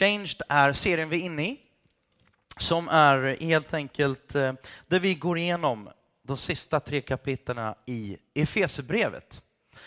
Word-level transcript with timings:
Changed 0.00 0.42
är 0.48 0.72
serien 0.72 1.08
vi 1.08 1.20
är 1.20 1.24
inne 1.24 1.42
i, 1.42 1.60
som 2.56 2.88
är 2.88 3.36
helt 3.40 3.74
enkelt 3.74 4.34
eh, 4.34 4.52
där 4.86 5.00
vi 5.00 5.14
går 5.14 5.38
igenom 5.38 5.90
de 6.22 6.36
sista 6.36 6.80
tre 6.80 7.00
kapitlen 7.00 7.74
i 7.86 8.18
Efesebrevet. 8.34 9.42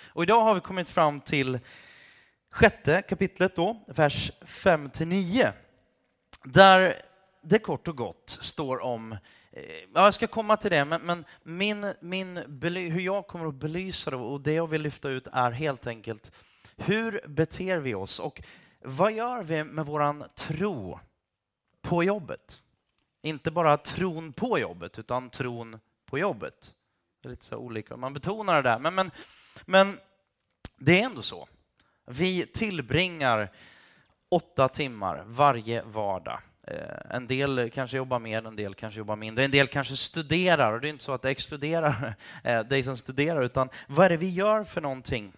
Och 0.05 0.23
idag 0.23 0.44
har 0.44 0.55
vi 0.55 0.62
kommit 0.62 0.89
fram 0.89 1.21
till 1.21 1.60
sjätte 2.52 3.02
kapitlet, 3.02 3.55
då, 3.55 3.84
vers 3.88 4.31
5-9, 4.41 5.52
där 6.43 7.02
det 7.41 7.59
kort 7.59 7.88
och 7.88 7.98
gott 7.98 8.38
står 8.41 8.82
om 8.82 9.11
eh, 9.11 9.20
Ja, 9.93 10.04
jag 10.04 10.14
ska 10.14 10.27
komma 10.27 10.57
till 10.57 10.71
det, 10.71 10.86
men, 10.86 11.02
men 11.02 11.25
min, 11.43 11.93
min, 12.00 12.38
hur 12.91 13.02
jag 13.02 13.27
kommer 13.27 13.48
att 13.48 13.55
belysa 13.55 14.09
det 14.11 14.18
och 14.18 14.41
det 14.41 14.54
jag 14.54 14.68
vill 14.68 14.82
lyfta 14.82 15.09
ut 15.09 15.27
är 15.32 15.52
helt 15.52 15.88
enkelt 15.88 16.32
hur 16.77 17.21
beter 17.27 17.77
vi 17.77 17.93
oss 17.93 18.20
och 18.20 18.41
vad 18.86 19.13
gör 19.13 19.43
vi 19.43 19.63
med 19.63 19.86
våran 19.86 20.23
tro 20.36 21.00
på 21.82 22.04
jobbet? 22.04 22.61
Inte 23.21 23.51
bara 23.51 23.78
tron 23.78 24.33
på 24.33 24.59
jobbet, 24.59 25.00
utan 25.00 25.29
tron 25.29 25.79
på 26.06 26.19
jobbet. 26.19 26.73
Det 27.21 27.28
är 27.28 27.32
lite 27.32 27.46
så 27.46 27.57
olika, 27.57 27.97
man 27.97 28.14
betonar 28.14 28.56
det 28.56 28.69
där. 28.69 28.79
Men, 28.79 28.96
men, 28.96 29.11
men 29.65 30.00
det 30.78 31.01
är 31.01 31.06
ändå 31.06 31.21
så. 31.21 31.47
Vi 32.06 32.45
tillbringar 32.45 33.52
åtta 34.30 34.69
timmar 34.69 35.23
varje 35.28 35.81
vardag. 35.81 36.39
Eh, 36.67 37.16
en 37.16 37.28
del 37.28 37.72
kanske 37.73 37.97
jobbar 37.97 38.20
mer, 38.20 38.47
en 38.47 38.56
del 38.56 38.75
kanske 38.75 38.97
jobbar 38.97 39.16
mindre. 39.16 39.45
En 39.45 39.52
del 39.52 39.67
kanske 39.67 39.95
studerar, 39.95 40.73
och 40.73 40.81
det 40.81 40.88
är 40.88 40.89
inte 40.89 41.03
så 41.03 41.14
att 41.14 41.22
det 41.22 41.30
exkluderar 41.30 42.16
eh, 42.44 42.59
dig 42.59 42.84
som 42.84 42.97
studerar, 42.97 43.44
utan 43.44 43.70
vad 43.88 44.06
är 44.06 44.09
det 44.09 44.17
vi 44.17 44.30
gör 44.30 44.64
för 44.64 44.81
någonting? 44.81 45.34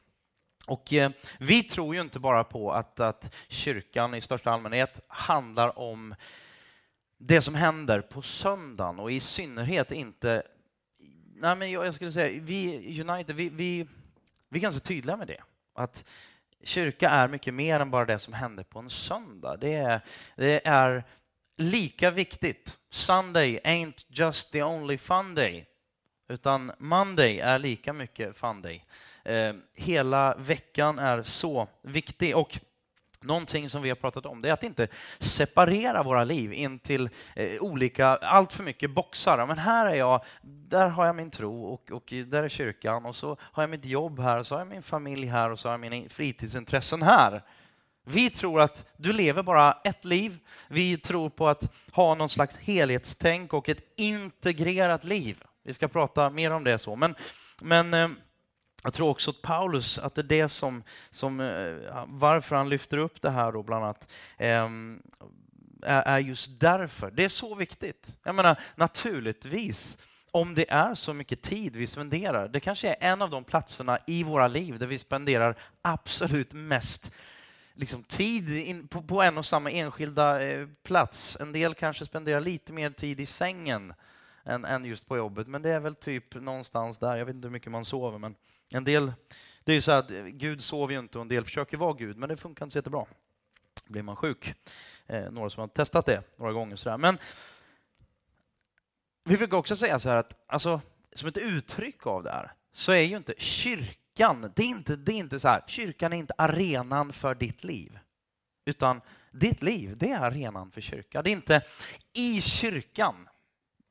Och 0.68 0.94
eh, 0.94 1.12
vi 1.40 1.64
tror 1.64 1.96
ju 1.96 2.02
inte 2.02 2.20
bara 2.20 2.44
på 2.44 2.72
att, 2.72 3.00
att 3.00 3.34
kyrkan 3.48 4.14
i 4.14 4.22
största 4.22 4.52
allmänhet 4.52 5.00
handlar 5.08 5.80
om 5.80 6.16
det 7.18 7.42
som 7.42 7.56
händer 7.56 8.02
på 8.02 8.22
söndagen 8.22 9.00
och 9.00 9.12
i 9.12 9.20
synnerhet 9.20 9.92
inte... 9.92 10.44
Nej, 11.38 11.56
men 11.56 11.72
jag, 11.72 11.94
skulle 11.94 12.12
säga, 12.12 12.42
vi 12.44 13.02
United, 13.02 13.36
vi, 13.36 13.50
vi, 13.50 13.88
vi 14.50 14.60
är 14.60 14.62
ganska 14.62 14.80
tydliga 14.80 15.18
med 15.18 15.28
det. 15.28 15.42
Att 15.74 16.06
kyrka 16.64 17.10
är 17.10 17.28
mycket 17.28 17.54
mer 17.54 17.80
än 17.80 17.92
bara 17.92 18.06
det 18.06 18.20
som 18.20 18.34
händer 18.34 18.64
på 18.64 18.80
en 18.80 18.90
söndag. 18.90 19.58
Det 19.58 19.74
är, 19.74 20.02
det 20.36 20.68
är 20.68 21.04
lika 21.58 22.12
viktigt. 22.12 22.78
Sunday 22.90 23.60
ain't 23.64 24.06
just 24.08 24.52
the 24.52 24.64
only 24.64 24.98
fun 24.98 25.36
day, 25.36 25.66
utan 26.28 26.72
Monday 26.78 27.40
är 27.40 27.60
lika 27.60 27.94
mycket 27.94 28.38
fun 28.38 28.62
day. 28.62 28.86
Eh, 29.26 29.54
hela 29.74 30.36
veckan 30.36 31.00
är 31.00 31.24
så 31.24 31.68
viktig. 31.82 32.38
Och 32.38 32.60
Någonting 33.22 33.70
som 33.70 33.82
vi 33.82 33.90
har 33.90 33.96
pratat 33.96 34.26
om 34.26 34.42
det 34.42 34.50
är 34.50 34.54
att 34.54 34.64
inte 34.64 34.88
separera 35.20 36.04
våra 36.04 36.24
liv 36.24 36.54
in 36.54 36.80
till 36.80 37.10
eh, 37.36 37.62
olika, 37.62 38.08
allt 38.08 38.54
för 38.54 38.64
mycket 38.64 38.92
boxar. 38.92 39.46
Men 39.46 39.58
här 39.58 39.86
är 39.86 39.96
jag, 39.96 40.24
där 40.42 40.88
har 40.88 41.06
jag 41.06 41.16
min 41.16 41.32
tro 41.32 41.66
och, 41.66 41.92
och 41.92 42.14
där 42.28 42.44
är 42.44 42.50
kyrkan 42.50 43.06
och 43.06 43.16
så 43.16 43.38
har 43.40 43.64
jag 43.64 43.70
mitt 43.70 43.86
jobb 43.86 44.20
här 44.20 44.38
och 44.38 44.48
så 44.48 44.56
har 44.56 44.60
jag 44.60 44.68
min 44.68 44.82
familj 44.82 45.28
här 45.28 45.50
och 45.50 45.60
så 45.60 45.68
har 45.68 45.74
jag 45.74 45.80
mina 45.80 46.10
fritidsintressen 46.10 47.02
här. 47.02 47.42
Vi 48.04 48.30
tror 48.30 48.62
att 48.62 48.86
du 48.98 49.14
lever 49.14 49.44
bara 49.44 49.78
ett 49.84 50.06
liv. 50.06 50.40
Vi 50.68 50.98
tror 50.98 51.30
på 51.30 51.48
att 51.48 51.74
ha 51.92 52.16
någon 52.16 52.30
slags 52.30 52.58
helhetstänk 52.58 53.54
och 53.54 53.70
ett 53.70 53.94
integrerat 53.96 55.04
liv. 55.04 55.44
Vi 55.64 55.74
ska 55.74 55.88
prata 55.88 56.30
mer 56.30 56.52
om 56.52 56.64
det 56.64 56.80
så. 56.80 56.96
Men, 56.96 57.16
men 57.62 57.94
eh, 57.94 58.10
jag 58.86 58.94
tror 58.94 59.10
också 59.10 59.30
att 59.30 59.42
Paulus, 59.42 60.00
att 60.00 60.16
det 60.16 60.22
är 60.22 60.24
det 60.24 60.50
som, 60.50 60.84
som 61.10 61.40
eh, 61.40 62.06
varför 62.08 62.56
han 62.56 62.70
lyfter 62.70 62.98
upp 62.98 63.22
det 63.22 63.30
här 63.30 63.52
då 63.52 63.64
bland 63.64 63.84
annat, 63.84 64.10
ehm, 64.38 65.02
är 65.82 66.20
just 66.20 66.60
därför. 66.60 67.12
Det 67.12 67.26
är 67.26 67.30
så 67.30 67.56
viktigt. 67.56 68.14
Jag 68.24 68.36
menar, 68.36 68.60
naturligtvis, 68.76 69.98
om 70.32 70.56
det 70.56 70.72
är 70.72 70.96
så 70.96 71.14
mycket 71.14 71.42
tid 71.42 71.76
vi 71.76 71.88
spenderar, 71.88 72.48
det 72.48 72.60
kanske 72.60 72.88
är 72.90 72.96
en 73.00 73.22
av 73.22 73.30
de 73.30 73.44
platserna 73.44 73.98
i 74.08 74.24
våra 74.24 74.48
liv 74.48 74.80
där 74.80 74.88
vi 74.88 74.98
spenderar 74.98 75.56
absolut 75.82 76.54
mest 76.54 77.12
liksom, 77.74 78.04
tid 78.04 78.90
på, 78.90 79.02
på, 79.02 79.22
en 79.22 79.38
och 79.38 79.46
samma 79.46 79.72
enskilda 79.72 80.44
eh, 80.44 80.68
plats. 80.84 81.38
En 81.40 81.52
del 81.52 81.76
kanske 81.76 82.06
spenderar 82.06 82.40
lite 82.40 82.74
mer 82.74 82.90
tid 82.90 83.20
i 83.20 83.26
sängen 83.26 83.94
än, 84.44 84.66
än 84.66 84.86
just 84.86 85.08
på 85.08 85.18
jobbet, 85.18 85.48
men 85.48 85.62
det 85.62 85.70
är 85.70 85.80
väl 85.80 85.96
typ 85.96 86.36
någonstans 86.36 86.98
där. 86.98 87.16
Jag 87.16 87.26
vet 87.26 87.36
inte 87.36 87.48
hur 87.48 87.54
mycket 87.54 87.72
man 87.72 87.86
sover, 87.86 88.18
men 88.18 88.36
en 88.76 88.84
del, 88.84 89.14
det 89.64 89.72
är 89.72 89.76
ju 89.76 89.82
så 89.82 89.92
att 89.92 90.12
eh, 90.12 90.24
Gud 90.24 90.62
sover 90.62 90.94
ju 90.94 91.00
inte 91.00 91.18
och 91.18 91.22
en 91.22 91.28
del 91.28 91.44
försöker 91.44 91.78
vara 91.78 91.94
Gud, 91.94 92.18
men 92.18 92.30
det 92.30 92.38
funkar 92.38 92.66
inte 92.66 92.72
så 92.74 92.78
jättebra. 92.78 93.06
Blir 93.86 94.02
man 94.02 94.16
sjuk. 94.16 94.54
Eh, 95.08 95.32
några 95.32 95.50
som 95.50 95.62
har 95.62 95.68
testat 95.68 96.06
det 96.06 96.24
några 96.38 96.54
gånger. 96.54 96.76
Sådär. 96.76 96.98
Men 96.98 97.18
vi 99.24 99.38
brukar 99.38 99.58
också 99.58 99.76
säga 99.76 100.00
så 100.00 100.10
här 100.10 100.18
att 100.18 100.44
alltså, 100.48 100.82
som 101.14 101.28
ett 101.28 101.38
uttryck 101.38 102.08
av 102.08 102.24
det 102.24 102.32
här 102.32 102.54
så 102.72 102.92
är 102.92 103.02
ju 103.02 103.18
inte 103.18 103.34
kyrkan, 103.38 104.52
det 104.56 104.64
är 104.64 104.68
inte, 104.68 104.96
det 104.96 105.12
är 105.12 105.18
inte 105.18 105.40
så 105.40 105.48
här, 105.48 105.64
kyrkan 105.68 106.14
är 106.14 106.18
inte 106.18 106.34
arenan 106.38 107.14
för 107.14 107.36
ditt 107.36 107.64
liv. 107.64 108.00
Utan 108.66 109.02
ditt 109.32 109.62
liv, 109.62 109.98
det 109.98 110.12
är 110.12 110.20
arenan 110.20 110.72
för 110.72 110.82
kyrkan. 110.82 111.24
Det 111.24 111.30
är 111.30 111.32
inte 111.32 111.62
i 112.14 112.42
kyrkan 112.42 113.28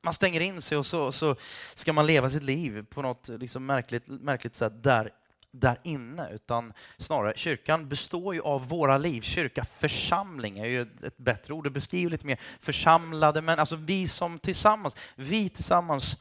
man 0.05 0.13
stänger 0.13 0.39
in 0.39 0.61
sig 0.61 0.77
och 0.77 0.85
så, 0.85 1.11
så 1.11 1.35
ska 1.75 1.93
man 1.93 2.07
leva 2.07 2.29
sitt 2.29 2.43
liv 2.43 2.85
på 2.89 3.01
något 3.01 3.27
liksom 3.27 3.65
märkligt, 3.65 4.07
märkligt 4.07 4.55
sätt 4.55 4.83
där, 4.83 5.09
där 5.51 5.79
inne, 5.83 6.29
utan 6.31 6.73
snarare 6.97 7.33
kyrkan 7.35 7.89
består 7.89 8.33
ju 8.35 8.41
av 8.41 8.67
våra 8.67 8.97
liv. 8.97 9.21
Kyrka, 9.21 9.65
församling 9.65 10.59
är 10.59 10.65
ju 10.65 10.81
ett 10.81 11.17
bättre 11.17 11.53
ord, 11.53 11.63
det 11.63 11.69
beskriver 11.69 12.11
lite 12.11 12.25
mer 12.25 12.39
församlade, 12.59 13.41
men 13.41 13.59
alltså 13.59 13.75
vi 13.75 14.07
som 14.07 14.39
tillsammans, 14.39 14.95
vi 15.15 15.49
tillsammans 15.49 16.17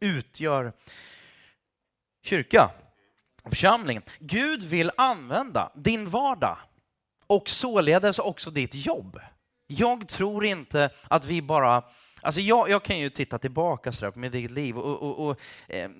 utgör 0.00 0.72
kyrka, 2.22 2.70
församlingen. 3.44 4.02
Gud 4.18 4.62
vill 4.62 4.90
använda 4.96 5.72
din 5.74 6.10
vardag 6.10 6.58
och 7.26 7.48
således 7.48 8.18
också 8.18 8.50
ditt 8.50 8.74
jobb. 8.74 9.20
Jag 9.66 10.08
tror 10.08 10.44
inte 10.44 10.90
att 11.08 11.24
vi 11.24 11.42
bara 11.42 11.82
Alltså 12.26 12.40
jag, 12.40 12.70
jag 12.70 12.82
kan 12.82 12.98
ju 12.98 13.10
titta 13.10 13.38
tillbaka 13.38 13.92
så 13.92 14.12
på 14.12 14.18
mitt 14.18 14.34
eget 14.34 14.50
liv 14.50 14.78
och, 14.78 15.02
och, 15.02 15.26
och 15.26 15.40
eh, 15.68 15.90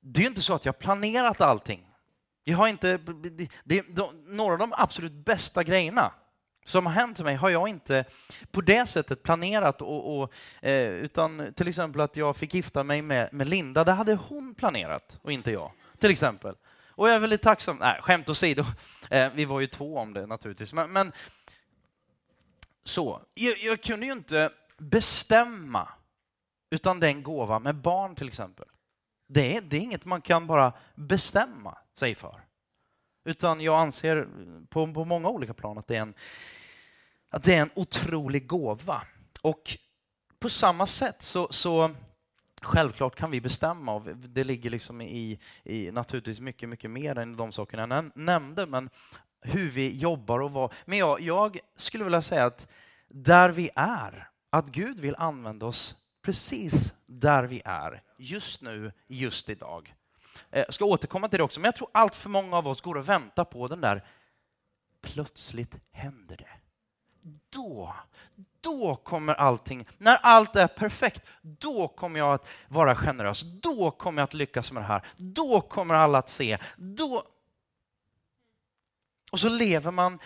det 0.00 0.20
är 0.20 0.22
ju 0.22 0.28
inte 0.28 0.42
så 0.42 0.54
att 0.54 0.64
jag 0.64 0.72
har 0.72 0.78
planerat 0.78 1.40
allting. 1.40 1.86
Jag 2.44 2.56
har 2.56 2.68
inte, 2.68 2.96
det, 2.96 3.48
det, 3.64 3.96
de, 3.96 4.06
några 4.26 4.52
av 4.52 4.58
de 4.58 4.72
absolut 4.76 5.12
bästa 5.12 5.64
grejerna 5.64 6.12
som 6.64 6.86
har 6.86 6.92
hänt 6.92 7.20
mig 7.20 7.34
har 7.34 7.50
jag 7.50 7.68
inte 7.68 8.04
på 8.50 8.60
det 8.60 8.86
sättet 8.86 9.22
planerat, 9.22 9.82
och, 9.82 10.18
och 10.18 10.32
eh, 10.62 10.88
utan 10.88 11.52
till 11.56 11.68
exempel 11.68 12.00
att 12.00 12.16
jag 12.16 12.36
fick 12.36 12.54
gifta 12.54 12.84
mig 12.84 13.02
med, 13.02 13.32
med 13.32 13.48
Linda, 13.48 13.84
det 13.84 13.92
hade 13.92 14.14
hon 14.14 14.54
planerat 14.54 15.18
och 15.22 15.32
inte 15.32 15.50
jag. 15.50 15.72
Till 15.98 16.10
exempel. 16.10 16.54
Och 16.88 17.08
jag 17.08 17.14
är 17.14 17.20
väldigt 17.20 17.42
tacksam, 17.42 17.76
nej 17.76 18.00
skämt 18.02 18.28
åsido, 18.28 18.64
eh, 19.10 19.32
vi 19.34 19.44
var 19.44 19.60
ju 19.60 19.66
två 19.66 19.98
om 19.98 20.14
det 20.14 20.26
naturligtvis, 20.26 20.72
men, 20.72 20.92
men 20.92 21.12
så, 22.84 23.22
jag, 23.34 23.58
jag 23.58 23.82
kunde 23.82 24.06
ju 24.06 24.12
inte 24.12 24.50
bestämma, 24.78 25.88
utan 26.70 27.00
det 27.00 27.06
är 27.06 27.10
en 27.10 27.22
gåva 27.22 27.58
med 27.58 27.74
barn 27.74 28.14
till 28.14 28.28
exempel. 28.28 28.66
Det 29.28 29.56
är, 29.56 29.60
det 29.60 29.76
är 29.76 29.80
inget 29.80 30.04
man 30.04 30.20
kan 30.20 30.46
bara 30.46 30.72
bestämma 30.94 31.78
sig 31.98 32.14
för. 32.14 32.40
Utan 33.24 33.60
jag 33.60 33.80
anser 33.80 34.28
på, 34.68 34.92
på 34.92 35.04
många 35.04 35.28
olika 35.28 35.54
plan 35.54 35.78
att 35.78 35.86
det, 35.86 35.96
är 35.96 36.02
en, 36.02 36.14
att 37.28 37.42
det 37.44 37.54
är 37.54 37.62
en 37.62 37.70
otrolig 37.74 38.46
gåva. 38.46 39.02
Och 39.42 39.76
på 40.38 40.48
samma 40.48 40.86
sätt 40.86 41.22
så, 41.22 41.48
så 41.50 41.94
Självklart 42.62 43.16
kan 43.16 43.30
vi 43.30 43.40
bestämma 43.40 43.94
och 43.94 44.16
det 44.16 44.44
ligger 44.44 44.70
liksom 44.70 45.00
i, 45.00 45.38
i 45.64 45.90
naturligtvis 45.90 46.40
mycket, 46.40 46.68
mycket 46.68 46.90
mer 46.90 47.18
än 47.18 47.36
de 47.36 47.52
sakerna 47.52 47.94
jag 47.94 48.16
nämnde, 48.16 48.66
men 48.66 48.90
hur 49.40 49.70
vi 49.70 49.98
jobbar 49.98 50.38
och 50.38 50.52
vad. 50.52 50.72
Men 50.84 50.98
jag, 50.98 51.20
jag 51.20 51.58
skulle 51.76 52.04
vilja 52.04 52.22
säga 52.22 52.46
att 52.46 52.68
där 53.08 53.50
vi 53.50 53.70
är 53.74 54.28
att 54.50 54.66
Gud 54.66 55.00
vill 55.00 55.16
använda 55.16 55.66
oss 55.66 55.96
precis 56.22 56.94
där 57.06 57.44
vi 57.44 57.62
är, 57.64 58.02
just 58.18 58.62
nu, 58.62 58.92
just 59.06 59.48
idag. 59.48 59.94
Jag 60.50 60.74
ska 60.74 60.84
återkomma 60.84 61.28
till 61.28 61.38
det 61.38 61.44
också, 61.44 61.60
men 61.60 61.68
jag 61.68 61.76
tror 61.76 61.88
allt 61.92 62.14
för 62.14 62.30
många 62.30 62.56
av 62.56 62.68
oss 62.68 62.80
går 62.80 62.94
och 62.94 63.08
väntar 63.08 63.44
på 63.44 63.68
den 63.68 63.80
där 63.80 64.04
plötsligt 65.00 65.74
händer 65.92 66.36
det. 66.36 66.48
Då, 67.50 67.94
då 68.60 68.96
kommer 68.96 69.34
allting, 69.34 69.88
när 69.98 70.16
allt 70.22 70.56
är 70.56 70.66
perfekt, 70.66 71.22
då 71.42 71.88
kommer 71.88 72.18
jag 72.18 72.34
att 72.34 72.46
vara 72.68 72.96
generös, 72.96 73.42
då 73.42 73.90
kommer 73.90 74.22
jag 74.22 74.24
att 74.24 74.34
lyckas 74.34 74.72
med 74.72 74.82
det 74.82 74.86
här, 74.86 75.06
då 75.16 75.60
kommer 75.60 75.94
alla 75.94 76.18
att 76.18 76.28
se, 76.28 76.58
då... 76.76 77.22
Och 79.32 79.40
så 79.40 79.48
lever 79.48 79.90
man 79.90 80.18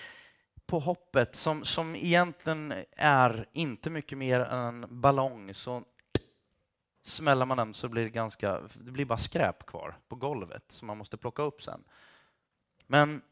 på 0.71 0.79
hoppet 0.79 1.37
som, 1.37 1.65
som 1.65 1.97
egentligen 1.97 2.75
är 2.97 3.47
inte 3.53 3.91
mycket 3.91 4.19
mer 4.19 4.41
än 4.41 4.59
en 4.59 5.01
ballong 5.01 5.55
så 5.55 5.83
smäller 7.05 7.47
man 7.47 7.57
den 7.57 7.75
så 7.75 7.89
blir 7.89 8.05
det 8.05 8.11
ganska, 8.11 8.61
det 8.75 8.91
blir 8.91 9.05
bara 9.05 9.19
skräp 9.19 9.67
kvar 9.67 9.99
på 10.09 10.17
golvet 10.17 10.63
som 10.69 10.87
man 10.87 10.99
måste 10.99 11.17
plocka 11.17 11.43
upp 11.43 11.63
sen. 11.63 11.85
Men 12.87 13.23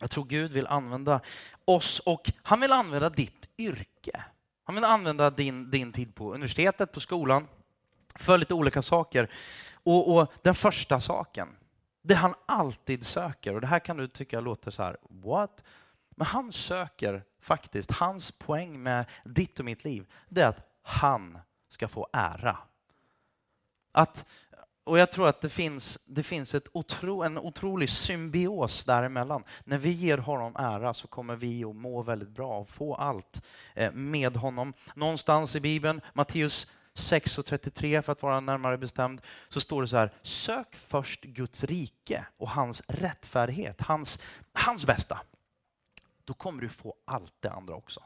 Jag 0.00 0.10
tror 0.10 0.24
Gud 0.24 0.52
vill 0.52 0.66
använda 0.66 1.20
oss 1.64 1.98
och 2.00 2.32
han 2.42 2.60
vill 2.60 2.72
använda 2.72 3.10
ditt 3.10 3.48
yrke. 3.58 4.24
Han 4.64 4.74
vill 4.74 4.84
använda 4.84 5.30
din, 5.30 5.70
din 5.70 5.92
tid 5.92 6.14
på 6.14 6.34
universitetet, 6.34 6.92
på 6.92 7.00
skolan, 7.00 7.48
för 8.14 8.38
lite 8.38 8.54
olika 8.54 8.82
saker. 8.82 9.30
Och, 9.72 10.16
och, 10.16 10.32
den 10.42 10.54
första 10.54 11.00
saken, 11.00 11.48
det 12.02 12.14
han 12.14 12.34
alltid 12.46 13.06
söker, 13.06 13.54
och 13.54 13.60
det 13.60 13.66
här 13.66 13.78
kan 13.78 13.96
du 13.96 14.08
tycka 14.08 14.40
låter 14.40 14.70
så 14.70 14.82
här, 14.82 14.96
what? 15.02 15.62
Men 16.22 16.26
han 16.26 16.52
söker 16.52 17.24
faktiskt, 17.40 17.90
hans 17.90 18.30
poäng 18.30 18.82
med 18.82 19.04
ditt 19.24 19.58
och 19.58 19.64
mitt 19.64 19.84
liv, 19.84 20.06
det 20.28 20.40
är 20.40 20.46
att 20.46 20.78
han 20.82 21.38
ska 21.68 21.88
få 21.88 22.08
ära. 22.12 22.58
Att, 23.92 24.26
och 24.84 24.98
jag 24.98 25.12
tror 25.12 25.28
att 25.28 25.40
det 25.40 25.48
finns, 25.48 25.98
det 26.04 26.22
finns 26.22 26.54
ett 26.54 26.68
otro, 26.72 27.22
en 27.22 27.38
otrolig 27.38 27.90
symbios 27.90 28.84
däremellan. 28.84 29.44
När 29.64 29.78
vi 29.78 29.90
ger 29.90 30.18
honom 30.18 30.56
ära 30.56 30.94
så 30.94 31.08
kommer 31.08 31.36
vi 31.36 31.64
att 31.64 31.76
må 31.76 32.02
väldigt 32.02 32.30
bra 32.30 32.58
och 32.58 32.68
få 32.68 32.94
allt 32.94 33.42
eh, 33.74 33.92
med 33.92 34.36
honom. 34.36 34.72
Någonstans 34.94 35.56
i 35.56 35.60
Bibeln, 35.60 36.00
Matteus 36.12 36.66
6 36.94 37.38
och 37.38 37.46
33 37.46 38.02
för 38.02 38.12
att 38.12 38.22
vara 38.22 38.40
närmare 38.40 38.78
bestämd, 38.78 39.20
så 39.48 39.60
står 39.60 39.82
det 39.82 39.88
så 39.88 39.96
här, 39.96 40.12
sök 40.22 40.74
först 40.74 41.22
Guds 41.22 41.64
rike 41.64 42.26
och 42.36 42.50
hans 42.50 42.82
rättfärdighet, 42.88 43.80
hans, 43.80 44.18
hans 44.52 44.86
bästa. 44.86 45.20
Då 46.24 46.34
kommer 46.34 46.62
du 46.62 46.68
få 46.68 46.94
allt 47.04 47.34
det 47.40 47.50
andra 47.50 47.74
också. 47.74 48.02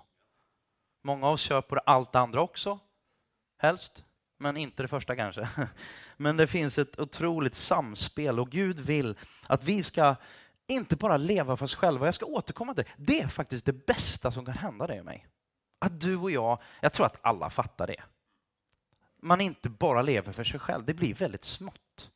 Många 1.02 1.26
av 1.26 1.32
oss 1.32 1.40
köper 1.40 1.80
allt 1.86 2.12
det 2.12 2.18
andra 2.18 2.40
också, 2.40 2.78
helst, 3.58 4.04
men 4.38 4.56
inte 4.56 4.82
det 4.82 4.88
första 4.88 5.16
kanske. 5.16 5.48
Men 6.16 6.36
det 6.36 6.46
finns 6.46 6.78
ett 6.78 6.98
otroligt 6.98 7.54
samspel 7.54 8.40
och 8.40 8.50
Gud 8.50 8.80
vill 8.80 9.18
att 9.46 9.64
vi 9.64 9.82
ska 9.82 10.16
inte 10.66 10.96
bara 10.96 11.16
leva 11.16 11.56
för 11.56 11.64
oss 11.64 11.74
själva. 11.74 12.06
Jag 12.06 12.14
ska 12.14 12.26
återkomma 12.26 12.74
till 12.74 12.84
det. 12.84 12.90
Det 12.96 13.20
är 13.20 13.28
faktiskt 13.28 13.66
det 13.66 13.86
bästa 13.86 14.32
som 14.32 14.44
kan 14.44 14.54
hända 14.54 14.86
dig 14.86 14.98
och 14.98 15.04
mig. 15.04 15.26
Att 15.78 16.00
du 16.00 16.16
och 16.16 16.30
jag, 16.30 16.60
jag 16.80 16.92
tror 16.92 17.06
att 17.06 17.18
alla 17.22 17.50
fattar 17.50 17.86
det. 17.86 18.02
Man 19.22 19.40
inte 19.40 19.68
bara 19.68 20.02
lever 20.02 20.32
för 20.32 20.44
sig 20.44 20.60
själv, 20.60 20.84
det 20.84 20.94
blir 20.94 21.14
väldigt 21.14 21.44
smått. 21.44 22.10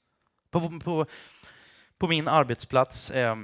På, 0.51 0.81
på, 0.81 1.07
på 1.99 2.09
min 2.09 2.29
arbetsplats, 2.29 3.11
eh, 3.11 3.37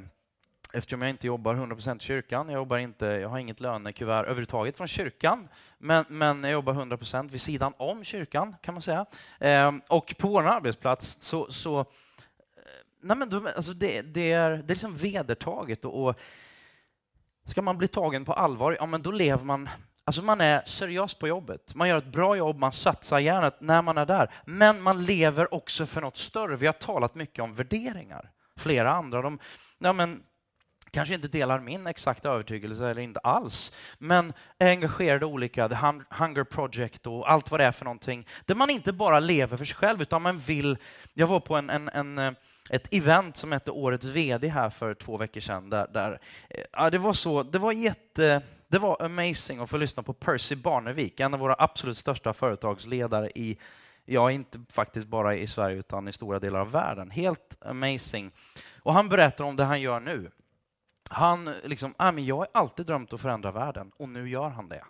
eftersom 0.76 1.02
jag 1.02 1.10
inte 1.10 1.26
jobbar 1.26 1.54
100% 1.54 1.96
i 1.96 2.00
kyrkan. 2.00 2.48
Jag, 2.48 2.56
jobbar 2.56 2.78
inte, 2.78 3.06
jag 3.06 3.28
har 3.28 3.38
inget 3.38 3.60
lönekuvert 3.60 4.24
överhuvudtaget 4.24 4.76
från 4.76 4.88
kyrkan, 4.88 5.48
men, 5.78 6.04
men 6.08 6.42
jag 6.42 6.52
jobbar 6.52 6.74
100% 6.74 7.30
vid 7.30 7.40
sidan 7.40 7.72
om 7.76 8.04
kyrkan, 8.04 8.56
kan 8.62 8.74
man 8.74 8.82
säga. 8.82 9.06
Eh, 9.40 9.72
och 9.88 10.14
på 10.18 10.28
vår 10.28 10.46
arbetsplats 10.46 11.16
så, 11.20 11.52
så 11.52 11.80
eh, 11.80 11.84
nej 13.00 13.16
men 13.16 13.28
då, 13.28 13.48
alltså 13.56 13.72
det, 13.72 14.02
det, 14.02 14.32
är, 14.32 14.50
det 14.50 14.56
är 14.56 14.62
liksom 14.74 14.94
vedertaget. 14.94 15.84
Och, 15.84 16.06
och, 16.06 16.20
ska 17.46 17.62
man 17.62 17.78
bli 17.78 17.88
tagen 17.88 18.24
på 18.24 18.32
allvar, 18.32 18.76
ja 18.80 18.86
men 18.86 19.02
då 19.02 19.10
lever 19.10 19.44
man 19.44 19.68
Alltså 20.08 20.22
man 20.22 20.40
är 20.40 20.62
seriös 20.66 21.14
på 21.14 21.28
jobbet, 21.28 21.74
man 21.74 21.88
gör 21.88 21.98
ett 21.98 22.12
bra 22.12 22.36
jobb, 22.36 22.58
man 22.58 22.72
satsar 22.72 23.18
hjärnet 23.18 23.60
när 23.60 23.82
man 23.82 23.98
är 23.98 24.06
där. 24.06 24.30
Men 24.44 24.82
man 24.82 25.04
lever 25.04 25.54
också 25.54 25.86
för 25.86 26.00
något 26.00 26.16
större. 26.16 26.56
Vi 26.56 26.66
har 26.66 26.72
talat 26.72 27.14
mycket 27.14 27.42
om 27.42 27.54
värderingar. 27.54 28.30
Flera 28.56 28.92
andra, 28.92 29.22
de, 29.22 29.38
ja 29.78 29.92
men, 29.92 30.22
kanske 30.90 31.14
inte 31.14 31.28
delar 31.28 31.60
min 31.60 31.86
exakta 31.86 32.28
övertygelse 32.28 32.88
eller 32.90 33.02
inte 33.02 33.20
alls, 33.20 33.72
men 33.98 34.32
är 34.58 34.68
engagerade 34.68 35.26
i 35.26 35.28
olika, 35.28 35.68
The 35.68 35.74
Hunger 36.10 36.44
Project 36.44 37.06
och 37.06 37.30
allt 37.30 37.50
vad 37.50 37.60
det 37.60 37.64
är 37.64 37.72
för 37.72 37.84
någonting, 37.84 38.26
där 38.44 38.54
man 38.54 38.70
inte 38.70 38.92
bara 38.92 39.20
lever 39.20 39.56
för 39.56 39.64
sig 39.64 39.76
själv 39.76 40.02
utan 40.02 40.22
man 40.22 40.38
vill... 40.38 40.78
Jag 41.14 41.26
var 41.26 41.40
på 41.40 41.56
en, 41.56 41.70
en, 41.70 41.88
en 41.88 42.18
eh, 42.18 42.32
ett 42.70 42.88
event 42.94 43.36
som 43.36 43.52
hette 43.52 43.70
Årets 43.70 44.06
VD 44.06 44.48
här 44.48 44.70
för 44.70 44.94
två 44.94 45.16
veckor 45.16 45.40
sedan. 45.40 45.70
Där, 45.70 45.86
där, 45.92 46.20
eh, 46.50 46.64
ja, 46.72 46.90
det 46.90 46.98
var 46.98 47.12
så, 47.12 47.42
det 47.42 47.58
var 47.58 47.72
jätte... 47.72 48.42
Det 48.68 48.78
var 48.78 49.02
amazing 49.02 49.60
att 49.60 49.70
få 49.70 49.76
lyssna 49.76 50.02
på 50.02 50.12
Percy 50.12 50.54
Barnevik, 50.54 51.20
en 51.20 51.34
av 51.34 51.40
våra 51.40 51.56
absolut 51.58 51.98
största 51.98 52.32
företagsledare 52.32 53.30
i, 53.34 53.58
ja, 54.04 54.30
inte 54.30 54.60
faktiskt 54.70 55.06
bara 55.06 55.36
i 55.36 55.46
Sverige 55.46 55.76
utan 55.76 56.08
i 56.08 56.12
stora 56.12 56.38
delar 56.38 56.60
av 56.60 56.70
världen. 56.70 57.10
Helt 57.10 57.56
amazing. 57.60 58.30
Och 58.82 58.94
han 58.94 59.08
berättar 59.08 59.44
om 59.44 59.56
det 59.56 59.64
han 59.64 59.80
gör 59.80 60.00
nu. 60.00 60.30
Han 61.10 61.44
liksom, 61.64 61.94
ah, 61.96 62.12
men 62.12 62.24
jag 62.24 62.36
har 62.36 62.48
alltid 62.52 62.86
drömt 62.86 63.12
att 63.12 63.20
förändra 63.20 63.52
världen 63.52 63.92
och 63.96 64.08
nu 64.08 64.28
gör 64.28 64.48
han 64.48 64.68
det. 64.68 64.84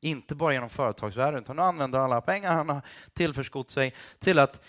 Inte 0.00 0.34
bara 0.34 0.52
genom 0.52 0.70
företagsvärlden, 0.70 1.42
utan 1.42 1.56
nu 1.56 1.62
använder 1.62 1.98
alla 1.98 2.20
pengar 2.20 2.52
han 2.52 2.68
har 2.68 2.82
tillförskott 3.12 3.70
sig 3.70 3.94
till 4.18 4.38
att 4.38 4.60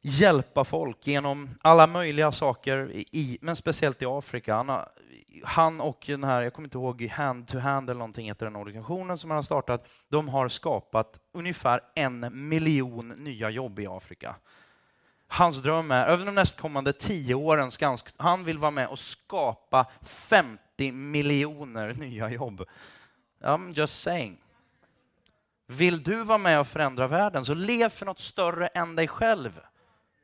hjälpa 0.00 0.64
folk 0.64 1.06
genom 1.06 1.50
alla 1.62 1.86
möjliga 1.86 2.32
saker, 2.32 2.90
i, 2.94 3.38
men 3.40 3.56
speciellt 3.56 4.02
i 4.02 4.06
Afrika. 4.06 4.54
Han, 4.54 4.68
har, 4.68 4.88
han 5.44 5.80
och 5.80 6.04
den 6.06 6.24
här, 6.24 6.42
jag 6.42 6.52
kommer 6.52 6.66
inte 6.66 6.78
ihåg, 6.78 7.02
Hand 7.02 7.48
to 7.48 7.58
Hand 7.58 7.90
eller 7.90 7.98
någonting 7.98 8.26
heter 8.26 8.46
den 8.46 8.56
organisationen 8.56 9.18
som 9.18 9.30
han 9.30 9.36
har 9.36 9.42
startat, 9.42 9.88
de 10.08 10.28
har 10.28 10.48
skapat 10.48 11.20
ungefär 11.32 11.80
en 11.94 12.48
miljon 12.48 13.08
nya 13.08 13.50
jobb 13.50 13.78
i 13.78 13.86
Afrika. 13.86 14.36
Hans 15.28 15.62
dröm 15.62 15.90
är, 15.90 16.06
över 16.06 16.26
de 16.26 16.34
nästkommande 16.34 16.92
tio 16.92 17.34
åren 17.34 17.70
ska 17.70 17.96
han, 18.16 18.44
vill 18.44 18.58
vara 18.58 18.70
med 18.70 18.88
och 18.88 18.98
skapa 18.98 19.86
50 20.02 20.92
miljoner 20.92 21.94
nya 21.94 22.30
jobb. 22.30 22.64
I'm 23.40 23.78
just 23.78 24.02
saying. 24.02 24.38
Vill 25.66 26.02
du 26.02 26.24
vara 26.24 26.38
med 26.38 26.60
och 26.60 26.66
förändra 26.66 27.06
världen, 27.08 27.44
så 27.44 27.54
lev 27.54 27.88
för 27.88 28.06
något 28.06 28.20
större 28.20 28.66
än 28.66 28.96
dig 28.96 29.08
själv. 29.08 29.60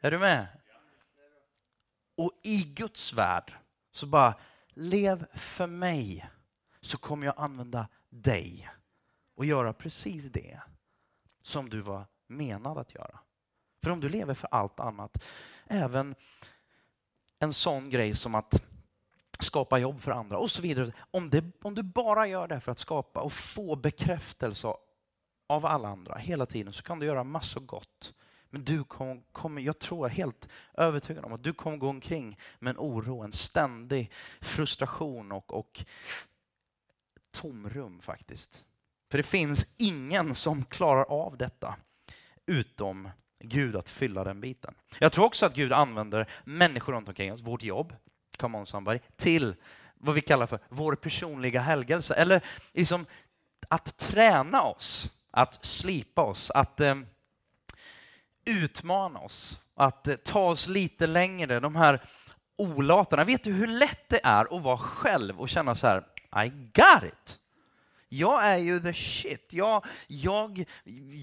Är 0.01 0.11
du 0.11 0.19
med? 0.19 0.47
Och 2.17 2.33
i 2.43 2.63
Guds 2.63 3.13
värld, 3.13 3.53
så 3.93 4.07
bara 4.07 4.35
lev 4.69 5.27
för 5.35 5.67
mig, 5.67 6.31
så 6.81 6.99
kommer 6.99 7.27
jag 7.27 7.35
använda 7.39 7.89
dig 8.11 8.71
och 9.37 9.45
göra 9.45 9.73
precis 9.73 10.25
det 10.25 10.61
som 11.43 11.69
du 11.69 11.81
var 11.81 12.07
menad 12.27 12.79
att 12.79 12.95
göra. 12.95 13.21
För 13.83 13.91
om 13.91 14.01
du 14.01 14.09
lever 14.09 14.35
för 14.35 14.49
allt 14.51 14.81
annat, 14.81 15.23
även 15.67 16.15
en 17.39 17.53
sån 17.53 17.91
grej 17.91 18.15
som 18.15 18.35
att 18.35 18.63
skapa 19.41 19.79
jobb 19.79 20.01
för 20.01 20.11
andra 20.11 20.39
och 20.39 20.51
så 20.51 20.63
vidare. 20.63 20.93
Om, 21.11 21.31
det, 21.31 21.45
om 21.63 21.75
du 21.75 21.83
bara 21.83 22.27
gör 22.27 22.49
det 22.49 22.61
för 22.61 22.73
att 22.73 22.79
skapa 22.79 23.21
och 23.21 23.33
få 23.33 23.77
bekräftelse 23.77 24.69
av 25.47 25.67
alla 25.67 25.89
andra 25.89 26.15
hela 26.15 26.47
tiden 26.47 26.73
så 26.73 26.83
kan 26.83 26.99
du 26.99 27.07
göra 27.07 27.25
massor 27.25 27.61
gott. 27.61 28.15
Men 28.51 28.65
du 28.65 28.85
kommer, 28.85 29.23
kom, 29.33 29.59
jag 29.59 29.79
tror 29.79 30.09
helt 30.09 30.49
övertygad 30.75 31.25
om 31.25 31.33
att 31.33 31.45
du 31.45 31.53
kommer 31.53 31.77
gå 31.77 31.89
omkring 31.89 32.39
med 32.59 32.71
en 32.71 32.79
oro, 32.79 33.23
en 33.23 33.33
ständig 33.33 34.13
frustration 34.41 35.33
och, 35.33 35.55
och 35.55 35.85
tomrum 37.31 38.01
faktiskt. 38.01 38.65
För 39.11 39.19
det 39.19 39.25
finns 39.25 39.67
ingen 39.77 40.35
som 40.35 40.65
klarar 40.65 41.05
av 41.05 41.37
detta 41.37 41.77
utom 42.47 43.09
Gud 43.43 43.77
att 43.77 43.89
fylla 43.89 44.25
den 44.25 44.41
biten. 44.41 44.75
Jag 44.99 45.13
tror 45.13 45.25
också 45.25 45.47
att 45.47 45.55
Gud 45.55 45.73
använder 45.73 46.29
människor 46.45 46.93
runt 46.93 47.09
omkring 47.09 47.33
oss, 47.33 47.41
vårt 47.41 47.63
jobb, 47.63 47.95
come 48.37 48.59
on 48.59 48.67
somebody, 48.67 48.99
till 49.17 49.55
vad 49.95 50.15
vi 50.15 50.21
kallar 50.21 50.47
för 50.47 50.59
vår 50.69 50.95
personliga 50.95 51.61
helgelse. 51.61 52.15
Eller 52.15 52.41
liksom 52.73 53.07
att 53.69 53.97
träna 53.97 54.63
oss, 54.63 55.11
att 55.31 55.65
slipa 55.65 56.23
oss, 56.23 56.51
att 56.51 56.81
eh, 56.81 56.95
utmana 58.45 59.19
oss, 59.19 59.61
att 59.75 60.09
eh, 60.09 60.17
ta 60.17 60.51
oss 60.51 60.69
lite 60.69 61.07
längre. 61.07 61.61
De 61.61 61.77
här 61.77 62.01
olatarna. 62.57 63.25
Vet 63.25 63.45
du 63.45 63.53
hur 63.53 63.67
lätt 63.67 64.09
det 64.09 64.21
är 64.25 64.57
att 64.57 64.63
vara 64.63 64.79
själv 64.79 65.41
och 65.41 65.49
känna 65.49 65.75
så 65.75 65.87
här, 65.87 66.05
I 66.45 66.49
got 66.49 67.05
it. 67.05 67.39
Jag 68.15 68.47
är 68.47 68.57
ju 68.57 68.81
the 68.81 68.93
shit. 68.93 69.53
Jag, 69.53 69.85
jag, 70.07 70.65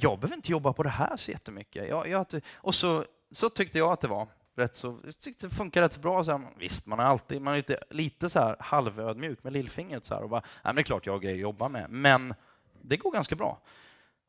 jag 0.01 0.19
behöver 0.19 0.35
inte 0.35 0.51
jobba 0.51 0.73
på 0.73 0.83
det 0.83 0.89
här 0.89 1.17
så 1.17 1.31
jättemycket. 1.31 1.89
Jag, 1.89 2.07
jag, 2.07 2.25
och 2.55 2.75
så, 2.75 3.05
så 3.31 3.49
tyckte 3.49 3.77
jag 3.77 3.91
att 3.91 4.01
det 4.01 4.07
var. 4.07 4.27
Rätt 4.55 4.75
så, 4.75 4.99
jag 5.05 5.19
tyckte 5.19 5.47
det 5.47 5.55
funkar 5.55 5.81
rätt 5.81 5.97
bra. 5.97 6.23
Så 6.23 6.31
här, 6.31 6.47
visst, 6.57 6.85
man 6.85 6.99
är 6.99 7.03
alltid 7.03 7.41
man 7.41 7.53
är 7.53 7.57
lite, 7.57 7.83
lite 7.89 8.29
så 8.29 8.39
här 8.39 8.55
halvödmjuk 8.59 9.43
med 9.43 9.53
lillfingret. 9.53 10.05
Så 10.05 10.13
här, 10.13 10.23
och 10.23 10.29
bara, 10.29 10.43
nej, 10.63 10.73
det 10.73 10.81
är 10.81 10.83
klart 10.83 11.05
jag 11.05 11.13
har 11.13 11.19
grejer 11.19 11.35
att 11.35 11.41
jobba 11.41 11.69
med, 11.69 11.89
men 11.89 12.33
det 12.81 12.97
går 12.97 13.11
ganska 13.11 13.35
bra. 13.35 13.61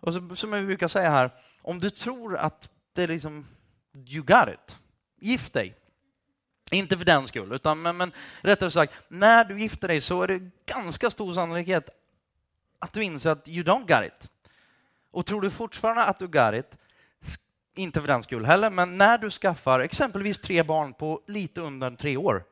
Och 0.01 0.15
så, 0.15 0.37
som 0.37 0.53
jag 0.53 0.67
brukar 0.67 0.89
säga 0.89 1.11
här, 1.11 1.31
om 1.63 1.81
du 1.81 1.91
tror 1.91 2.37
att 2.37 2.71
det 2.93 3.03
är 3.03 3.09
liksom, 3.09 3.47
you 4.07 4.23
got 4.23 4.49
it, 4.49 4.79
gift 5.21 5.53
dig. 5.53 5.77
Inte 6.71 6.99
för 6.99 7.05
den 7.05 7.27
skull, 7.27 7.53
utan 7.53 7.83
men, 7.83 7.97
men 7.97 8.13
rättare 8.41 8.71
sagt, 8.71 8.95
när 9.09 9.45
du 9.45 9.61
gifter 9.61 9.89
dig 9.89 10.01
så 10.01 10.23
är 10.23 10.29
det 10.29 10.51
ganska 10.67 11.11
stor 11.11 11.33
sannolikhet 11.33 12.00
att 12.81 12.93
du 12.93 13.03
inser 13.03 13.31
att 13.31 13.49
you 13.49 13.65
don't 13.65 13.87
got 13.87 14.07
it. 14.07 14.31
Och 15.11 15.27
tror 15.27 15.41
du 15.41 15.51
fortfarande 15.51 16.05
att 16.05 16.19
du 16.19 16.27
got 16.27 16.55
it, 16.55 16.79
inte 17.75 18.01
för 18.01 18.09
den 18.09 18.23
skull 18.23 18.45
heller, 18.45 18.71
men 18.71 18.99
när 18.99 19.19
du 19.19 19.31
skaffar 19.31 19.81
exempelvis 19.81 20.39
tre 20.39 20.63
barn 20.63 20.95
på 20.95 21.23
lite 21.27 21.61
under 21.61 21.97
tre 21.97 22.17
år, 22.17 22.45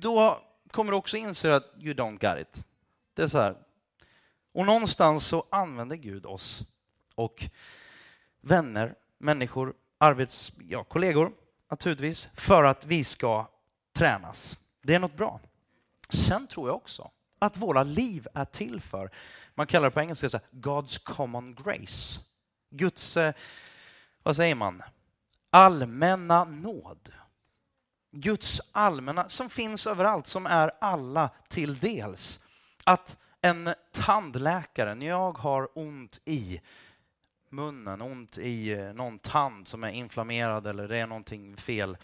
då 0.00 0.40
kommer 0.70 0.92
du 0.92 0.96
också 0.96 1.16
inse 1.16 1.54
att 1.54 1.72
you 1.78 1.94
don't 1.94 2.30
got 2.30 2.40
it. 2.40 2.64
Det 3.14 3.22
är 3.22 3.28
så 3.28 3.38
här. 3.38 3.56
Och 4.52 4.66
någonstans 4.66 5.26
så 5.26 5.46
använder 5.50 5.96
Gud 5.96 6.26
oss 6.26 6.62
och 7.14 7.44
vänner, 8.40 8.94
människor, 9.18 9.74
arbets, 9.98 10.52
ja, 10.68 10.84
kollegor 10.84 11.32
naturligtvis, 11.70 12.28
för 12.34 12.64
att 12.64 12.86
vi 12.86 13.04
ska 13.04 13.46
tränas. 13.92 14.58
Det 14.82 14.94
är 14.94 14.98
något 14.98 15.16
bra. 15.16 15.40
Sen 16.08 16.46
tror 16.46 16.68
jag 16.68 16.76
också 16.76 17.10
att 17.40 17.56
våra 17.56 17.82
liv 17.82 18.26
är 18.34 18.44
till 18.44 18.80
för, 18.80 19.10
man 19.54 19.66
kallar 19.66 19.84
det 19.84 19.94
på 19.94 20.00
engelska 20.00 20.30
så 20.30 20.36
här, 20.36 20.46
God's 20.60 21.04
common 21.04 21.54
grace. 21.54 22.20
Guds, 22.70 23.16
eh, 23.16 23.34
vad 24.22 24.36
säger 24.36 24.54
man, 24.54 24.82
allmänna 25.50 26.44
nåd. 26.44 27.12
Guds 28.12 28.60
allmänna, 28.72 29.28
som 29.28 29.50
finns 29.50 29.86
överallt, 29.86 30.26
som 30.26 30.46
är 30.46 30.70
alla 30.80 31.30
till 31.48 31.78
dels. 31.78 32.40
Att 32.84 33.18
en 33.40 33.74
tandläkare, 33.92 34.94
när 34.94 35.06
jag 35.06 35.38
har 35.38 35.68
ont 35.74 36.20
i 36.24 36.60
munnen, 37.48 38.02
ont 38.02 38.38
i 38.38 38.72
eh, 38.72 38.92
någon 38.92 39.18
tand 39.18 39.68
som 39.68 39.84
är 39.84 39.90
inflammerad 39.90 40.66
eller 40.66 40.88
det 40.88 40.98
är 40.98 41.06
någonting 41.06 41.56
fel, 41.56 41.96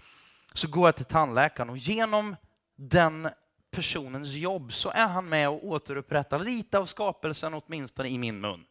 så 0.53 0.69
går 0.69 0.89
jag 0.89 0.97
till 0.97 1.05
tandläkaren 1.05 1.71
och 1.71 1.77
genom 1.77 2.37
den 2.77 3.29
personens 3.77 4.33
jobb 4.33 4.73
så 4.73 4.91
är 4.91 5.07
han 5.07 5.29
med 5.29 5.49
och 5.49 5.65
återupprättar 5.65 6.39
lite 6.39 6.79
av 6.79 6.87
skapelsen 6.87 7.55
åtminstone 7.55 8.09
i 8.09 8.19
min 8.19 8.41
mun. 8.41 8.65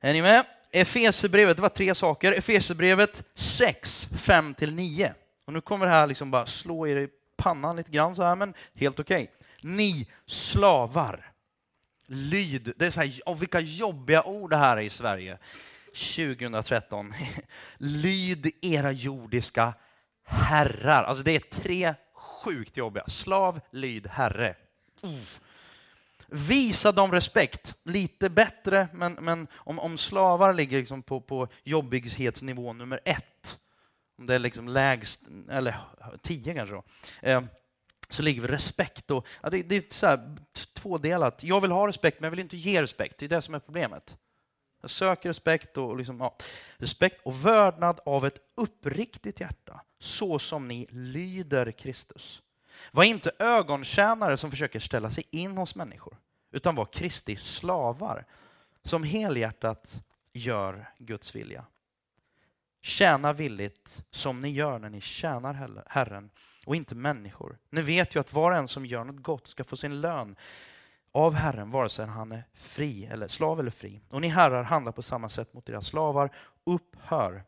Är 0.00 0.12
ni 0.12 0.22
med? 0.22 0.46
Efesierbrevet, 0.70 1.56
det 1.56 1.62
var 1.62 1.68
tre 1.68 1.94
saker. 1.94 2.32
Efesierbrevet 2.32 3.24
6, 3.34 4.08
5-9. 4.10 5.12
Och 5.44 5.52
nu 5.52 5.60
kommer 5.60 5.86
det 5.86 5.92
här 5.92 6.06
liksom 6.06 6.30
bara 6.30 6.46
slå 6.46 6.86
er 6.86 6.96
i 6.96 7.08
pannan 7.36 7.76
lite 7.76 7.90
grann 7.90 8.16
så 8.16 8.22
här, 8.22 8.36
men 8.36 8.54
helt 8.74 9.00
okej. 9.00 9.22
Okay. 9.22 9.76
Ni 9.76 10.08
slavar, 10.26 11.32
lyd. 12.06 12.72
Det 12.76 12.86
är 12.86 12.90
så 12.90 13.00
här, 13.00 13.20
oh, 13.26 13.38
vilka 13.38 13.60
jobbiga 13.60 14.22
ord 14.22 14.50
det 14.50 14.56
här 14.56 14.76
är 14.76 14.80
i 14.80 14.90
Sverige 14.90 15.38
2013. 16.16 17.14
lyd 17.76 18.50
era 18.60 18.92
jordiska 18.92 19.74
herrar. 20.24 21.04
Alltså 21.04 21.24
det 21.24 21.36
är 21.36 21.62
tre 21.62 21.94
sjukt 22.42 22.76
jobbiga. 22.76 23.04
Slav, 23.06 23.60
lyd, 23.70 24.06
herre. 24.06 24.54
Mm. 25.02 25.20
Visa 26.28 26.92
dem 26.92 27.12
respekt. 27.12 27.74
Lite 27.82 28.30
bättre, 28.30 28.88
men, 28.92 29.12
men 29.12 29.46
om, 29.54 29.78
om 29.78 29.98
slavar 29.98 30.52
ligger 30.52 30.78
liksom 30.78 31.02
på, 31.02 31.20
på 31.20 31.48
jobbighetsnivå 31.64 32.72
nummer 32.72 33.00
ett, 33.04 33.58
om 34.18 34.26
det 34.26 34.34
är 34.34 34.38
liksom 34.38 34.68
lägst, 34.68 35.20
eller 35.50 35.76
tio 36.22 36.54
kanske 36.54 36.74
då, 36.74 36.82
eh, 37.22 37.42
så 38.08 38.22
ligger 38.22 38.42
vi 38.42 38.48
respekt. 38.48 39.10
Och, 39.10 39.26
ja, 39.42 39.50
det, 39.50 39.62
det, 39.62 39.76
är 39.76 39.84
så 39.94 40.06
här, 40.06 40.36
tvådelat. 40.74 41.44
Jag 41.44 41.60
vill 41.60 41.70
ha 41.70 41.88
respekt, 41.88 42.20
men 42.20 42.26
jag 42.26 42.30
vill 42.30 42.40
inte 42.40 42.56
ge 42.56 42.82
respekt. 42.82 43.18
Det 43.18 43.26
är 43.26 43.28
det 43.28 43.42
som 43.42 43.54
är 43.54 43.58
problemet. 43.58 44.16
Jag 44.82 44.90
söker 44.90 45.28
respekt 45.28 45.76
och, 45.76 45.96
liksom, 45.96 46.20
ja, 46.20 46.36
respekt 46.76 47.20
och 47.24 47.46
vördnad 47.46 48.00
av 48.06 48.26
ett 48.26 48.38
uppriktigt 48.56 49.40
hjärta, 49.40 49.80
så 49.98 50.38
som 50.38 50.68
ni 50.68 50.86
lyder 50.90 51.72
Kristus. 51.72 52.42
Var 52.90 53.04
inte 53.04 53.32
ögontjänare 53.38 54.36
som 54.36 54.50
försöker 54.50 54.80
ställa 54.80 55.10
sig 55.10 55.24
in 55.30 55.56
hos 55.56 55.74
människor, 55.74 56.16
utan 56.52 56.74
var 56.74 56.84
Kristi 56.84 57.36
slavar, 57.36 58.24
som 58.84 59.02
helhjärtat 59.02 60.02
gör 60.32 60.90
Guds 60.98 61.34
vilja. 61.34 61.64
Tjäna 62.82 63.32
villigt 63.32 64.04
som 64.10 64.40
ni 64.40 64.50
gör 64.50 64.78
när 64.78 64.90
ni 64.90 65.00
tjänar 65.00 65.84
Herren 65.88 66.30
och 66.66 66.76
inte 66.76 66.94
människor. 66.94 67.58
Ni 67.70 67.82
vet 67.82 68.14
ju 68.14 68.20
att 68.20 68.32
var 68.32 68.50
och 68.50 68.56
en 68.56 68.68
som 68.68 68.86
gör 68.86 69.04
något 69.04 69.22
gott 69.22 69.48
ska 69.48 69.64
få 69.64 69.76
sin 69.76 70.00
lön 70.00 70.36
av 71.12 71.34
Herren, 71.34 71.70
vare 71.70 71.88
sig 71.88 72.06
han 72.06 72.32
är 72.32 72.44
fri 72.54 73.06
eller 73.06 73.28
slav 73.28 73.60
eller 73.60 73.70
fri. 73.70 74.00
Och 74.08 74.20
ni 74.20 74.28
herrar 74.28 74.62
handlar 74.62 74.92
på 74.92 75.02
samma 75.02 75.28
sätt 75.28 75.54
mot 75.54 75.68
era 75.68 75.82
slavar. 75.82 76.36
Upphör 76.64 77.44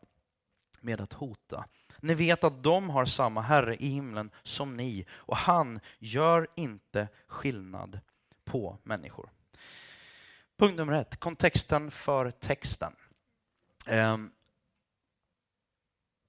med 0.81 1.01
att 1.01 1.13
hota. 1.13 1.65
Ni 1.99 2.13
vet 2.13 2.43
att 2.43 2.63
de 2.63 2.89
har 2.89 3.05
samma 3.05 3.41
Herre 3.41 3.75
i 3.75 3.87
himlen 3.87 4.31
som 4.43 4.77
ni 4.77 5.05
och 5.11 5.37
han 5.37 5.79
gör 5.99 6.47
inte 6.55 7.07
skillnad 7.27 7.99
på 8.43 8.77
människor. 8.83 9.29
Punkt 10.57 10.77
nummer 10.77 10.93
ett, 10.93 11.19
kontexten 11.19 11.91
för 11.91 12.31
texten. 12.31 12.95
Ehm, 13.87 14.31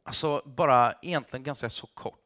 alltså 0.02 0.42
bara 0.46 0.94
egentligen 1.02 1.42
ganska 1.42 1.70
så 1.70 1.86
kort. 1.86 2.25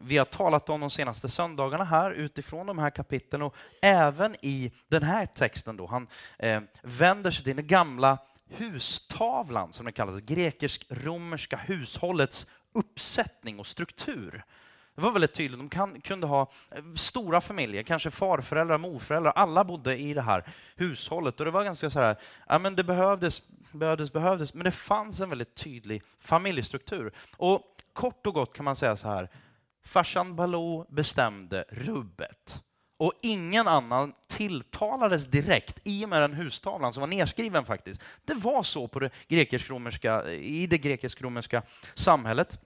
Vi 0.00 0.18
har 0.18 0.24
talat 0.24 0.68
om 0.68 0.80
de 0.80 0.90
senaste 0.90 1.28
söndagarna 1.28 1.84
här 1.84 2.10
utifrån 2.10 2.66
de 2.66 2.78
här 2.78 2.90
kapitlen 2.90 3.42
och 3.42 3.54
även 3.82 4.36
i 4.42 4.72
den 4.88 5.02
här 5.02 5.26
texten 5.26 5.76
då. 5.76 5.86
Han 5.86 6.08
eh, 6.38 6.60
vänder 6.82 7.30
sig 7.30 7.44
till 7.44 7.56
den 7.56 7.66
gamla 7.66 8.18
hustavlan 8.50 9.72
som 9.72 9.84
den 9.84 9.92
kallas, 9.92 10.20
grekisk-romerska 10.20 11.56
hushållets 11.56 12.46
uppsättning 12.72 13.60
och 13.60 13.66
struktur. 13.66 14.44
Det 14.94 15.02
var 15.02 15.10
väldigt 15.10 15.34
tydligt. 15.34 15.58
De 15.58 15.68
kan, 15.68 16.00
kunde 16.00 16.26
ha 16.26 16.50
eh, 16.70 16.84
stora 16.94 17.40
familjer, 17.40 17.82
kanske 17.82 18.10
farföräldrar, 18.10 18.78
morföräldrar. 18.78 19.32
Alla 19.32 19.64
bodde 19.64 19.98
i 19.98 20.14
det 20.14 20.22
här 20.22 20.44
hushållet. 20.76 21.40
Och 21.40 21.44
det 21.44 21.50
var 21.50 21.64
ganska 21.64 21.90
så 21.90 22.00
här, 22.00 22.16
ja 22.48 22.58
men 22.58 22.76
det 22.76 22.84
behövdes, 22.84 23.42
behövdes, 23.72 24.12
behövdes. 24.12 24.54
Men 24.54 24.64
det 24.64 24.70
fanns 24.70 25.20
en 25.20 25.28
väldigt 25.28 25.54
tydlig 25.54 26.02
familjestruktur. 26.18 27.12
Och 27.36 27.62
kort 27.92 28.26
och 28.26 28.34
gott 28.34 28.56
kan 28.56 28.64
man 28.64 28.76
säga 28.76 28.96
så 28.96 29.08
här, 29.08 29.28
Farsan 29.86 30.36
Baloo 30.36 30.86
bestämde 30.88 31.64
rubbet. 31.68 32.62
Och 32.98 33.12
ingen 33.22 33.68
annan 33.68 34.12
tilltalades 34.28 35.26
direkt 35.26 35.80
i 35.84 36.04
och 36.04 36.08
med 36.08 36.22
den 36.22 36.34
hustavlan 36.34 36.92
som 36.92 37.00
var 37.00 37.06
nedskriven 37.06 37.64
faktiskt. 37.64 38.00
Det 38.24 38.34
var 38.34 38.62
så 38.62 38.88
på 38.88 39.00
det 39.00 39.10
grekisk-romerska, 39.28 40.30
i 40.30 40.66
det 40.66 40.78
grekisk-romerska 40.78 41.62
samhället. 41.94 42.58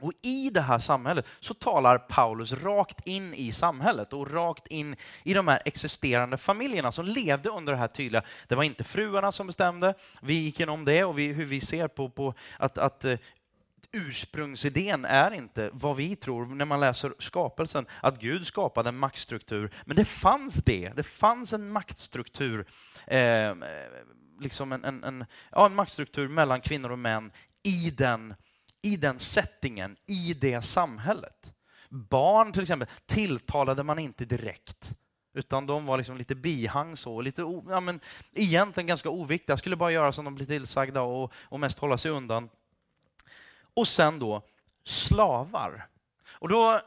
Och 0.00 0.12
i 0.22 0.50
det 0.50 0.60
här 0.60 0.78
samhället 0.78 1.26
så 1.40 1.54
talar 1.54 1.98
Paulus 1.98 2.52
rakt 2.52 3.06
in 3.06 3.34
i 3.34 3.52
samhället 3.52 4.12
och 4.12 4.30
rakt 4.30 4.66
in 4.66 4.96
i 5.22 5.34
de 5.34 5.48
här 5.48 5.62
existerande 5.64 6.36
familjerna 6.36 6.92
som 6.92 7.06
levde 7.06 7.48
under 7.48 7.72
det 7.72 7.78
här 7.78 7.88
tydliga. 7.88 8.22
Det 8.48 8.54
var 8.54 8.62
inte 8.62 8.84
fruarna 8.84 9.32
som 9.32 9.46
bestämde. 9.46 9.94
Vi 10.22 10.34
gick 10.34 10.60
igenom 10.60 10.84
det 10.84 11.04
och 11.04 11.18
vi, 11.18 11.26
hur 11.26 11.44
vi 11.44 11.60
ser 11.60 11.88
på, 11.88 12.10
på 12.10 12.34
att, 12.58 12.78
att 12.78 13.04
eh, 13.04 13.18
ursprungsidén 13.92 15.04
är 15.04 15.30
inte 15.30 15.70
vad 15.72 15.96
vi 15.96 16.16
tror 16.16 16.46
när 16.46 16.64
man 16.64 16.80
läser 16.80 17.14
skapelsen, 17.18 17.86
att 18.00 18.20
Gud 18.20 18.46
skapade 18.46 18.88
en 18.88 18.98
maktstruktur. 18.98 19.74
Men 19.84 19.96
det 19.96 20.04
fanns 20.04 20.54
det. 20.54 20.92
Det 20.96 21.02
fanns 21.02 21.52
en 21.52 21.72
maktstruktur, 21.72 22.66
ehm, 23.06 23.62
eh, 23.62 23.68
liksom 24.40 24.72
en, 24.72 24.84
en, 24.84 25.04
en, 25.04 25.24
ja, 25.50 25.66
en 25.66 25.74
maktstruktur 25.74 26.28
mellan 26.28 26.60
kvinnor 26.60 26.90
och 26.90 26.98
män 26.98 27.32
i 27.62 27.90
den, 27.90 28.34
i 28.82 28.96
den 28.96 29.18
settingen, 29.18 29.96
i 30.06 30.34
det 30.34 30.62
samhället. 30.62 31.52
Barn 31.88 32.52
till 32.52 32.62
exempel 32.62 32.88
tilltalade 33.06 33.82
man 33.82 33.98
inte 33.98 34.24
direkt 34.24 34.94
utan 35.36 35.66
de 35.66 35.86
var 35.86 35.96
liksom 35.96 36.16
lite 36.16 36.34
bihang 36.34 36.96
så, 36.96 37.20
lite 37.20 37.42
ja, 37.68 37.80
men 37.80 38.00
egentligen 38.32 38.86
ganska 38.86 39.10
oviktiga, 39.10 39.56
skulle 39.56 39.76
bara 39.76 39.90
göra 39.90 40.12
som 40.12 40.24
de 40.24 40.34
blev 40.34 40.46
tillsagda 40.46 41.02
och, 41.02 41.32
och 41.42 41.60
mest 41.60 41.78
hålla 41.78 41.98
sig 41.98 42.10
undan. 42.10 42.48
Och 43.76 43.88
sen 43.88 44.18
då 44.18 44.42
slavar. 44.84 45.86
Och 46.30 46.48
då 46.48 46.80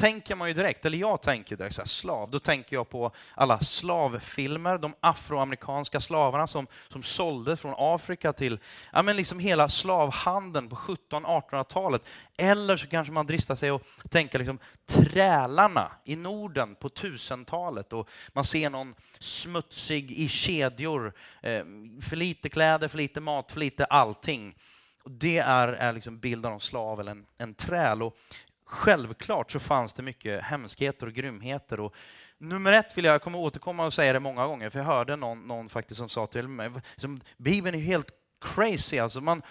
tänker 0.00 0.34
man 0.34 0.48
ju 0.48 0.54
direkt, 0.54 0.86
eller 0.86 0.98
jag 0.98 1.22
tänker 1.22 1.56
direkt 1.56 1.74
så 1.74 1.80
här, 1.80 1.86
slav, 1.86 2.30
då 2.30 2.38
tänker 2.38 2.76
jag 2.76 2.88
på 2.88 3.12
alla 3.34 3.60
slavfilmer, 3.60 4.78
de 4.78 4.94
afroamerikanska 5.00 6.00
slavarna 6.00 6.46
som, 6.46 6.66
som 6.88 7.02
såldes 7.02 7.60
från 7.60 7.74
Afrika 7.78 8.32
till 8.32 8.58
ja, 8.92 9.02
men 9.02 9.16
liksom 9.16 9.38
hela 9.38 9.68
slavhandeln 9.68 10.68
på 10.68 10.76
1700-1800-talet. 10.76 12.02
Eller 12.36 12.76
så 12.76 12.86
kanske 12.86 13.12
man 13.12 13.26
dristar 13.26 13.54
sig 13.54 13.70
att 13.70 13.82
tänka 14.10 14.38
liksom, 14.38 14.58
trälarna 14.86 15.92
i 16.04 16.16
Norden 16.16 16.74
på 16.74 16.88
1000-talet 16.88 17.92
och 17.92 18.08
man 18.32 18.44
ser 18.44 18.70
någon 18.70 18.94
smutsig 19.18 20.12
i 20.12 20.28
kedjor, 20.28 21.12
eh, 21.42 21.64
för 22.02 22.16
lite 22.16 22.48
kläder, 22.48 22.88
för 22.88 22.98
lite 22.98 23.20
mat, 23.20 23.52
för 23.52 23.60
lite 23.60 23.84
allting. 23.84 24.54
Och 25.02 25.10
det 25.10 25.38
är, 25.38 25.68
är 25.68 25.92
liksom 25.92 26.18
bilden 26.18 26.52
av 26.52 26.58
slav 26.58 27.00
eller 27.00 27.10
en, 27.10 27.26
en 27.38 27.54
träl. 27.54 28.02
Och 28.02 28.16
självklart 28.64 29.50
så 29.50 29.60
fanns 29.60 29.92
det 29.92 30.02
mycket 30.02 30.42
hemskheter 30.42 31.06
och 31.06 31.12
grymheter. 31.12 31.80
Och 31.80 31.94
nummer 32.38 32.72
ett 32.72 32.98
vill 32.98 33.04
jag, 33.04 33.14
jag 33.14 33.22
kommer 33.22 33.38
återkomma 33.38 33.84
och 33.84 33.92
säga 33.92 34.12
det 34.12 34.20
många 34.20 34.46
gånger, 34.46 34.70
för 34.70 34.78
jag 34.78 34.86
hörde 34.86 35.16
någon, 35.16 35.48
någon 35.48 35.68
faktiskt 35.68 35.98
som 35.98 36.08
sa 36.08 36.26
till 36.26 36.48
mig, 36.48 36.70
liksom, 36.90 37.20
Bibeln 37.36 37.76
är 37.76 37.82
helt 37.82 38.10
crazy. 38.40 38.98
Alltså 38.98 39.20
man, 39.20 39.42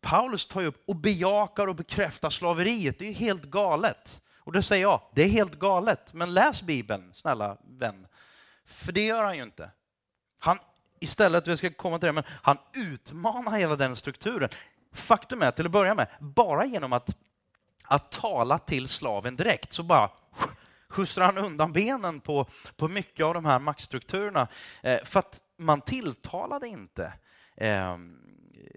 Paulus 0.00 0.46
tar 0.46 0.60
ju 0.60 0.66
upp 0.66 0.82
och 0.86 0.96
bejakar 0.96 1.66
och 1.66 1.76
bekräftar 1.76 2.30
slaveriet. 2.30 2.98
Det 2.98 3.08
är 3.08 3.14
helt 3.14 3.42
galet. 3.42 4.22
Och 4.38 4.52
då 4.52 4.62
säger 4.62 4.82
jag, 4.82 5.00
det 5.14 5.22
är 5.22 5.28
helt 5.28 5.58
galet. 5.58 6.14
Men 6.14 6.34
läs 6.34 6.62
Bibeln, 6.62 7.12
snälla 7.14 7.56
vän. 7.64 8.06
För 8.64 8.92
det 8.92 9.06
gör 9.06 9.24
han 9.24 9.36
ju 9.36 9.42
inte. 9.42 9.70
Han 10.38 10.58
istället, 11.00 11.46
vi 11.46 11.56
ska 11.56 11.70
komma 11.70 11.98
till 11.98 12.06
det, 12.06 12.12
men 12.12 12.24
han 12.42 12.58
utmanar 12.74 13.58
hela 13.58 13.76
den 13.76 13.96
strukturen. 13.96 14.48
Faktum 14.96 15.42
är, 15.42 15.50
till 15.50 15.66
att 15.66 15.72
börja 15.72 15.94
med, 15.94 16.08
bara 16.20 16.64
genom 16.64 16.92
att, 16.92 17.16
att 17.84 18.10
tala 18.10 18.58
till 18.58 18.88
slaven 18.88 19.36
direkt 19.36 19.72
så 19.72 19.82
bara 19.82 20.10
skjutsar 20.88 21.22
han 21.22 21.38
undan 21.38 21.72
benen 21.72 22.20
på, 22.20 22.46
på 22.76 22.88
mycket 22.88 23.26
av 23.26 23.34
de 23.34 23.44
här 23.44 23.58
maktstrukturerna. 23.58 24.48
Eh, 24.82 25.04
för 25.04 25.18
att 25.18 25.40
man 25.58 25.80
tilltalade 25.80 26.68
inte 26.68 27.12
eh, 27.56 27.96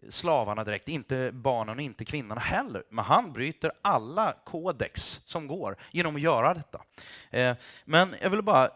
slavarna 0.09 0.63
direkt, 0.63 0.87
inte 0.89 1.31
barnen 1.33 1.77
och 1.77 1.81
inte 1.81 2.05
kvinnorna 2.05 2.41
heller. 2.41 2.83
Men 2.89 3.05
han 3.05 3.33
bryter 3.33 3.71
alla 3.81 4.35
kodex 4.45 5.21
som 5.25 5.47
går 5.47 5.77
genom 5.91 6.15
att 6.15 6.21
göra 6.21 6.53
detta. 6.53 6.81
Eh, 7.29 7.55
men 7.85 8.15
jag 8.21 8.29
vill 8.29 8.41
bara 8.41 8.69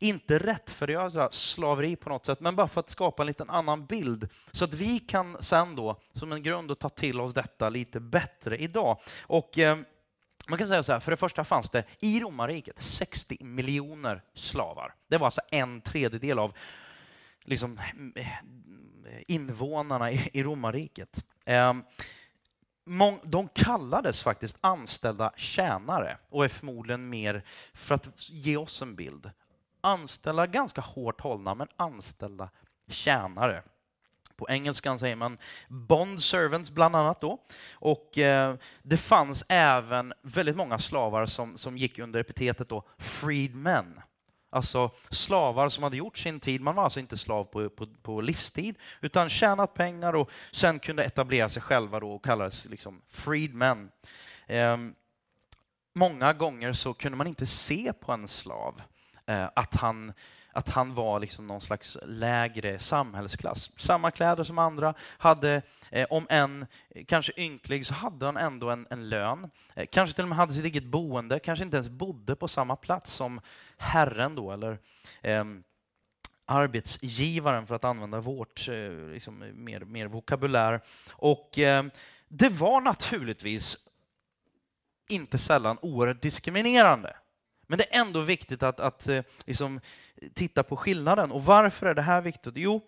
inte 0.00 0.38
rättfärdiga 0.38 1.28
slaveri 1.30 1.96
på 1.96 2.08
något 2.08 2.24
sätt, 2.24 2.40
men 2.40 2.56
bara 2.56 2.68
för 2.68 2.80
att 2.80 2.90
skapa 2.90 3.22
en 3.22 3.26
liten 3.26 3.50
annan 3.50 3.86
bild 3.86 4.28
så 4.52 4.64
att 4.64 4.74
vi 4.74 4.98
kan 4.98 5.36
sen 5.40 5.76
då 5.76 6.00
som 6.14 6.32
en 6.32 6.42
grund 6.42 6.70
att 6.70 6.78
ta 6.78 6.88
till 6.88 7.20
oss 7.20 7.34
detta 7.34 7.68
lite 7.68 8.00
bättre 8.00 8.58
idag. 8.58 9.00
Och 9.22 9.58
eh, 9.58 9.78
man 10.48 10.58
kan 10.58 10.68
säga 10.68 10.82
så 10.82 10.92
här, 10.92 11.00
för 11.00 11.10
det 11.10 11.16
första 11.16 11.44
fanns 11.44 11.70
det 11.70 11.84
i 11.98 12.20
romarriket 12.20 12.82
60 12.82 13.36
miljoner 13.44 14.22
slavar. 14.34 14.94
Det 15.08 15.18
var 15.18 15.26
alltså 15.26 15.40
en 15.50 15.80
tredjedel 15.80 16.38
av 16.38 16.56
liksom, 17.44 17.80
invånarna 19.26 20.12
i 20.12 20.42
romarriket. 20.42 21.24
Ehm, 21.44 21.82
de 23.22 23.48
kallades 23.48 24.22
faktiskt 24.22 24.58
anställda 24.60 25.32
tjänare 25.36 26.18
och 26.28 26.44
är 26.44 26.48
förmodligen 26.48 27.08
mer 27.08 27.42
för 27.74 27.94
att 27.94 28.30
ge 28.30 28.56
oss 28.56 28.82
en 28.82 28.96
bild. 28.96 29.30
Anställda, 29.80 30.46
ganska 30.46 30.80
hårt 30.80 31.20
hållna, 31.20 31.54
men 31.54 31.68
anställda 31.76 32.50
tjänare. 32.88 33.62
På 34.36 34.48
engelskan 34.48 34.98
säger 34.98 35.16
man 35.16 35.38
bond 35.68 36.22
servants 36.22 36.70
bland 36.70 36.96
annat 36.96 37.20
då. 37.20 37.38
Och 37.72 38.18
eh, 38.18 38.54
det 38.82 38.96
fanns 38.96 39.44
även 39.48 40.12
väldigt 40.22 40.56
många 40.56 40.78
slavar 40.78 41.26
som, 41.26 41.58
som 41.58 41.76
gick 41.78 41.98
under 41.98 42.20
epitetet 42.20 42.68
då 42.68 42.82
freedmen. 42.98 44.00
Alltså 44.50 44.90
slavar 45.10 45.68
som 45.68 45.84
hade 45.84 45.96
gjort 45.96 46.18
sin 46.18 46.40
tid. 46.40 46.60
Man 46.60 46.74
var 46.74 46.84
alltså 46.84 47.00
inte 47.00 47.16
slav 47.16 47.44
på, 47.44 47.68
på, 47.68 47.86
på 47.86 48.20
livstid, 48.20 48.78
utan 49.00 49.28
tjänat 49.28 49.74
pengar 49.74 50.12
och 50.12 50.30
sen 50.52 50.78
kunde 50.78 51.04
etablera 51.04 51.48
sig 51.48 51.62
själva 51.62 52.00
då 52.00 52.12
och 52.12 52.24
kallades 52.24 52.64
liksom 52.64 53.02
freedmen. 53.08 53.90
Eh, 54.46 54.76
många 55.94 56.32
gånger 56.32 56.72
så 56.72 56.94
kunde 56.94 57.18
man 57.18 57.26
inte 57.26 57.46
se 57.46 57.92
på 57.92 58.12
en 58.12 58.28
slav 58.28 58.74
eh, 58.78 58.84
Eh, 59.26 59.48
att 59.54 59.74
han 59.74 60.12
att 60.52 60.68
han 60.68 60.94
var 60.94 61.20
liksom 61.20 61.46
någon 61.46 61.60
slags 61.60 61.98
lägre 62.02 62.78
samhällsklass. 62.78 63.70
Samma 63.76 64.10
kläder 64.10 64.44
som 64.44 64.58
andra, 64.58 64.94
hade, 65.18 65.62
eh, 65.90 66.06
om 66.10 66.26
en 66.30 66.66
kanske 67.06 67.32
ynklig, 67.36 67.86
så 67.86 67.94
hade 67.94 68.26
han 68.26 68.36
ändå 68.36 68.70
en, 68.70 68.86
en 68.90 69.08
lön. 69.08 69.50
Eh, 69.74 69.86
kanske 69.92 70.14
till 70.14 70.24
och 70.24 70.28
med 70.28 70.38
hade 70.38 70.52
sitt 70.52 70.64
eget 70.64 70.84
boende, 70.84 71.38
kanske 71.38 71.64
inte 71.64 71.76
ens 71.76 71.88
bodde 71.88 72.36
på 72.36 72.48
samma 72.48 72.76
plats 72.76 73.12
som 73.12 73.40
herren 73.76 74.34
då, 74.34 74.52
eller 74.52 74.78
eh, 75.22 75.44
arbetsgivaren 76.44 77.66
för 77.66 77.74
att 77.74 77.84
använda 77.84 78.20
vårt 78.20 78.68
eh, 78.68 79.12
liksom, 79.12 79.44
mer, 79.54 79.80
mer 79.80 80.06
vokabulär. 80.06 80.80
Och 81.12 81.58
eh, 81.58 81.84
det 82.28 82.48
var 82.48 82.80
naturligtvis 82.80 83.76
inte 85.08 85.38
sällan 85.38 85.78
oerhört 85.82 86.22
diskriminerande. 86.22 87.16
Men 87.70 87.78
det 87.78 87.94
är 87.94 88.00
ändå 88.00 88.20
viktigt 88.20 88.62
att, 88.62 88.80
att 88.80 89.08
eh, 89.08 89.22
liksom, 89.46 89.80
titta 90.34 90.62
på 90.62 90.76
skillnaden. 90.76 91.32
Och 91.32 91.44
varför 91.44 91.86
är 91.86 91.94
det 91.94 92.02
här 92.02 92.20
viktigt? 92.20 92.52
Jo, 92.56 92.80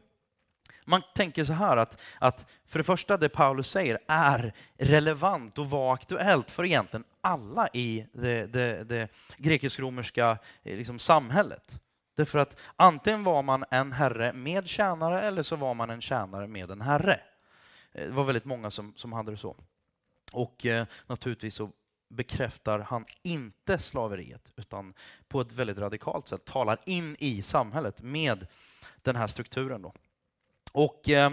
man 0.85 1.03
tänker 1.15 1.45
så 1.45 1.53
här 1.53 1.77
att, 1.77 2.01
att 2.19 2.47
för 2.67 2.79
det 2.79 2.85
första, 2.85 3.17
det 3.17 3.29
Paulus 3.29 3.71
säger 3.71 3.99
är 4.09 4.53
relevant 4.79 5.59
och 5.59 5.71
var 5.71 5.95
aktuellt 5.95 6.51
för 6.51 6.65
egentligen 6.65 7.05
alla 7.21 7.69
i 7.73 8.07
det, 8.13 8.47
det, 8.47 8.85
det 8.85 9.09
grekisk-romerska 9.37 10.39
eh, 10.63 10.77
liksom, 10.77 10.99
samhället. 10.99 11.81
Därför 12.17 12.39
att 12.39 12.57
antingen 12.77 13.25
var 13.25 13.43
man 13.43 13.65
en 13.71 13.93
herre 13.93 14.33
med 14.33 14.69
tjänare 14.69 15.23
eller 15.23 15.43
så 15.43 15.57
var 15.57 15.75
man 15.75 15.91
en 15.91 16.01
tjänare 16.01 16.47
med 16.47 16.71
en 16.71 16.81
herre. 16.81 17.21
Eh, 17.93 18.07
det 18.07 18.13
var 18.13 18.25
väldigt 18.25 18.45
många 18.45 18.71
som, 18.71 18.93
som 18.97 19.13
hade 19.13 19.31
det 19.31 19.37
så. 19.37 19.57
Och 20.33 20.67
eh, 20.67 20.87
naturligtvis 21.07 21.55
så 21.55 21.71
bekräftar 22.13 22.79
han 22.79 23.05
inte 23.23 23.79
slaveriet, 23.79 24.53
utan 24.57 24.95
på 25.29 25.41
ett 25.41 25.53
väldigt 25.53 25.79
radikalt 25.79 26.29
sätt 26.29 26.45
talar 26.45 26.79
in 26.87 27.17
i 27.19 27.43
samhället 27.43 28.03
med 28.03 28.47
den 29.03 29.17
här 29.17 29.27
strukturen. 29.27 29.83
Då. 29.83 29.93
Och 30.73 31.09
eh, 31.09 31.33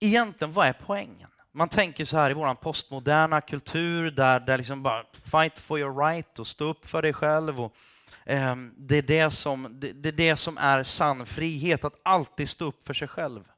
egentligen, 0.00 0.52
vad 0.52 0.66
är 0.66 0.72
poängen? 0.72 1.28
Man 1.52 1.68
tänker 1.68 2.04
så 2.04 2.16
här 2.16 2.30
i 2.30 2.34
vår 2.34 2.54
postmoderna 2.54 3.40
kultur 3.40 4.10
där, 4.10 4.40
där 4.40 4.58
liksom 4.58 4.82
bara 4.82 5.04
fight 5.12 5.58
for 5.58 5.78
your 5.78 6.06
right 6.06 6.38
och 6.38 6.46
stå 6.46 6.64
upp 6.64 6.88
för 6.88 7.02
dig 7.02 7.12
själv. 7.12 7.60
Och, 7.60 7.76
eh, 8.24 8.56
det, 8.76 8.96
är 8.96 9.02
det, 9.02 9.30
som, 9.30 9.80
det, 9.80 9.92
det 9.92 10.08
är 10.08 10.12
det 10.12 10.36
som 10.36 10.58
är 10.58 10.82
sann 10.82 11.26
frihet, 11.26 11.84
att 11.84 12.00
alltid 12.02 12.48
stå 12.48 12.64
upp 12.64 12.86
för 12.86 12.94
sig 12.94 13.08
själv. 13.08 13.51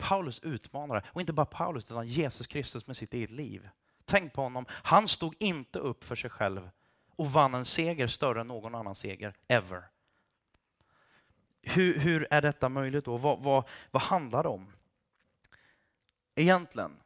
Paulus 0.00 0.38
utmanare, 0.38 1.02
och 1.06 1.20
inte 1.20 1.32
bara 1.32 1.46
Paulus 1.46 1.84
utan 1.84 2.06
Jesus 2.06 2.46
Kristus 2.46 2.86
med 2.86 2.96
sitt 2.96 3.14
eget 3.14 3.30
liv. 3.30 3.68
Tänk 4.04 4.32
på 4.32 4.42
honom, 4.42 4.66
han 4.68 5.08
stod 5.08 5.34
inte 5.38 5.78
upp 5.78 6.04
för 6.04 6.16
sig 6.16 6.30
själv 6.30 6.70
och 7.16 7.32
vann 7.32 7.54
en 7.54 7.64
seger 7.64 8.06
större 8.06 8.40
än 8.40 8.48
någon 8.48 8.74
annan 8.74 8.94
seger 8.94 9.34
ever. 9.48 9.84
Hur, 11.62 11.98
hur 11.98 12.26
är 12.30 12.42
detta 12.42 12.68
möjligt 12.68 13.04
då? 13.04 13.16
Vad, 13.16 13.42
vad, 13.42 13.64
vad 13.90 14.02
handlar 14.02 14.42
det 14.42 14.48
om? 14.48 14.72
Egentligen 16.34 16.96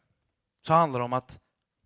så 0.63 0.73
handlar 0.73 1.01
det 1.01 1.05
om 1.05 1.13
att 1.13 1.41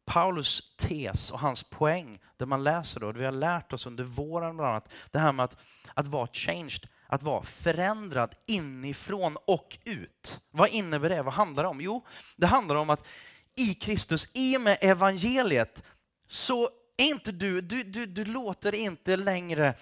Paulus 0.05 0.77
tes 0.77 1.31
och 1.31 1.41
hans 1.41 1.63
poäng, 1.63 2.19
det 2.37 2.47
man 2.47 2.65
läser 2.65 3.01
då, 3.01 3.13
det 3.13 3.19
vi 3.19 3.25
har 3.25 3.33
lärt 3.33 3.73
oss 3.73 3.87
under 3.87 4.05
våren 4.05 4.57
bland 4.57 4.71
annat, 4.71 4.89
det 5.11 5.19
här 5.19 5.33
med 5.33 5.45
att, 5.45 5.57
att 5.95 6.07
vara 6.07 6.29
changed, 6.33 6.89
att 7.09 7.23
vara 7.23 7.43
förändrad 7.43 8.35
inifrån 8.47 9.37
och 9.47 9.79
ut. 9.85 10.41
Vad 10.51 10.69
innebär 10.69 11.09
det? 11.09 11.23
Vad 11.23 11.35
handlar 11.35 11.63
det 11.63 11.69
om? 11.69 11.81
Jo, 11.81 12.07
det 12.37 12.47
handlar 12.47 12.77
om 12.77 12.91
att 12.91 13.07
i 13.55 13.75
Kristus, 13.75 14.29
i 14.35 14.57
och 14.57 14.61
med 14.61 14.79
evangeliet, 14.81 15.83
så 16.29 16.69
är 16.97 17.05
inte 17.05 17.33
du, 17.33 17.61
du, 17.61 17.83
du, 17.83 18.07
du 18.07 18.25
låter 18.25 18.75
inte 18.75 19.17
längre 19.17 19.75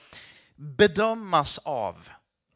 bedömas 0.57 1.59
av 1.59 2.09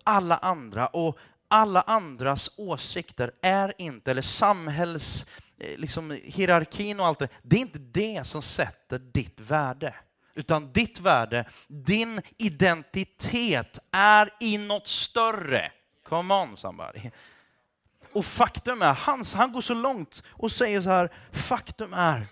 alla 0.05 0.37
andra 0.37 0.87
och 0.87 1.19
alla 1.49 1.81
andras 1.81 2.51
åsikter 2.57 3.33
är 3.43 3.75
inte, 3.79 4.11
eller 4.11 4.23
samhälls, 4.23 5.27
eh, 5.59 5.79
liksom, 5.79 6.19
hierarkin 6.25 7.01
och 7.01 7.07
allt 7.07 7.19
det, 7.19 7.29
det 7.43 7.57
är 7.57 7.61
inte 7.61 7.79
det 7.79 8.27
som 8.27 8.43
sätter 8.43 8.99
ditt 8.99 9.41
värde. 9.41 9.95
Utan 10.41 10.73
ditt 10.73 11.01
värde, 11.01 11.45
din 11.69 12.23
identitet 12.39 13.79
är 13.91 14.35
i 14.41 14.59
något 14.59 14.89
större. 14.89 15.73
Come 16.05 16.35
on 16.35 16.57
somebody. 16.57 17.11
Och 18.13 18.25
faktum 18.25 18.83
är, 18.83 18.93
han, 18.93 19.25
han 19.35 19.53
går 19.53 19.61
så 19.61 19.75
långt 19.75 20.23
och 20.29 20.53
säger 20.53 20.81
så 20.81 20.91
här, 20.91 21.13
faktum 21.33 21.93
är 21.93 22.27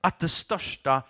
att 0.00 0.18
det 0.18 0.28
största 0.28 1.02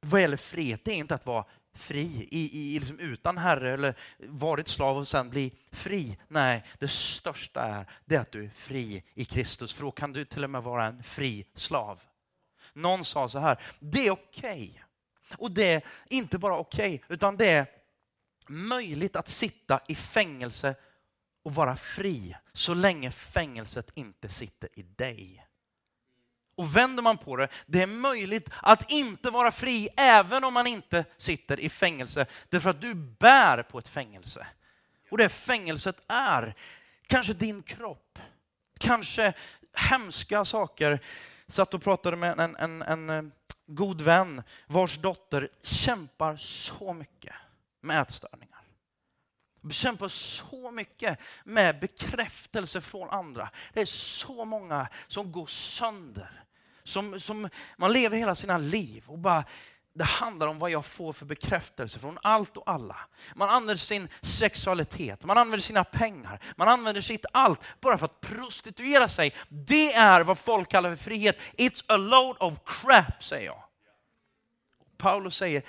vad 0.00 0.20
gäller 0.20 0.36
frihet, 0.36 0.84
det 0.84 0.90
är 0.90 0.96
inte 0.96 1.14
att 1.14 1.26
vara 1.26 1.44
fri 1.74 2.28
i, 2.30 2.74
i, 2.74 2.78
liksom 2.80 2.98
utan 2.98 3.38
herre 3.38 3.72
eller 3.72 3.94
varit 4.18 4.68
slav 4.68 4.96
och 4.96 5.08
sen 5.08 5.30
bli 5.30 5.52
fri. 5.72 6.18
Nej, 6.28 6.64
det 6.78 6.88
största 6.88 7.60
är 7.60 7.86
det 8.04 8.16
att 8.16 8.32
du 8.32 8.44
är 8.44 8.50
fri 8.50 9.04
i 9.14 9.24
Kristus, 9.24 9.72
för 9.72 9.82
då 9.82 9.90
kan 9.90 10.12
du 10.12 10.24
till 10.24 10.44
och 10.44 10.50
med 10.50 10.62
vara 10.62 10.86
en 10.86 11.02
fri 11.02 11.46
slav. 11.54 12.02
Någon 12.72 13.04
sa 13.04 13.28
så 13.28 13.38
här, 13.38 13.58
det 13.80 14.06
är 14.06 14.10
okej 14.10 14.70
okay 14.72 14.82
och 15.38 15.50
det 15.50 15.72
är 15.74 15.82
inte 16.10 16.38
bara 16.38 16.58
okej, 16.58 16.94
okay, 16.94 17.14
utan 17.14 17.36
det 17.36 17.50
är 17.50 17.66
möjligt 18.48 19.16
att 19.16 19.28
sitta 19.28 19.80
i 19.88 19.94
fängelse 19.94 20.74
och 21.42 21.54
vara 21.54 21.76
fri 21.76 22.36
så 22.52 22.74
länge 22.74 23.10
fängelset 23.10 23.90
inte 23.94 24.28
sitter 24.28 24.68
i 24.78 24.82
dig. 24.82 25.46
Och 26.54 26.76
vänder 26.76 27.02
man 27.02 27.18
på 27.18 27.36
det, 27.36 27.48
det 27.66 27.82
är 27.82 27.86
möjligt 27.86 28.50
att 28.62 28.90
inte 28.90 29.30
vara 29.30 29.52
fri 29.52 29.88
även 29.96 30.44
om 30.44 30.54
man 30.54 30.66
inte 30.66 31.04
sitter 31.16 31.60
i 31.60 31.68
fängelse. 31.68 32.26
Därför 32.48 32.70
att 32.70 32.80
du 32.80 32.94
bär 32.94 33.62
på 33.62 33.78
ett 33.78 33.88
fängelse. 33.88 34.46
Och 35.10 35.18
det 35.18 35.28
fängelset 35.28 35.96
är 36.08 36.54
kanske 37.06 37.32
din 37.32 37.62
kropp, 37.62 38.18
kanske 38.78 39.32
hemska 39.72 40.44
saker. 40.44 41.00
Satt 41.48 41.74
och 41.74 41.82
pratade 41.82 42.16
med 42.16 42.40
en, 42.40 42.56
en, 42.56 42.82
en 42.82 43.10
eh, 43.10 43.22
god 43.66 44.00
vän 44.00 44.42
vars 44.66 44.98
dotter 44.98 45.48
kämpar 45.62 46.36
så 46.36 46.92
mycket 46.92 47.34
med 47.80 48.02
ätstörningar. 48.02 48.62
Kämpar 49.70 50.08
så 50.08 50.70
mycket 50.70 51.18
med 51.44 51.80
bekräftelse 51.80 52.80
från 52.80 53.10
andra. 53.10 53.50
Det 53.72 53.80
är 53.80 53.86
så 53.86 54.44
många 54.44 54.88
som 55.06 55.32
går 55.32 55.46
sönder. 55.46 56.44
Som, 56.84 57.20
som 57.20 57.48
man 57.76 57.92
lever 57.92 58.16
hela 58.16 58.34
sina 58.34 58.58
liv 58.58 59.04
och 59.06 59.18
bara 59.18 59.44
det 59.94 60.04
handlar 60.04 60.46
om 60.46 60.58
vad 60.58 60.70
jag 60.70 60.84
får 60.84 61.12
för 61.12 61.26
bekräftelse 61.26 61.98
från 61.98 62.18
allt 62.22 62.56
och 62.56 62.70
alla. 62.70 62.96
Man 63.34 63.48
använder 63.48 63.76
sin 63.76 64.08
sexualitet, 64.20 65.24
man 65.24 65.38
använder 65.38 65.62
sina 65.62 65.84
pengar, 65.84 66.40
man 66.56 66.68
använder 66.68 67.00
sitt 67.00 67.24
allt 67.32 67.60
bara 67.80 67.98
för 67.98 68.04
att 68.04 68.20
prostituera 68.20 69.08
sig. 69.08 69.34
Det 69.48 69.92
är 69.92 70.20
vad 70.20 70.38
folk 70.38 70.70
kallar 70.70 70.96
för 70.96 71.04
frihet. 71.04 71.38
It's 71.56 71.84
a 71.86 71.96
load 71.96 72.36
of 72.40 72.54
crap, 72.66 73.24
säger 73.24 73.46
jag. 73.46 73.62
Paulus 74.96 75.36
säger, 75.36 75.62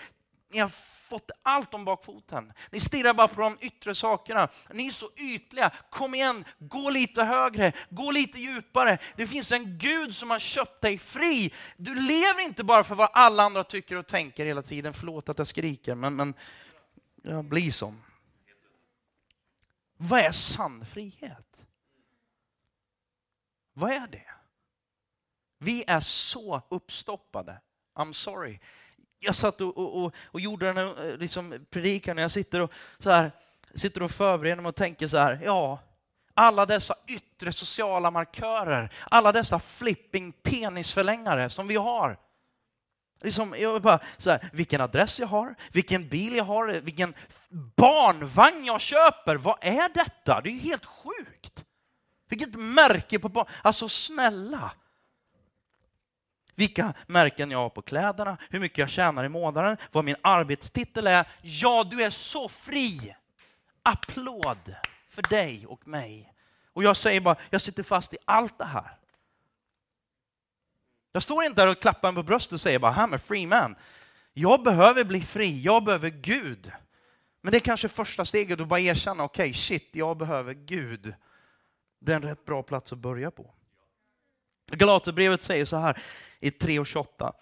ni 0.53 0.59
har 0.59 0.69
fått 1.13 1.31
allt 1.41 1.73
om 1.73 1.85
bakfoten. 1.85 2.53
Ni 2.71 2.79
stirrar 2.79 3.13
bara 3.13 3.27
på 3.27 3.41
de 3.41 3.57
yttre 3.61 3.95
sakerna. 3.95 4.49
Ni 4.73 4.87
är 4.87 4.91
så 4.91 5.09
ytliga. 5.17 5.71
Kom 5.89 6.15
igen, 6.15 6.45
gå 6.59 6.89
lite 6.89 7.23
högre, 7.23 7.73
gå 7.89 8.11
lite 8.11 8.39
djupare. 8.39 8.97
Det 9.15 9.27
finns 9.27 9.51
en 9.51 9.77
Gud 9.77 10.15
som 10.15 10.29
har 10.29 10.39
köpt 10.39 10.81
dig 10.81 10.97
fri. 10.97 11.53
Du 11.77 11.95
lever 11.95 12.41
inte 12.41 12.63
bara 12.63 12.83
för 12.83 12.95
vad 12.95 13.09
alla 13.13 13.43
andra 13.43 13.63
tycker 13.63 13.97
och 13.97 14.07
tänker 14.07 14.45
hela 14.45 14.61
tiden. 14.61 14.93
Förlåt 14.93 15.29
att 15.29 15.37
jag 15.37 15.47
skriker, 15.47 15.95
men, 15.95 16.15
men 16.15 16.33
jag 17.23 17.45
blir 17.45 17.71
som. 17.71 18.03
Vad 19.97 20.19
är 20.19 20.31
sann 20.31 20.85
frihet? 20.85 21.65
Vad 23.73 23.91
är 23.91 24.07
det? 24.07 24.29
Vi 25.57 25.83
är 25.87 25.99
så 25.99 26.61
uppstoppade. 26.69 27.61
I'm 27.95 28.13
sorry 28.13 28.59
jag 29.23 29.35
satt 29.35 29.61
och, 29.61 29.77
och, 29.77 30.03
och, 30.03 30.13
och 30.25 30.39
gjorde 30.39 30.65
den 30.65 30.77
här 30.77 31.09
eh, 31.09 31.17
liksom, 31.17 31.65
predikan 31.69 32.17
och 32.17 32.23
jag 32.23 32.31
sitter 32.31 32.59
och, 32.59 32.71
så 32.99 33.09
här, 33.09 33.31
sitter 33.75 34.03
och 34.03 34.11
förbereder 34.11 34.61
mig 34.61 34.69
och 34.69 34.75
tänker 34.75 35.07
så 35.07 35.17
här, 35.17 35.39
ja, 35.43 35.79
alla 36.33 36.65
dessa 36.65 36.95
yttre 37.07 37.51
sociala 37.51 38.11
markörer, 38.11 38.93
alla 39.11 39.31
dessa 39.31 39.59
flipping 39.59 40.31
penisförlängare 40.31 41.49
som 41.49 41.67
vi 41.67 41.75
har. 41.75 42.17
Liksom, 43.21 43.55
jag 43.57 43.81
bara, 43.81 43.99
så 44.17 44.29
här, 44.29 44.49
vilken 44.53 44.81
adress 44.81 45.19
jag 45.19 45.27
har, 45.27 45.55
vilken 45.71 46.09
bil 46.09 46.35
jag 46.35 46.43
har, 46.43 46.67
vilken 46.67 47.13
barnvagn 47.75 48.65
jag 48.65 48.81
köper. 48.81 49.35
Vad 49.35 49.57
är 49.61 49.93
detta? 49.93 50.41
Det 50.41 50.49
är 50.49 50.53
ju 50.53 50.59
helt 50.59 50.85
sjukt. 50.85 51.65
Vilket 52.29 52.55
märke 52.55 53.19
på 53.19 53.29
barn... 53.29 53.47
Alltså 53.61 53.89
snälla 53.89 54.71
vilka 56.55 56.93
märken 57.07 57.51
jag 57.51 57.59
har 57.59 57.69
på 57.69 57.81
kläderna, 57.81 58.37
hur 58.49 58.59
mycket 58.59 58.77
jag 58.77 58.89
tjänar 58.89 59.23
i 59.23 59.29
månaden, 59.29 59.77
vad 59.91 60.05
min 60.05 60.15
arbetstitel 60.21 61.07
är. 61.07 61.27
Ja, 61.41 61.83
du 61.91 62.03
är 62.03 62.09
så 62.09 62.49
fri! 62.49 63.15
Applåd 63.83 64.75
för 65.07 65.21
dig 65.21 65.65
och 65.67 65.87
mig. 65.87 66.33
Och 66.73 66.83
jag 66.83 66.97
säger 66.97 67.21
bara, 67.21 67.35
jag 67.49 67.61
sitter 67.61 67.83
fast 67.83 68.13
i 68.13 68.17
allt 68.25 68.57
det 68.57 68.65
här. 68.65 68.97
Jag 71.11 71.23
står 71.23 71.43
inte 71.43 71.61
där 71.61 71.71
och 71.71 71.81
klappar 71.81 72.11
mig 72.11 72.23
på 72.23 72.27
bröstet 72.27 72.53
och 72.53 72.61
säger 72.61 72.79
bara, 72.79 72.93
I'm 72.93 73.15
a 73.15 73.19
free 73.25 73.47
man. 73.47 73.75
Jag 74.33 74.63
behöver 74.63 75.03
bli 75.03 75.21
fri, 75.21 75.61
jag 75.61 75.83
behöver 75.83 76.09
Gud. 76.09 76.71
Men 77.41 77.51
det 77.51 77.57
är 77.57 77.59
kanske 77.59 77.89
första 77.89 78.25
steget 78.25 78.61
att 78.61 78.67
bara 78.67 78.79
erkänna, 78.79 79.23
okej, 79.23 79.43
okay, 79.43 79.53
shit, 79.53 79.89
jag 79.91 80.17
behöver 80.17 80.53
Gud. 80.53 81.13
Det 81.99 82.11
är 82.11 82.15
en 82.15 82.21
rätt 82.21 82.45
bra 82.45 82.63
plats 82.63 82.91
att 82.93 82.97
börja 82.97 83.31
på. 83.31 83.53
Galaterbrevet 84.71 85.43
säger 85.43 85.65
så 85.65 85.77
här 85.77 86.01
i 86.39 86.49
3.28. 86.49 87.33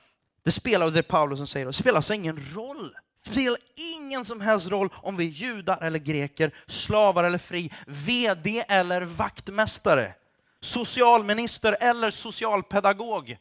Det 0.43 0.51
spelar, 0.51 0.91
det 0.91 0.99
är 0.99 1.03
Paulus 1.03 1.39
som 1.39 1.47
säger, 1.47 1.65
det 1.65 1.73
spelar 1.73 1.95
alltså 1.95 2.13
ingen 2.13 2.39
roll. 2.55 2.95
Det 3.23 3.31
spelar 3.31 3.57
ingen 3.99 4.25
som 4.25 4.41
helst 4.41 4.67
roll 4.67 4.89
om 4.93 5.17
vi 5.17 5.25
är 5.25 5.29
judar 5.29 5.77
eller 5.81 5.99
greker, 5.99 6.55
slavar 6.67 7.23
eller 7.23 7.37
fri, 7.37 7.71
VD 7.87 8.65
eller 8.67 9.01
vaktmästare, 9.01 10.13
socialminister 10.61 11.77
eller 11.79 12.11
socialpedagog. 12.11 13.37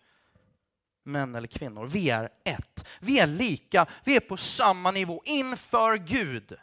Män 1.04 1.34
eller 1.34 1.48
kvinnor, 1.48 1.86
vi 1.86 2.10
är 2.10 2.28
ett. 2.44 2.84
Vi 3.00 3.18
är 3.18 3.26
lika, 3.26 3.86
vi 4.04 4.16
är 4.16 4.20
på 4.20 4.36
samma 4.36 4.90
nivå 4.90 5.22
inför 5.24 5.96
Gud. 5.96 6.56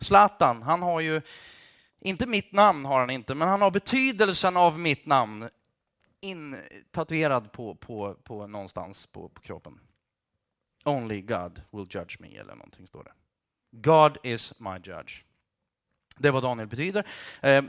Zlatan, 0.00 0.62
han 0.62 0.82
har 0.82 1.00
ju, 1.00 1.22
inte 2.00 2.26
mitt 2.26 2.52
namn 2.52 2.84
har 2.84 3.00
han 3.00 3.10
inte, 3.10 3.34
men 3.34 3.48
han 3.48 3.62
har 3.62 3.70
betydelsen 3.70 4.56
av 4.56 4.78
mitt 4.78 5.06
namn 5.06 5.48
intatuerad 6.22 7.52
på, 7.52 7.74
på, 7.74 8.14
på 8.14 8.46
någonstans 8.46 9.06
på, 9.06 9.28
på 9.28 9.40
kroppen. 9.40 9.80
Only 10.84 11.20
God 11.20 11.62
will 11.70 11.86
judge 11.90 12.20
me, 12.20 12.36
eller 12.36 12.54
någonting 12.54 12.86
står 12.86 13.04
det. 13.04 13.12
God 13.70 14.18
is 14.22 14.60
my 14.60 14.74
judge. 14.84 15.24
Det 16.16 16.28
är 16.28 16.32
vad 16.32 16.42
Daniel 16.42 16.68
betyder. 16.68 17.06
Ehm, 17.40 17.68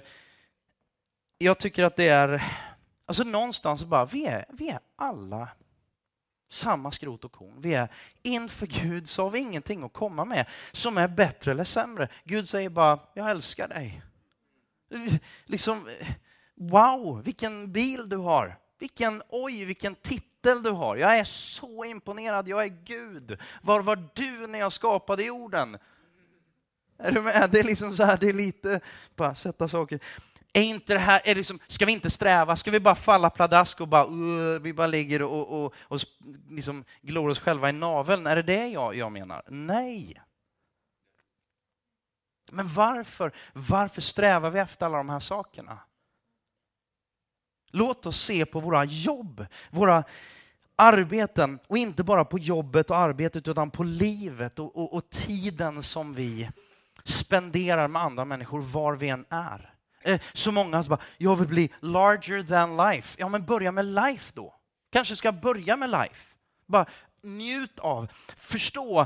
jag 1.37 1.59
tycker 1.59 1.83
att 1.83 1.95
det 1.95 2.07
är, 2.07 2.43
alltså 3.05 3.23
någonstans 3.23 3.83
bara, 3.83 4.05
vi 4.05 4.25
är, 4.25 4.45
vi 4.49 4.69
är 4.69 4.79
alla 4.95 5.49
samma 6.49 6.91
skrot 6.91 7.23
och 7.23 7.31
korn. 7.31 7.61
Vi 7.61 7.73
är 7.73 7.87
inför 8.21 8.67
Gud 8.67 9.09
så 9.09 9.23
har 9.23 9.29
vi 9.29 9.39
ingenting 9.39 9.83
att 9.83 9.93
komma 9.93 10.25
med 10.25 10.47
som 10.71 10.97
är 10.97 11.07
bättre 11.07 11.51
eller 11.51 11.63
sämre. 11.63 12.07
Gud 12.23 12.49
säger 12.49 12.69
bara, 12.69 12.99
jag 13.13 13.31
älskar 13.31 13.67
dig. 13.67 14.01
Liksom, 15.45 15.89
Wow, 16.55 17.23
vilken 17.23 17.71
bil 17.71 18.09
du 18.09 18.17
har! 18.17 18.59
Vilken, 18.79 19.21
oj, 19.29 19.65
vilken 19.65 19.95
titel 19.95 20.63
du 20.63 20.69
har! 20.69 20.95
Jag 20.95 21.17
är 21.17 21.23
så 21.23 21.85
imponerad, 21.85 22.47
jag 22.47 22.63
är 22.63 22.83
Gud. 22.83 23.39
Var 23.61 23.81
var 23.81 24.09
du 24.13 24.47
när 24.47 24.59
jag 24.59 24.73
skapade 24.73 25.23
jorden? 25.23 25.77
Är 26.97 27.11
du 27.11 27.21
med? 27.21 27.49
Det 27.51 27.59
är 27.59 27.63
liksom 27.63 27.95
så 27.95 28.03
här, 28.03 28.17
det 28.17 28.29
är 28.29 28.33
lite, 28.33 28.79
bara 29.15 29.35
sätta 29.35 29.67
saker. 29.67 29.99
Är 30.53 30.61
inte 30.61 30.93
det 30.93 30.99
här, 30.99 31.21
är 31.25 31.35
liksom, 31.35 31.59
ska 31.67 31.85
vi 31.85 31.91
inte 31.91 32.09
sträva? 32.09 32.55
Ska 32.55 32.71
vi 32.71 32.79
bara 32.79 32.95
falla 32.95 33.29
pladask 33.29 33.81
och 33.81 33.87
bara, 33.87 34.07
uh, 34.07 34.59
vi 34.61 34.73
bara 34.73 34.87
ligger 34.87 35.21
och, 35.21 35.65
och, 35.65 35.73
och 35.79 35.99
liksom 36.49 36.85
glor 37.01 37.29
oss 37.29 37.39
själva 37.39 37.69
i 37.69 37.73
naveln? 37.73 38.27
Är 38.27 38.35
det 38.35 38.41
det 38.41 38.67
jag, 38.67 38.95
jag 38.95 39.11
menar? 39.11 39.41
Nej. 39.47 40.21
Men 42.51 42.67
varför, 42.67 43.31
varför 43.53 44.01
strävar 44.01 44.49
vi 44.49 44.59
efter 44.59 44.85
alla 44.85 44.97
de 44.97 45.09
här 45.09 45.19
sakerna? 45.19 45.79
Låt 47.75 48.05
oss 48.05 48.21
se 48.21 48.45
på 48.45 48.59
våra 48.59 48.85
jobb, 48.85 49.45
våra 49.69 50.03
arbeten 50.75 51.59
och 51.67 51.77
inte 51.77 52.03
bara 52.03 52.25
på 52.25 52.39
jobbet 52.39 52.89
och 52.89 52.97
arbetet 52.97 53.47
utan 53.47 53.71
på 53.71 53.83
livet 53.83 54.59
och, 54.59 54.77
och, 54.77 54.93
och 54.93 55.09
tiden 55.09 55.83
som 55.83 56.13
vi 56.13 56.49
spenderar 57.03 57.87
med 57.87 58.01
andra 58.01 58.25
människor 58.25 58.61
var 58.61 58.93
vi 58.93 59.09
än 59.09 59.25
är. 59.29 59.73
Eh, 60.01 60.21
så 60.33 60.51
många 60.51 60.83
som 60.83 60.89
bara, 60.89 61.01
jag 61.17 61.35
vill 61.35 61.47
bli 61.47 61.69
larger 61.79 62.43
than 62.43 62.77
life. 62.77 63.15
Ja, 63.19 63.29
men 63.29 63.45
börja 63.45 63.71
med 63.71 63.85
life 63.85 64.31
då. 64.35 64.55
Kanske 64.91 65.15
ska 65.15 65.31
börja 65.31 65.77
med 65.77 65.89
life. 65.89 66.35
Bara 66.67 66.85
njut 67.21 67.79
av, 67.79 68.11
förstå, 68.37 69.05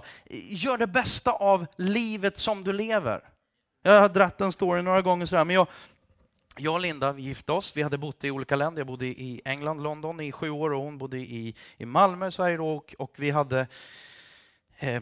gör 0.50 0.78
det 0.78 0.88
bästa 0.88 1.32
av 1.32 1.66
livet 1.76 2.38
som 2.38 2.64
du 2.64 2.74
lever. 2.74 3.22
Jag 3.82 4.02
har 4.02 4.10
dratt 4.10 4.42
en 4.42 4.52
story 4.52 4.82
några 4.82 5.02
gånger 5.02 5.26
sådär, 5.26 5.44
men 5.44 5.56
jag, 5.56 5.68
jag 6.58 6.74
och 6.74 6.80
Linda 6.80 7.12
vi 7.12 7.22
gifte 7.22 7.52
oss. 7.52 7.78
Vi 7.78 7.82
hade 7.82 7.98
bott 7.98 8.24
i 8.24 8.32
olika 8.32 8.56
länder. 8.56 8.80
Jag 8.80 8.88
bodde 8.88 9.06
i 9.06 9.42
England, 9.46 9.84
London 9.84 10.20
i 10.20 10.32
sju 10.32 10.50
år 10.50 10.74
och 10.74 10.82
hon 10.82 10.98
bodde 10.98 11.18
i, 11.18 11.56
i 11.78 11.86
Malmö, 11.86 12.32
Sverige 12.32 12.58
då, 12.58 12.70
och, 12.70 12.96
och 12.98 13.14
vi 13.16 13.30
hade 13.30 13.68
eh, 14.80 15.02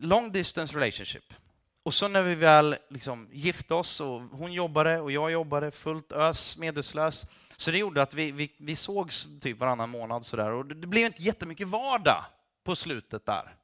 long 0.00 0.32
distance 0.32 0.76
relationship. 0.76 1.34
Och 1.82 1.94
så 1.94 2.08
när 2.08 2.22
vi 2.22 2.34
väl 2.34 2.76
liksom 2.88 3.28
gifte 3.32 3.74
oss 3.74 4.00
och 4.00 4.20
hon 4.20 4.52
jobbade 4.52 5.00
och 5.00 5.12
jag 5.12 5.30
jobbade 5.30 5.70
fullt 5.70 6.12
ös, 6.12 6.56
medvetslös, 6.56 7.26
så 7.56 7.70
det 7.70 7.78
gjorde 7.78 8.02
att 8.02 8.14
vi, 8.14 8.32
vi, 8.32 8.52
vi 8.58 8.76
sågs 8.76 9.26
typ 9.40 9.58
varannan 9.58 9.90
månad 9.90 10.26
sådär 10.26 10.50
och 10.50 10.66
det, 10.66 10.74
det 10.74 10.86
blev 10.86 11.06
inte 11.06 11.22
jättemycket 11.22 11.68
vardag 11.68 12.24
på 12.64 12.76
slutet 12.76 13.26
där. 13.26 13.54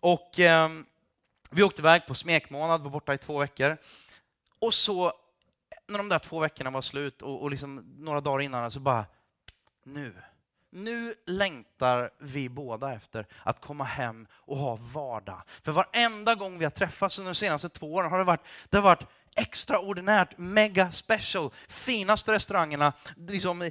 Och 0.00 0.40
eh, 0.40 0.70
vi 1.50 1.62
åkte 1.62 1.80
iväg 1.80 2.06
på 2.06 2.14
smekmånad, 2.14 2.82
var 2.82 2.90
borta 2.90 3.14
i 3.14 3.18
två 3.18 3.38
veckor. 3.38 3.76
Och 4.58 4.74
så 4.74 5.12
när 5.86 5.98
de 5.98 6.08
där 6.08 6.18
två 6.18 6.40
veckorna 6.40 6.70
var 6.70 6.80
slut 6.80 7.22
och, 7.22 7.42
och 7.42 7.50
liksom 7.50 7.94
några 7.98 8.20
dagar 8.20 8.40
innan 8.40 8.70
så 8.70 8.80
bara, 8.80 9.06
nu. 9.84 10.14
Nu 10.70 11.14
längtar 11.26 12.10
vi 12.18 12.48
båda 12.48 12.92
efter 12.92 13.26
att 13.42 13.60
komma 13.60 13.84
hem 13.84 14.26
och 14.32 14.56
ha 14.56 14.76
vardag. 14.76 15.42
För 15.62 15.72
varenda 15.72 16.34
gång 16.34 16.58
vi 16.58 16.64
har 16.64 16.70
träffats 16.70 17.18
under 17.18 17.32
de 17.32 17.34
senaste 17.34 17.68
två 17.68 17.94
åren 17.94 18.10
har 18.10 18.18
det 18.18 18.24
varit, 18.24 18.44
det 18.70 18.76
har 18.76 18.82
varit 18.82 19.06
extraordinärt, 19.36 20.38
mega 20.38 20.92
special, 20.92 21.50
finaste 21.68 22.32
restaurangerna, 22.32 22.92
liksom, 23.16 23.70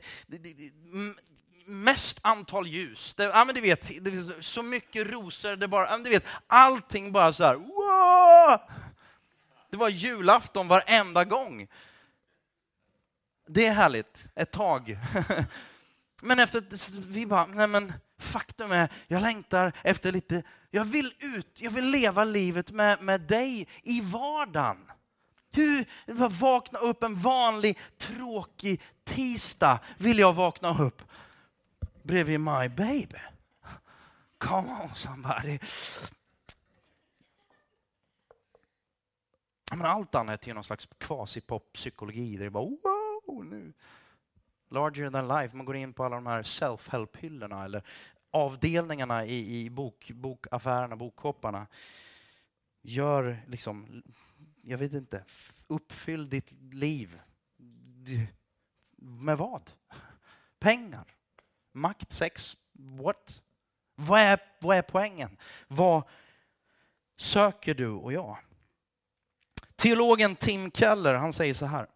mest 1.66 2.20
antal 2.22 2.68
ljus. 2.68 3.14
Det, 3.14 3.24
ja, 3.24 3.46
men 3.46 3.56
du 3.56 3.62
vet, 3.62 4.06
det 4.06 4.44
så 4.44 4.64
mycket 4.64 5.08
rosor, 5.08 5.56
det 5.56 5.68
bara, 5.68 5.90
ja, 5.90 5.98
du 5.98 6.10
vet, 6.10 6.26
allting 6.48 7.12
bara 7.12 7.34
så 7.34 7.44
här, 7.44 7.56
wow! 7.56 8.60
Det 9.70 9.78
var 9.78 9.90
julafton 9.90 10.68
varenda 10.68 11.24
gång. 11.24 11.68
Det 13.48 13.68
är 13.68 13.74
härligt, 13.74 14.26
ett 14.36 14.52
tag. 14.52 14.98
Men 16.22 16.40
efter, 16.40 16.64
vi 17.08 17.26
bara, 17.26 17.46
nej 17.46 17.68
men 17.68 17.94
faktum 18.20 18.72
är, 18.72 18.92
jag 19.08 19.22
längtar 19.22 19.74
efter 19.84 20.12
lite, 20.12 20.44
jag 20.70 20.86
vill 20.86 21.14
ut, 21.20 21.62
jag 21.62 21.72
vill 21.72 21.86
leva 21.86 22.24
livet 22.24 22.72
med, 22.72 23.02
med 23.02 23.22
dig 23.22 23.68
i 23.84 24.02
vardagen. 24.02 24.92
Hur, 25.52 25.86
vakna 26.30 26.80
upp 26.80 27.04
en 27.04 27.20
vanlig 27.20 27.80
tråkig 27.98 28.82
tisdag 29.04 29.80
vill 29.98 30.20
jag 30.20 30.34
vakna 30.34 30.84
upp 30.84 31.02
bredvid 32.04 32.40
my 32.40 32.70
baby. 32.70 33.20
Come 34.38 34.70
on 34.84 34.96
somebody. 34.96 35.60
Men 39.72 39.86
allt 39.86 40.16
annat 40.16 40.48
är 40.48 40.54
någon 40.54 40.64
slags 40.64 40.88
kvasipop-psykologi 40.98 42.38
där 42.38 42.44
det 42.44 42.52
bara 42.52 42.64
wow, 43.34 43.46
nu. 43.46 43.74
Larger 44.70 45.10
than 45.10 45.28
life, 45.28 45.58
man 45.58 45.66
går 45.66 45.76
in 45.76 45.94
på 45.94 46.04
alla 46.04 46.16
de 46.16 46.28
här 46.28 46.44
self-help-hyllorna 46.44 47.66
eller 47.66 47.84
avdelningarna 48.32 49.26
i, 49.26 49.66
i 49.66 49.70
bok, 49.70 50.12
bokaffärerna, 50.14 50.96
bokkopparna. 50.96 51.68
Gör 52.82 53.44
liksom, 53.48 54.04
jag 54.62 54.78
vet 54.78 54.94
inte, 54.94 55.24
uppfyll 55.68 56.30
ditt 56.30 56.52
liv. 56.72 57.20
Med 58.96 59.38
vad? 59.38 59.72
Pengar? 60.60 61.06
Makt? 61.72 62.12
Sex? 62.12 62.58
What? 62.72 63.42
Vad 63.96 64.20
är, 64.20 64.40
vad 64.60 64.78
är 64.78 64.82
poängen? 64.82 65.38
Vad 65.68 66.04
söker 67.18 67.74
du 67.74 67.88
och 67.88 68.14
jag? 68.14 68.38
Teologen 69.76 70.36
Tim 70.36 70.72
Keller 70.72 71.14
han 71.14 71.34
säger 71.34 71.54
så 71.54 71.66
här. 71.66 71.88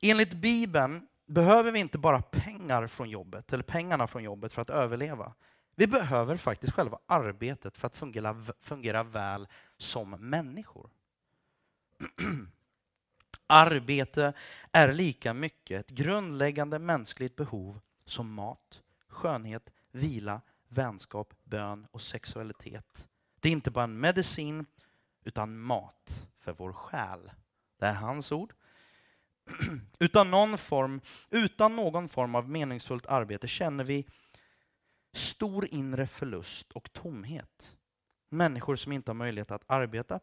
Enligt 0.00 0.34
Bibeln 0.34 1.08
behöver 1.26 1.72
vi 1.72 1.78
inte 1.78 1.98
bara 1.98 2.22
pengar 2.22 2.86
från 2.86 3.10
jobbet, 3.10 3.52
eller 3.52 3.62
pengarna 3.62 4.06
från 4.06 4.22
jobbet 4.22 4.52
för 4.52 4.62
att 4.62 4.70
överleva. 4.70 5.34
Vi 5.76 5.86
behöver 5.86 6.36
faktiskt 6.36 6.72
själva 6.72 6.98
arbetet 7.06 7.78
för 7.78 7.86
att 7.86 7.96
fungera, 7.96 8.36
fungera 8.60 9.02
väl 9.02 9.48
som 9.76 10.10
människor. 10.10 10.90
Arbete 13.46 14.32
är 14.72 14.92
lika 14.92 15.34
mycket 15.34 15.80
ett 15.80 15.90
grundläggande 15.90 16.78
mänskligt 16.78 17.36
behov 17.36 17.80
som 18.04 18.32
mat, 18.32 18.82
skönhet, 19.08 19.72
vila, 19.90 20.40
vänskap, 20.68 21.34
bön 21.44 21.86
och 21.90 22.02
sexualitet. 22.02 23.08
Det 23.40 23.48
är 23.48 23.52
inte 23.52 23.70
bara 23.70 23.84
en 23.84 24.00
medicin, 24.00 24.66
utan 25.24 25.58
mat 25.58 26.28
för 26.38 26.52
vår 26.52 26.72
själ. 26.72 27.30
Det 27.78 27.86
är 27.86 27.94
hans 27.94 28.32
ord. 28.32 28.54
Utan 29.98 30.30
någon, 30.30 30.58
form, 30.58 31.00
utan 31.30 31.76
någon 31.76 32.08
form 32.08 32.34
av 32.34 32.48
meningsfullt 32.48 33.06
arbete 33.06 33.48
känner 33.48 33.84
vi 33.84 34.06
stor 35.12 35.66
inre 35.70 36.06
förlust 36.06 36.72
och 36.72 36.92
tomhet. 36.92 37.76
Människor 38.30 38.76
som 38.76 38.92
inte 38.92 39.10
har 39.10 39.14
möjlighet 39.14 39.50
att 39.50 39.64
arbeta 39.66 40.20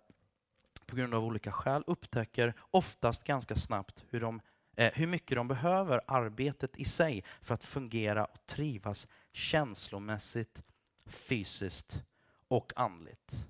på 0.86 0.96
grund 0.96 1.14
av 1.14 1.26
olika 1.26 1.52
skäl 1.52 1.84
upptäcker 1.88 2.54
oftast 2.72 3.24
ganska 3.24 3.56
snabbt 3.56 4.06
hur, 4.10 4.22
de, 4.22 4.42
eh, 4.78 4.94
hur 4.94 5.08
mycket 5.08 5.36
de 5.36 5.48
behöver 5.48 6.02
arbetet 6.08 6.78
i 6.78 6.86
sig 6.86 7.24
för 7.42 7.54
att 7.54 7.64
fungera 7.64 8.26
och 8.26 8.46
trivas 8.46 9.08
känslomässigt, 9.34 10.64
fysiskt 11.06 12.04
och 12.48 12.74
andligt. 12.76 13.45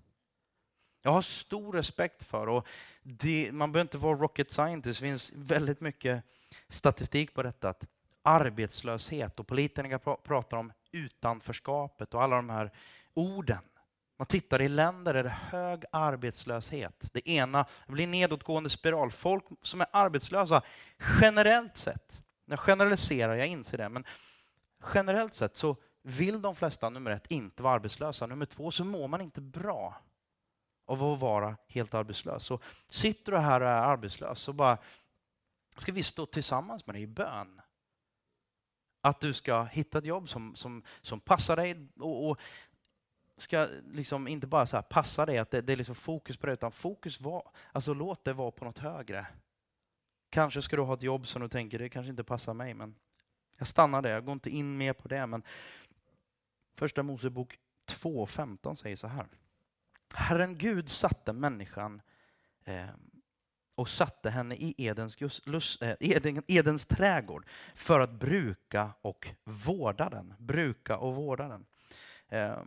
Jag 1.06 1.12
har 1.12 1.22
stor 1.22 1.74
respekt 1.74 2.24
för, 2.24 2.48
och 2.48 2.68
det, 3.04 3.52
man 3.52 3.72
behöver 3.72 3.86
inte 3.86 3.98
vara 3.98 4.18
rocket 4.18 4.52
scientist, 4.52 5.00
det 5.00 5.06
finns 5.06 5.32
väldigt 5.36 5.82
mycket 5.82 6.24
statistik 6.68 7.34
på 7.34 7.44
detta, 7.44 7.70
att 7.70 7.88
arbetslöshet 8.22 9.40
och 9.40 9.48
politikerna 9.48 10.00
pratar 10.00 10.58
om 10.58 10.72
utanförskapet 10.92 12.14
och 12.14 12.24
alla 12.24 12.36
de 12.36 12.50
här 12.50 12.72
orden. 13.14 13.62
Man 14.18 14.26
tittar 14.26 14.62
i 14.62 14.68
länder 14.68 15.14
där 15.14 15.24
det 15.24 15.30
är 15.30 15.34
hög 15.34 15.84
arbetslöshet. 15.92 17.10
Det 17.14 17.30
ena 17.30 17.66
det 17.88 17.94
blir 17.94 18.08
nedåtgående 18.08 18.70
spiral. 18.70 19.12
Folk 19.12 19.44
som 19.62 19.82
är 19.82 19.88
arbetslösa 19.92 20.62
generellt 21.22 21.78
sett, 21.78 22.22
jag 22.46 22.60
generaliserar, 22.60 23.36
jag 23.36 23.48
inser 23.48 23.78
det, 23.78 23.90
men 23.90 24.06
generellt 24.94 25.34
sett 25.34 25.56
så 25.56 25.78
vill 26.02 26.42
de 26.42 26.56
flesta, 26.56 26.90
nummer 26.90 27.12
ett, 27.12 27.32
inte 27.32 27.64
vara 27.64 27.74
arbetslösa. 27.74 28.28
Nummer 28.28 28.46
två, 28.46 28.72
så 28.72 28.84
mår 28.84 29.08
man 29.08 29.22
inte 29.22 29.42
bra 29.42 30.02
av 30.86 31.04
att 31.04 31.20
vara 31.20 31.58
helt 31.68 31.94
arbetslös. 31.94 32.44
Så 32.44 32.60
sitter 32.90 33.32
du 33.32 33.38
här 33.38 33.62
och 33.62 33.68
är 33.68 33.82
arbetslös 33.82 34.40
så 34.40 34.54
bara 34.54 34.78
ska 35.78 35.92
vi 35.92 36.04
stå 36.04 36.26
tillsammans 36.26 36.88
med 36.88 36.96
dig 36.96 37.02
i 37.02 37.08
bön. 37.08 37.62
Att 39.02 39.20
du 39.20 39.34
ska 39.34 39.64
hitta 39.64 39.98
ett 39.98 40.06
jobb 40.06 40.30
som, 40.30 40.56
som, 40.56 40.84
som 41.02 41.20
passar 41.20 41.56
dig 41.56 41.88
och, 42.00 42.30
och 42.30 42.40
ska 43.38 43.68
liksom 43.92 44.28
inte 44.28 44.48
bara 44.48 44.66
så 44.66 44.82
passa 44.82 45.26
dig, 45.26 45.38
att 45.38 45.52
det, 45.52 45.62
det, 45.62 45.74
är 45.74 45.78
liksom 45.78 45.96
fokus 45.96 46.38
på 46.38 46.48
det, 46.48 46.54
utan 46.54 46.72
fokus 46.72 47.22
var, 47.22 47.52
alltså 47.72 47.94
låt 47.94 48.24
det 48.24 48.34
vara 48.34 48.52
på 48.52 48.66
något 48.66 48.78
högre. 48.78 49.28
Kanske 50.30 50.62
ska 50.62 50.76
du 50.76 50.82
ha 50.82 50.94
ett 50.94 51.04
jobb 51.04 51.28
som 51.28 51.42
du 51.42 51.50
tänker, 51.50 51.80
det 51.80 51.90
kanske 51.90 52.10
inte 52.10 52.24
passar 52.24 52.54
mig, 52.54 52.74
men 52.74 52.96
jag 53.58 53.68
stannar 53.68 54.02
där, 54.02 54.10
jag 54.10 54.26
går 54.26 54.34
inte 54.34 54.50
in 54.50 54.78
mer 54.78 54.94
på 54.94 55.08
det. 55.08 55.28
Men 55.28 55.44
första 56.76 57.04
Mosebok 57.04 57.60
2.15 57.88 58.76
säger 58.76 58.96
så 58.96 59.08
här. 59.08 59.28
Herren 60.14 60.58
Gud 60.58 60.90
satte 60.90 61.34
människan 61.34 62.02
eh, 62.66 62.86
och 63.76 63.90
satte 63.90 64.30
henne 64.30 64.56
i 64.56 64.76
Edens, 64.78 65.18
lust, 65.46 65.82
eh, 65.82 65.96
Eden, 66.00 66.44
Edens 66.48 66.86
trädgård 66.86 67.46
för 67.76 68.00
att 68.00 68.12
bruka 68.12 68.92
och 69.02 69.28
vårda 69.44 70.10
den. 70.10 70.34
Bruka 70.40 70.98
och 70.98 71.16
vårda 71.16 71.48
den. 71.48 71.66
Eh, 72.28 72.58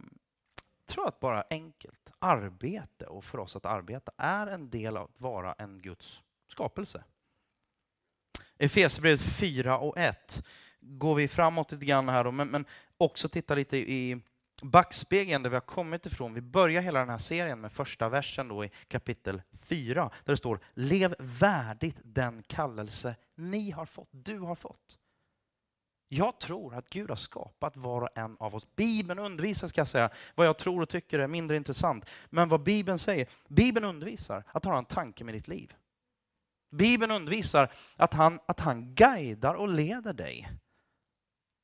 tror 0.86 1.08
att 1.08 1.20
bara 1.20 1.44
enkelt 1.50 2.10
arbete 2.18 3.06
och 3.06 3.24
för 3.24 3.38
oss 3.38 3.56
att 3.56 3.66
arbeta 3.66 4.12
är 4.16 4.46
en 4.46 4.70
del 4.70 4.96
av 4.96 5.04
att 5.04 5.20
vara 5.20 5.52
en 5.58 5.82
Guds 5.82 6.20
skapelse. 6.48 7.04
Efesierbrevet 8.58 9.20
4 9.20 9.78
och 9.78 9.98
1 9.98 10.44
går 10.80 11.14
vi 11.14 11.28
framåt 11.28 11.72
lite 11.72 11.84
grann 11.84 12.08
här, 12.08 12.24
då, 12.24 12.30
men, 12.30 12.48
men 12.48 12.64
också 12.96 13.28
titta 13.28 13.54
lite 13.54 13.76
i 13.76 14.20
backspegeln 14.62 15.42
där 15.42 15.50
vi 15.50 15.56
har 15.56 15.60
kommit 15.60 16.06
ifrån. 16.06 16.34
Vi 16.34 16.40
börjar 16.40 16.82
hela 16.82 16.98
den 16.98 17.08
här 17.08 17.18
serien 17.18 17.60
med 17.60 17.72
första 17.72 18.08
versen 18.08 18.48
då 18.48 18.64
i 18.64 18.70
kapitel 18.88 19.42
4, 19.58 20.10
där 20.24 20.32
det 20.32 20.36
står 20.36 20.60
Lev 20.74 21.14
värdigt 21.18 22.00
den 22.02 22.42
kallelse 22.42 23.16
ni 23.34 23.70
har 23.70 23.86
fått, 23.86 24.08
du 24.10 24.38
har 24.38 24.54
fått. 24.54 24.98
Jag 26.08 26.40
tror 26.40 26.74
att 26.74 26.90
Gud 26.90 27.08
har 27.08 27.16
skapat 27.16 27.76
var 27.76 28.02
och 28.02 28.18
en 28.18 28.36
av 28.40 28.54
oss. 28.54 28.76
Bibeln 28.76 29.18
undervisar, 29.18 29.68
ska 29.68 29.80
jag 29.80 29.88
säga, 29.88 30.10
vad 30.34 30.46
jag 30.46 30.58
tror 30.58 30.82
och 30.82 30.88
tycker 30.88 31.18
är 31.18 31.26
mindre 31.26 31.56
intressant. 31.56 32.10
Men 32.30 32.48
vad 32.48 32.62
Bibeln 32.62 32.98
säger, 32.98 33.28
Bibeln 33.48 33.86
undervisar 33.86 34.44
att 34.46 34.64
ha 34.64 34.78
en 34.78 34.84
tanke 34.84 35.24
med 35.24 35.34
ditt 35.34 35.48
liv. 35.48 35.74
Bibeln 36.70 37.12
undervisar 37.12 37.72
att 37.96 38.14
han, 38.14 38.40
att 38.46 38.60
han 38.60 38.94
guidar 38.94 39.54
och 39.54 39.68
leder 39.68 40.12
dig. 40.12 40.50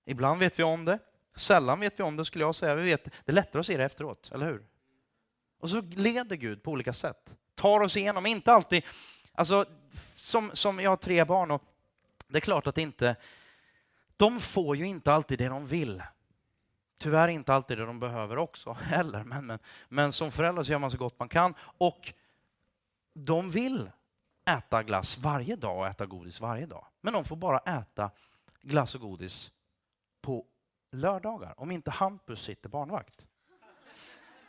Ibland 0.06 0.40
vet 0.40 0.58
vi 0.58 0.62
om 0.62 0.84
det, 0.84 0.98
sällan 1.34 1.80
vet 1.80 1.98
vi 1.98 2.02
om 2.02 2.16
det 2.16 2.24
skulle 2.24 2.44
jag 2.44 2.54
säga. 2.54 2.74
Vi 2.74 2.84
vet, 2.84 3.04
det 3.04 3.12
är 3.24 3.32
lättare 3.32 3.60
att 3.60 3.66
se 3.66 3.76
det 3.76 3.84
efteråt, 3.84 4.30
eller 4.34 4.46
hur? 4.46 4.66
Och 5.58 5.70
så 5.70 5.80
leder 5.80 6.36
Gud 6.36 6.62
på 6.62 6.70
olika 6.70 6.92
sätt. 6.92 7.36
Tar 7.54 7.80
oss 7.80 7.96
igenom, 7.96 8.26
inte 8.26 8.52
alltid... 8.52 8.84
Alltså, 9.32 9.64
som, 10.16 10.50
som 10.54 10.80
jag 10.80 10.90
har 10.90 10.96
tre 10.96 11.24
barn 11.24 11.50
och 11.50 11.62
det 12.28 12.38
är 12.38 12.40
klart 12.40 12.66
att 12.66 12.78
inte 12.78 13.16
de 14.16 14.40
får 14.40 14.76
ju 14.76 14.86
inte 14.86 15.12
alltid 15.12 15.38
det 15.38 15.48
de 15.48 15.66
vill. 15.66 16.02
Tyvärr 16.98 17.28
inte 17.28 17.54
alltid 17.54 17.78
det 17.78 17.86
de 17.86 18.00
behöver 18.00 18.38
också 18.38 18.72
heller, 18.80 19.24
men, 19.24 19.46
men, 19.46 19.58
men 19.88 20.12
som 20.12 20.32
förälder 20.32 20.62
så 20.62 20.72
gör 20.72 20.78
man 20.78 20.90
så 20.90 20.96
gott 20.96 21.18
man 21.18 21.28
kan. 21.28 21.54
Och 21.78 22.12
de 23.14 23.50
vill 23.50 23.90
äta 24.50 24.82
glass 24.82 25.18
varje 25.18 25.56
dag 25.56 25.78
och 25.78 25.86
äta 25.86 26.06
godis 26.06 26.40
varje 26.40 26.66
dag. 26.66 26.86
Men 27.00 27.12
de 27.12 27.24
får 27.24 27.36
bara 27.36 27.58
äta 27.58 28.10
glass 28.62 28.94
och 28.94 29.00
godis 29.00 29.52
på 30.20 30.46
lördagar, 30.94 31.54
om 31.56 31.70
inte 31.70 31.90
Hampus 31.90 32.42
sitter 32.42 32.68
barnvakt. 32.68 33.26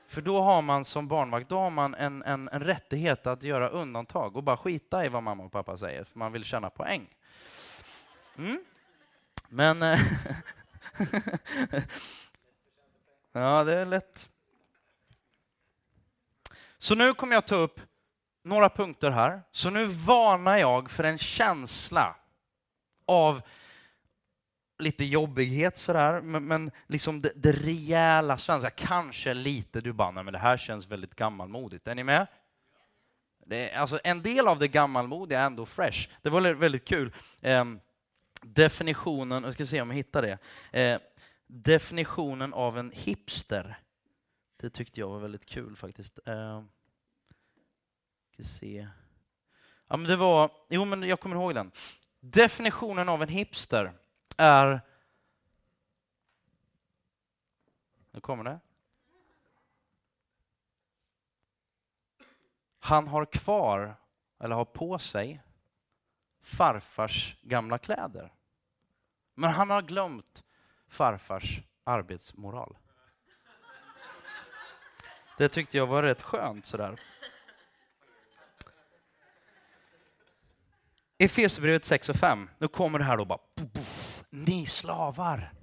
För 0.07 0.21
då 0.21 0.41
har 0.41 0.61
man 0.61 0.85
som 0.85 1.07
barnvakt 1.07 1.49
då 1.49 1.59
har 1.59 1.69
man 1.69 1.95
en, 1.95 2.23
en, 2.23 2.49
en 2.49 2.59
rättighet 2.59 3.27
att 3.27 3.43
göra 3.43 3.69
undantag 3.69 4.35
och 4.35 4.43
bara 4.43 4.57
skita 4.57 5.05
i 5.05 5.09
vad 5.09 5.23
mamma 5.23 5.43
och 5.43 5.51
pappa 5.51 5.77
säger, 5.77 6.03
för 6.03 6.19
man 6.19 6.31
vill 6.31 6.43
tjäna 6.43 6.69
poäng. 6.69 7.07
Mm. 8.37 8.63
Men... 9.49 9.81
Eh, 9.81 9.99
ja, 13.31 13.63
det 13.63 13.79
är 13.79 13.85
lätt. 13.85 14.29
Så 16.77 16.95
nu 16.95 17.13
kommer 17.13 17.33
jag 17.35 17.47
ta 17.47 17.55
upp 17.55 17.79
några 18.43 18.69
punkter 18.69 19.11
här. 19.11 19.41
Så 19.51 19.69
nu 19.69 19.85
varnar 19.85 20.57
jag 20.57 20.89
för 20.89 21.03
en 21.03 21.17
känsla 21.17 22.15
av 23.05 23.41
lite 24.85 25.05
jobbighet 25.05 25.77
sådär, 25.77 26.21
men, 26.21 26.47
men 26.47 26.71
liksom 26.87 27.21
det, 27.21 27.31
det 27.35 27.51
rejäla 27.51 28.37
svenska, 28.37 28.69
kanske 28.69 29.33
lite 29.33 29.81
du 29.81 29.93
bara, 29.93 30.11
nej 30.11 30.23
men 30.23 30.33
det 30.33 30.39
här 30.39 30.57
känns 30.57 30.87
väldigt 30.87 31.15
gammalmodigt. 31.15 31.87
Är 31.87 31.95
ni 31.95 32.03
med? 32.03 32.27
Det, 33.45 33.71
alltså 33.71 33.99
en 34.03 34.21
del 34.21 34.47
av 34.47 34.59
det 34.59 34.67
gammalmodiga 34.67 35.41
är 35.41 35.45
ändå 35.45 35.65
fresh. 35.65 36.09
Det 36.21 36.29
var 36.29 36.53
väldigt 36.53 36.85
kul. 36.85 37.13
Eh, 37.41 37.65
definitionen, 38.41 39.43
jag 39.43 39.53
ska 39.53 39.65
se 39.65 39.81
om 39.81 39.89
jag 39.89 39.95
hittar 39.95 40.21
det. 40.21 40.37
Eh, 40.81 40.99
definitionen 41.47 42.53
av 42.53 42.77
en 42.77 42.91
hipster. 42.91 43.77
Det 44.57 44.69
tyckte 44.69 44.99
jag 44.99 45.09
var 45.09 45.19
väldigt 45.19 45.45
kul 45.45 45.75
faktiskt. 45.75 46.19
Eh, 46.25 46.63
ska 48.33 48.43
se. 48.43 48.87
Ja, 49.87 49.97
men 49.97 50.07
det 50.07 50.15
var, 50.15 50.51
jo 50.69 50.85
men 50.85 51.03
jag 51.03 51.19
kommer 51.19 51.35
ihåg 51.35 51.55
den. 51.55 51.71
Definitionen 52.19 53.09
av 53.09 53.23
en 53.23 53.29
hipster 53.29 53.93
är... 54.37 54.81
Nu 58.11 58.19
kommer 58.19 58.43
det. 58.43 58.59
Han 62.79 63.07
har 63.07 63.25
kvar, 63.25 63.95
eller 64.39 64.55
har 64.55 64.65
på 64.65 64.99
sig, 64.99 65.41
farfars 66.41 67.35
gamla 67.41 67.77
kläder. 67.77 68.33
Men 69.33 69.51
han 69.51 69.69
har 69.69 69.81
glömt 69.81 70.43
farfars 70.87 71.61
arbetsmoral. 71.83 72.77
Det 75.37 75.49
tyckte 75.49 75.77
jag 75.77 75.87
var 75.87 76.03
rätt 76.03 76.21
skönt 76.21 76.65
sådär. 76.65 76.99
Efesierbrevet 81.17 81.85
6 81.85 82.09
och 82.09 82.15
5, 82.15 82.49
nu 82.57 82.67
kommer 82.67 82.99
det 82.99 83.05
här 83.05 83.17
då 83.17 83.25
bara. 83.25 83.39
Ni 84.35 84.65
slavar, 84.65 85.53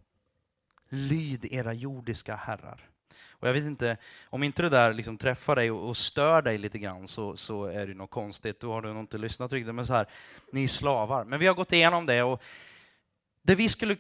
lyd 0.89 1.45
era 1.45 1.73
jordiska 1.73 2.37
herrar. 2.37 2.89
Och 3.31 3.49
jag 3.49 3.53
vet 3.53 3.65
inte, 3.65 3.97
om 4.25 4.43
inte 4.43 4.63
det 4.63 4.69
där 4.69 4.93
liksom 4.93 5.19
träffar 5.19 5.57
dig 5.57 5.71
och, 5.71 5.97
stör 5.97 6.43
dig 6.43 6.59
lite 6.59 6.79
grann 6.79 7.09
så, 7.09 7.37
så 7.37 7.65
är 7.65 7.87
det 7.87 7.95
något 7.95 8.11
konstigt. 8.11 8.61
Då 8.61 8.73
har 8.73 8.83
du 8.83 8.89
nog 8.89 9.03
inte 9.03 9.19
lyssnat 9.19 9.53
riktigt. 9.53 9.75
Men 9.75 9.87
så 9.87 9.93
här, 9.93 10.07
ni 10.53 10.69
slavar. 10.69 11.25
Men 11.25 11.41
vi 11.41 11.47
har 11.47 11.55
gått 11.55 11.73
igenom 11.73 12.07
det 12.07 12.23
och 12.23 12.43
det 13.43 13.55
vi 13.55 13.69
skulle 13.69 13.97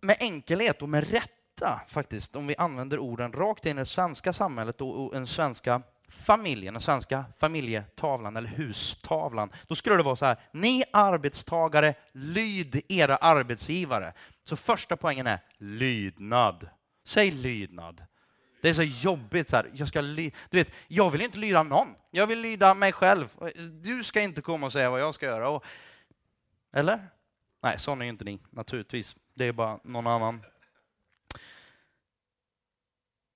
med 0.00 0.16
enkelhet 0.20 0.82
och 0.82 0.88
med 0.88 1.10
rätta 1.10 1.80
faktiskt, 1.88 2.36
om 2.36 2.46
vi 2.46 2.56
använder 2.56 2.98
orden 2.98 3.32
rakt 3.32 3.66
in 3.66 3.76
i 3.76 3.80
det 3.80 3.86
svenska 3.86 4.32
samhället 4.32 4.80
och, 4.80 5.04
och 5.04 5.12
den 5.12 5.26
svenska 5.26 5.82
familjen, 6.12 6.74
den 6.74 6.80
svenska 6.80 7.24
familjetavlan 7.38 8.36
eller 8.36 8.48
hustavlan, 8.48 9.52
då 9.66 9.74
skulle 9.74 9.96
det 9.96 10.02
vara 10.02 10.16
så 10.16 10.26
här, 10.26 10.36
ni 10.52 10.84
arbetstagare, 10.92 11.94
lyd 12.12 12.82
era 12.88 13.16
arbetsgivare. 13.16 14.12
Så 14.44 14.56
första 14.56 14.96
poängen 14.96 15.26
är 15.26 15.40
lydnad. 15.58 16.68
Säg 17.04 17.30
lydnad. 17.30 18.04
Det 18.62 18.68
är 18.68 18.72
så 18.72 18.82
jobbigt. 18.82 19.50
Så 19.50 19.56
här. 19.56 19.70
Jag, 19.74 19.88
ska 19.88 20.02
du 20.02 20.30
vet, 20.50 20.68
jag 20.88 21.10
vill 21.10 21.20
inte 21.20 21.38
lyda 21.38 21.62
någon. 21.62 21.88
Jag 22.10 22.26
vill 22.26 22.40
lyda 22.40 22.74
mig 22.74 22.92
själv. 22.92 23.28
Du 23.82 24.04
ska 24.04 24.20
inte 24.20 24.42
komma 24.42 24.66
och 24.66 24.72
säga 24.72 24.90
vad 24.90 25.00
jag 25.00 25.14
ska 25.14 25.26
göra. 25.26 25.48
Och, 25.48 25.64
eller? 26.72 27.08
Nej, 27.62 27.78
sån 27.78 28.00
är 28.00 28.04
ju 28.04 28.10
inte 28.10 28.24
ni, 28.24 28.38
naturligtvis. 28.50 29.16
Det 29.34 29.44
är 29.44 29.52
bara 29.52 29.78
någon 29.84 30.06
annan. 30.06 30.44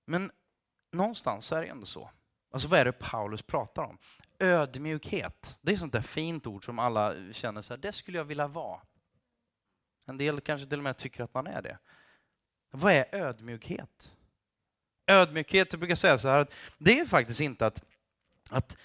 Men 0.06 0.30
någonstans 0.92 1.52
är 1.52 1.60
det 1.60 1.66
ändå 1.66 1.86
så. 1.86 2.10
Alltså 2.56 2.68
vad 2.68 2.80
är 2.80 2.84
det 2.84 2.92
Paulus 2.92 3.42
pratar 3.42 3.82
om? 3.82 3.98
Ödmjukhet. 4.38 5.56
Det 5.60 5.72
är 5.72 5.76
sånt 5.76 5.92
där 5.92 6.00
fint 6.00 6.46
ord 6.46 6.64
som 6.64 6.78
alla 6.78 7.32
känner 7.32 7.62
så 7.62 7.74
här, 7.74 7.78
det 7.78 7.92
skulle 7.92 8.18
jag 8.18 8.24
vilja 8.24 8.48
vara. 8.48 8.80
En 10.06 10.18
del 10.18 10.40
kanske 10.40 10.68
till 10.68 10.78
och 10.78 10.84
med 10.84 10.96
tycker 10.96 11.24
att 11.24 11.34
man 11.34 11.46
är 11.46 11.62
det. 11.62 11.78
Vad 12.70 12.92
är 12.92 13.14
ödmjukhet? 13.14 14.12
Ödmjukhet, 15.06 15.72
jag 15.72 15.80
brukar 15.80 15.94
säga 15.94 16.18
så 16.18 16.28
här, 16.28 16.40
att 16.40 16.52
det 16.78 17.00
är 17.00 17.06
faktiskt 17.06 17.40
inte 17.40 17.66
att, 17.66 17.84
att 18.50 18.76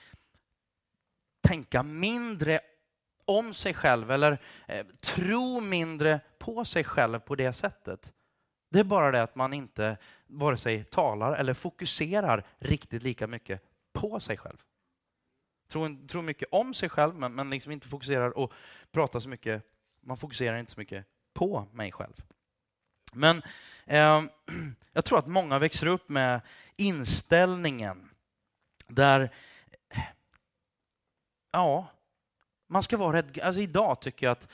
tänka 1.41 1.83
mindre 1.83 2.59
om 3.25 3.53
sig 3.53 3.73
själv 3.73 4.11
eller 4.11 4.41
eh, 4.67 4.85
tro 5.01 5.59
mindre 5.59 6.19
på 6.39 6.65
sig 6.65 6.83
själv 6.83 7.19
på 7.19 7.35
det 7.35 7.53
sättet. 7.53 8.13
Det 8.71 8.79
är 8.79 8.83
bara 8.83 9.11
det 9.11 9.23
att 9.23 9.35
man 9.35 9.53
inte 9.53 9.97
vare 10.27 10.57
sig 10.57 10.83
talar 10.83 11.33
eller 11.33 11.53
fokuserar 11.53 12.45
riktigt 12.57 13.03
lika 13.03 13.27
mycket 13.27 13.61
på 13.93 14.19
sig 14.19 14.37
själv. 14.37 14.57
Tror, 15.69 16.07
tror 16.07 16.21
mycket 16.21 16.47
om 16.51 16.73
sig 16.73 16.89
själv 16.89 17.15
men, 17.15 17.35
men 17.35 17.49
liksom 17.49 17.71
inte 17.71 17.87
fokuserar 17.87 18.37
och 18.37 18.53
pratar 18.91 19.19
så 19.19 19.29
mycket, 19.29 19.63
man 20.01 20.17
fokuserar 20.17 20.57
inte 20.57 20.71
så 20.71 20.79
mycket 20.79 21.05
på 21.33 21.67
mig 21.71 21.91
själv. 21.91 22.13
Men 23.13 23.41
eh, 23.85 24.23
jag 24.91 25.05
tror 25.05 25.19
att 25.19 25.27
många 25.27 25.59
växer 25.59 25.87
upp 25.87 26.09
med 26.09 26.41
inställningen 26.75 28.09
där, 28.87 29.33
ja, 31.51 31.87
man 32.67 32.83
ska 32.83 32.97
vara 32.97 33.17
rädd. 33.17 33.39
Alltså 33.43 33.61
idag 33.61 34.01
tycker 34.01 34.25
jag 34.25 34.31
att 34.31 34.47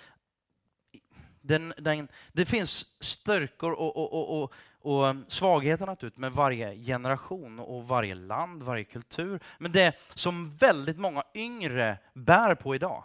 den, 1.48 1.74
den, 1.78 2.08
det 2.34 2.46
finns 2.46 2.86
styrkor 3.04 3.72
och, 3.72 3.98
och, 3.98 4.14
och, 4.14 4.42
och, 4.44 4.54
och 4.82 5.06
um, 5.06 5.26
svagheter 5.28 5.86
naturligtvis 5.86 6.20
med 6.20 6.32
varje 6.32 6.76
generation 6.76 7.60
och 7.60 7.88
varje 7.88 8.16
land, 8.16 8.64
varje 8.64 8.84
kultur. 8.84 9.40
Men 9.58 9.72
det 9.72 9.96
som 10.14 10.50
väldigt 10.58 10.98
många 10.98 11.24
yngre 11.34 11.98
bär 12.14 12.56
på 12.56 12.76
idag, 12.76 13.04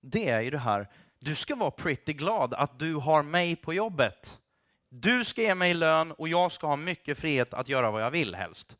det 0.00 0.28
är 0.28 0.40
ju 0.40 0.50
det 0.50 0.58
här, 0.58 0.88
du 1.18 1.34
ska 1.34 1.56
vara 1.56 1.70
pretty 1.70 2.12
glad 2.12 2.54
att 2.54 2.78
du 2.78 2.94
har 2.94 3.22
mig 3.22 3.56
på 3.56 3.74
jobbet. 3.74 4.38
Du 4.88 5.24
ska 5.24 5.42
ge 5.42 5.54
mig 5.54 5.74
lön 5.74 6.12
och 6.12 6.28
jag 6.28 6.52
ska 6.52 6.66
ha 6.66 6.76
mycket 6.76 7.18
frihet 7.18 7.54
att 7.54 7.68
göra 7.68 7.90
vad 7.90 8.02
jag 8.02 8.10
vill 8.10 8.34
helst. 8.34 8.76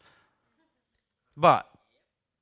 Bara, 1.34 1.66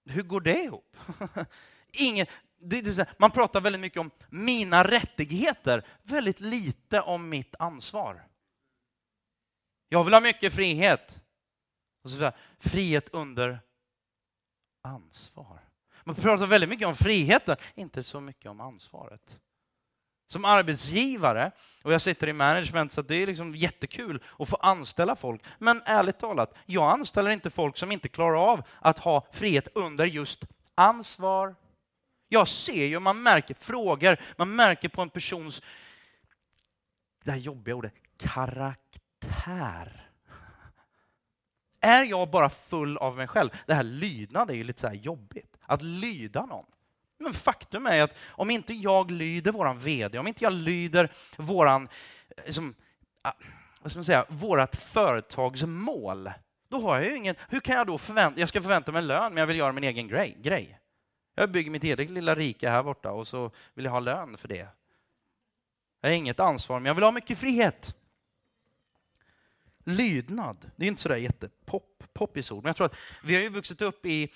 hur 0.05 0.22
går 0.22 0.40
det 0.40 0.62
ihop? 0.62 0.96
Ingen, 1.92 2.27
det, 2.62 2.81
det, 2.81 2.94
typ 2.94 3.18
man 3.18 3.31
pratar 3.31 3.61
väldigt 3.61 3.81
mycket 3.81 4.01
om 4.01 4.11
mina 4.31 4.85
rättigheter, 4.85 5.87
väldigt 6.03 6.40
lite 6.40 7.01
om 7.01 7.29
mitt 7.29 7.55
ansvar. 7.59 8.22
Jag 9.88 10.05
vill 10.05 10.14
ha 10.14 10.20
mycket 10.20 10.53
frihet. 10.53 11.20
Och 12.05 12.11
så 12.11 12.33
frihet 12.59 13.09
under 13.12 13.61
ansvar. 14.83 15.61
Man 16.05 16.14
pratar 16.14 16.46
väldigt 16.46 16.70
mycket 16.70 16.88
om 16.88 16.96
friheten, 16.96 17.57
inte 17.75 18.05
så 18.05 18.20
mycket 18.20 18.51
om 18.51 18.61
ansvaret 18.61 19.40
som 20.33 20.44
arbetsgivare, 20.44 21.51
och 21.83 21.92
jag 21.92 22.01
sitter 22.01 22.29
i 22.29 22.33
management 22.33 22.92
så 22.92 23.03
det 23.03 23.14
är 23.14 23.27
liksom 23.27 23.55
jättekul 23.55 24.22
att 24.38 24.48
få 24.48 24.57
anställa 24.57 25.16
folk. 25.16 25.42
Men 25.59 25.83
ärligt 25.85 26.18
talat, 26.18 26.55
jag 26.66 26.90
anställer 26.90 27.31
inte 27.31 27.51
folk 27.51 27.77
som 27.77 27.92
inte 27.92 28.09
klarar 28.09 28.53
av 28.53 28.62
att 28.81 28.98
ha 28.98 29.27
frihet 29.33 29.68
under 29.75 30.05
just 30.05 30.44
ansvar. 30.75 31.55
Jag 32.33 32.49
ser 32.49 32.85
ju, 32.87 33.01
man 33.01 33.23
märker 33.23 33.55
frågor, 33.55 34.16
man 34.37 34.57
märker 34.57 34.88
på 34.88 35.03
en 35.03 35.11
persons, 35.11 35.62
det 37.25 37.31
här 37.31 37.38
jobbiga 37.38 37.75
ordet, 37.75 37.95
karaktär. 38.18 40.11
Är 41.81 42.05
jag 42.05 42.31
bara 42.31 42.51
full 42.51 42.99
av 42.99 43.16
mig 43.16 43.27
själv? 43.27 43.51
Det 43.66 43.75
här 43.75 43.83
lydnad 43.83 44.51
är 44.51 44.55
ju 44.55 44.64
lite 44.64 44.81
så 44.81 44.90
jobbigt, 44.92 45.57
att 45.61 45.83
lyda 45.83 46.47
någon. 46.47 46.64
Men 47.18 47.33
faktum 47.33 47.87
är 47.87 48.03
att 48.03 48.16
om 48.29 48.51
inte 48.51 48.73
jag 48.75 49.11
lyder 49.11 49.53
våran 49.53 49.79
VD, 49.79 50.18
om 50.18 50.27
inte 50.27 50.45
jag 50.45 50.53
lyder 50.53 51.12
våran, 51.37 51.88
liksom, 52.45 52.75
vad 53.81 53.92
ska 53.92 53.99
man 53.99 54.05
säga, 54.05 54.27
vårat 54.29 54.77
företagsmål, 54.77 56.31
då 56.68 56.81
har 56.81 56.97
jag 56.97 57.05
ju 57.05 57.16
ingen, 57.16 57.35
hur 57.49 57.61
kan 57.61 57.77
jag 57.77 57.87
då 57.87 57.99
förvänta, 57.99 58.40
jag 58.40 58.49
ska 58.49 58.62
förvänta 58.62 58.92
mig 58.92 59.03
lön 59.03 59.35
men 59.35 59.40
jag 59.40 59.47
vill 59.47 59.57
göra 59.57 59.73
min 59.73 59.85
egen 59.85 60.09
grej. 60.09 60.37
grej. 60.40 60.79
Jag 61.35 61.51
bygger 61.51 61.71
mitt 61.71 61.85
eget 61.85 62.11
lilla 62.11 62.35
rike 62.35 62.71
här 62.71 62.83
borta 62.83 63.11
och 63.11 63.29
så 63.29 63.51
vill 63.75 63.85
jag 63.85 63.92
ha 63.92 64.01
lön 64.01 64.37
för 64.37 64.49
det. 64.49 64.68
Jag 66.01 66.09
har 66.09 66.16
inget 66.16 66.40
ansvar, 66.40 66.81
men 66.81 66.87
jag 66.87 66.95
vill 66.95 67.05
ha 67.05 67.12
mycket 67.12 67.38
frihet. 67.38 67.95
Lydnad, 69.85 70.71
det 70.77 70.85
är 70.85 70.88
inte 70.88 71.03
sådär 71.03 71.16
jättepop, 71.16 72.05
poppis 72.12 72.51
ord, 72.51 72.62
men 72.62 72.68
jag 72.68 72.77
tror 72.77 72.87
att 72.87 72.97
vi 73.25 73.35
har 73.35 73.42
ju 73.42 73.49
vuxit 73.49 73.83
upp 73.83 74.07
i 74.07 74.31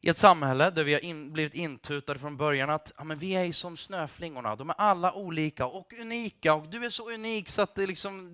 i 0.00 0.08
ett 0.08 0.18
samhälle 0.18 0.70
där 0.70 0.84
vi 0.84 0.92
har 0.92 1.04
in, 1.04 1.32
blivit 1.32 1.54
intutade 1.54 2.18
från 2.18 2.36
början 2.36 2.70
att 2.70 2.92
ja, 2.98 3.04
men 3.04 3.18
vi 3.18 3.32
är 3.32 3.52
som 3.52 3.76
snöflingorna, 3.76 4.56
de 4.56 4.70
är 4.70 4.74
alla 4.78 5.12
olika 5.12 5.66
och 5.66 5.92
unika 6.00 6.54
och 6.54 6.68
du 6.68 6.84
är 6.84 6.90
så 6.90 7.10
unik 7.10 7.48
så 7.48 7.62
att 7.62 7.74
det 7.74 7.86
liksom, 7.86 8.28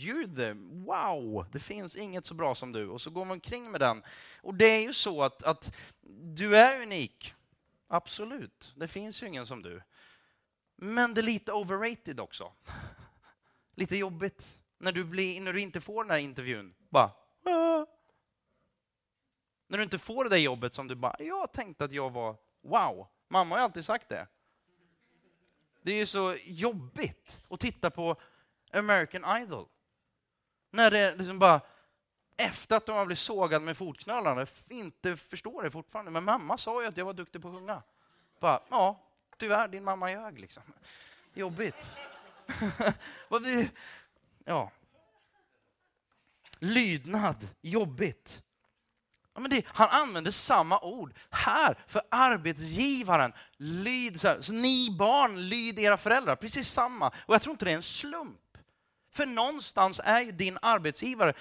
you're 0.00 0.36
the, 0.36 0.52
wow, 0.86 1.46
det 1.52 1.60
finns 1.60 1.96
inget 1.96 2.24
så 2.24 2.34
bra 2.34 2.54
som 2.54 2.72
du 2.72 2.88
och 2.88 3.00
så 3.00 3.10
går 3.10 3.24
man 3.24 3.34
omkring 3.34 3.70
med 3.70 3.80
den. 3.80 4.02
Och 4.42 4.54
det 4.54 4.64
är 4.64 4.80
ju 4.80 4.92
så 4.92 5.22
att, 5.22 5.42
att 5.42 5.74
du 6.22 6.56
är 6.56 6.82
unik, 6.82 7.34
absolut, 7.88 8.72
det 8.76 8.88
finns 8.88 9.22
ju 9.22 9.26
ingen 9.26 9.46
som 9.46 9.62
du. 9.62 9.82
Men 10.76 11.14
det 11.14 11.20
är 11.20 11.22
lite 11.22 11.52
overrated 11.52 12.20
också. 12.20 12.52
Lite 13.74 13.96
jobbigt 13.96 14.58
när 14.78 14.92
du, 14.92 15.04
blir, 15.04 15.40
när 15.40 15.52
du 15.52 15.60
inte 15.60 15.80
får 15.80 16.04
den 16.04 16.10
här 16.10 16.18
intervjun. 16.18 16.74
Bara, 16.88 17.12
ah. 17.44 17.86
när 19.66 19.78
du 19.78 19.84
inte 19.84 19.98
får 19.98 20.24
det 20.24 20.30
där 20.30 20.36
jobbet 20.36 20.74
som 20.74 20.88
du 20.88 20.94
bara, 20.94 21.16
jag 21.18 21.52
tänkte 21.52 21.84
att 21.84 21.92
jag 21.92 22.10
var, 22.10 22.36
wow, 22.62 23.08
mamma 23.28 23.54
har 23.54 23.62
alltid 23.62 23.84
sagt 23.84 24.08
det. 24.08 24.26
Det 25.82 25.92
är 25.92 25.96
ju 25.96 26.06
så 26.06 26.36
jobbigt 26.44 27.40
att 27.50 27.60
titta 27.60 27.90
på 27.90 28.16
American 28.72 29.42
Idol. 29.42 29.68
När 30.70 30.90
det 30.90 31.16
liksom 31.16 31.38
bara, 31.38 31.60
efter 32.36 32.76
att 32.76 32.86
de 32.86 32.96
har 32.96 33.06
blivit 33.06 33.18
sågade 33.18 33.64
med 33.64 33.76
fotknölarna, 33.76 34.46
inte 34.68 35.16
förstår 35.16 35.62
det 35.62 35.70
fortfarande. 35.70 36.10
Men 36.10 36.24
mamma 36.24 36.58
sa 36.58 36.82
ju 36.82 36.88
att 36.88 36.96
jag 36.96 37.04
var 37.04 37.12
duktig 37.12 37.42
på 37.42 37.48
att 37.48 37.54
sjunga. 37.54 37.82
Bara, 38.40 38.60
ja, 38.70 39.00
tyvärr, 39.38 39.68
din 39.68 39.84
mamma 39.84 40.10
ljög 40.10 40.38
liksom. 40.38 40.62
Jobbigt. 41.34 41.92
ja. 44.44 44.70
Lydnad, 46.58 47.48
jobbigt. 47.60 48.42
Ja, 49.34 49.40
men 49.40 49.50
det, 49.50 49.64
han 49.66 49.88
använder 49.88 50.30
samma 50.30 50.80
ord 50.80 51.14
här 51.30 51.78
för 51.86 52.02
arbetsgivaren. 52.08 53.32
Lyd, 53.56 54.20
så, 54.20 54.28
här, 54.28 54.40
så 54.40 54.52
ni 54.52 54.96
barn, 54.98 55.48
lyd 55.48 55.78
era 55.78 55.96
föräldrar. 55.96 56.36
Precis 56.36 56.68
samma. 56.68 57.08
Och 57.08 57.34
jag 57.34 57.42
tror 57.42 57.52
inte 57.52 57.64
det 57.64 57.70
är 57.70 57.76
en 57.76 57.82
slump. 57.82 58.49
För 59.10 59.26
någonstans 59.26 60.00
är 60.04 60.20
ju 60.20 60.32
din 60.32 60.58
arbetsgivare 60.62 61.34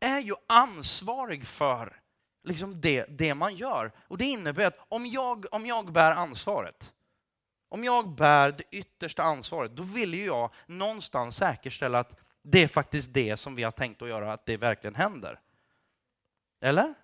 är 0.00 0.18
ju 0.18 0.34
ansvarig 0.46 1.46
för 1.46 2.00
liksom 2.44 2.80
det, 2.80 3.04
det 3.08 3.34
man 3.34 3.54
gör. 3.56 3.92
Och 4.08 4.18
det 4.18 4.24
innebär 4.24 4.64
att 4.64 4.78
om 4.88 5.06
jag, 5.06 5.46
om 5.50 5.66
jag 5.66 5.92
bär 5.92 6.12
ansvaret, 6.12 6.92
om 7.68 7.84
jag 7.84 8.08
bär 8.08 8.52
det 8.52 8.64
yttersta 8.70 9.22
ansvaret, 9.22 9.76
då 9.76 9.82
vill 9.82 10.14
ju 10.14 10.24
jag 10.24 10.50
någonstans 10.66 11.36
säkerställa 11.36 11.98
att 11.98 12.16
det 12.42 12.62
är 12.62 12.68
faktiskt 12.68 13.14
det 13.14 13.36
som 13.36 13.54
vi 13.54 13.62
har 13.62 13.70
tänkt 13.70 14.02
att 14.02 14.08
göra, 14.08 14.32
att 14.32 14.46
det 14.46 14.56
verkligen 14.56 14.94
händer. 14.94 15.40
Eller? 16.60 16.94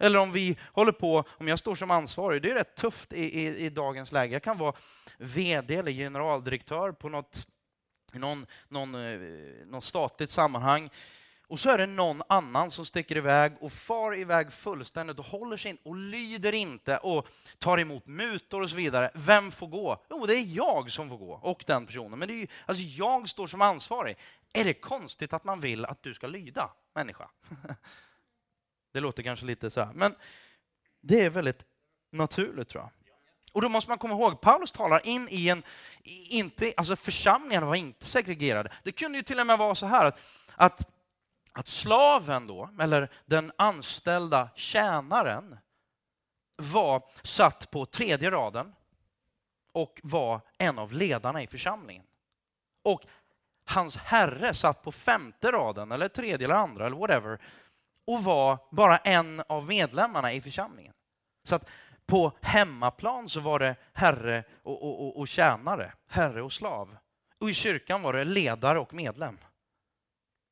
Eller 0.00 0.18
om 0.18 0.32
vi 0.32 0.58
håller 0.72 0.92
på, 0.92 1.24
om 1.28 1.48
jag 1.48 1.58
står 1.58 1.74
som 1.74 1.90
ansvarig, 1.90 2.42
det 2.42 2.50
är 2.50 2.54
rätt 2.54 2.74
tufft 2.76 3.12
i, 3.12 3.40
i, 3.40 3.66
i 3.66 3.70
dagens 3.70 4.12
läge. 4.12 4.32
Jag 4.32 4.42
kan 4.42 4.58
vara 4.58 4.74
VD 5.18 5.74
eller 5.74 5.92
generaldirektör 5.92 6.92
på 6.92 7.08
något, 7.08 7.46
någon, 8.12 8.46
någon, 8.68 8.94
eh, 8.94 9.20
någon 9.66 9.82
statligt 9.82 10.30
sammanhang. 10.30 10.90
Och 11.48 11.60
så 11.60 11.70
är 11.70 11.78
det 11.78 11.86
någon 11.86 12.22
annan 12.28 12.70
som 12.70 12.86
sticker 12.86 13.16
iväg 13.16 13.52
och 13.60 13.72
far 13.72 14.18
iväg 14.18 14.52
fullständigt 14.52 15.18
och 15.18 15.24
håller 15.24 15.56
sig 15.56 15.70
in 15.70 15.78
och 15.82 15.96
lyder 15.96 16.52
inte 16.52 16.96
och 16.96 17.28
tar 17.58 17.78
emot 17.78 18.06
mutor 18.06 18.62
och 18.62 18.70
så 18.70 18.76
vidare. 18.76 19.10
Vem 19.14 19.50
får 19.50 19.66
gå? 19.66 20.04
Jo, 20.10 20.26
det 20.26 20.34
är 20.34 20.56
jag 20.56 20.90
som 20.90 21.08
får 21.08 21.16
gå 21.16 21.32
och 21.32 21.64
den 21.66 21.86
personen. 21.86 22.18
Men 22.18 22.28
det 22.28 22.34
är 22.34 22.38
ju, 22.38 22.46
alltså 22.66 22.82
jag 22.82 23.28
står 23.28 23.46
som 23.46 23.62
ansvarig. 23.62 24.16
Är 24.52 24.64
det 24.64 24.74
konstigt 24.74 25.32
att 25.32 25.44
man 25.44 25.60
vill 25.60 25.84
att 25.84 26.02
du 26.02 26.14
ska 26.14 26.26
lyda, 26.26 26.70
människa? 26.94 27.30
Det 28.92 29.00
låter 29.00 29.22
kanske 29.22 29.46
lite 29.46 29.70
så 29.70 29.80
här, 29.80 29.92
men 29.92 30.14
det 31.00 31.20
är 31.20 31.30
väldigt 31.30 31.64
naturligt 32.10 32.68
tror 32.68 32.82
jag. 32.82 32.90
Och 33.52 33.62
då 33.62 33.68
måste 33.68 33.90
man 33.90 33.98
komma 33.98 34.14
ihåg, 34.14 34.40
Paulus 34.40 34.72
talar 34.72 35.06
in 35.06 35.28
i 35.30 35.48
en, 35.48 35.62
inte, 36.30 36.72
alltså 36.76 36.96
församlingen 36.96 37.66
var 37.66 37.74
inte 37.74 38.06
segregerade. 38.06 38.72
Det 38.84 38.92
kunde 38.92 39.18
ju 39.18 39.22
till 39.22 39.40
och 39.40 39.46
med 39.46 39.58
vara 39.58 39.74
så 39.74 39.86
här 39.86 40.04
att, 40.04 40.20
att, 40.54 40.88
att 41.52 41.68
slaven 41.68 42.46
då, 42.46 42.70
eller 42.80 43.10
den 43.26 43.52
anställda 43.56 44.48
tjänaren, 44.54 45.58
var 46.56 47.02
satt 47.22 47.70
på 47.70 47.86
tredje 47.86 48.30
raden 48.30 48.74
och 49.72 50.00
var 50.02 50.40
en 50.58 50.78
av 50.78 50.92
ledarna 50.92 51.42
i 51.42 51.46
församlingen. 51.46 52.04
Och 52.82 53.02
hans 53.64 53.96
herre 53.96 54.54
satt 54.54 54.82
på 54.82 54.92
femte 54.92 55.52
raden, 55.52 55.92
eller 55.92 56.08
tredje 56.08 56.46
eller 56.46 56.54
andra, 56.54 56.86
eller 56.86 56.96
whatever, 56.96 57.38
och 58.06 58.24
var 58.24 58.58
bara 58.70 58.98
en 58.98 59.42
av 59.48 59.66
medlemmarna 59.66 60.32
i 60.32 60.40
församlingen. 60.40 60.92
Så 61.44 61.54
att 61.54 61.68
på 62.08 62.32
hemmaplan 62.40 63.28
så 63.28 63.40
var 63.40 63.58
det 63.58 63.76
herre 63.92 64.44
och, 64.62 64.82
och, 64.82 65.06
och, 65.06 65.20
och 65.20 65.28
tjänare, 65.28 65.92
herre 66.06 66.42
och 66.42 66.52
slav. 66.52 66.96
Och 67.38 67.50
i 67.50 67.54
kyrkan 67.54 68.02
var 68.02 68.12
det 68.12 68.24
ledare 68.24 68.78
och 68.78 68.94
medlem. 68.94 69.38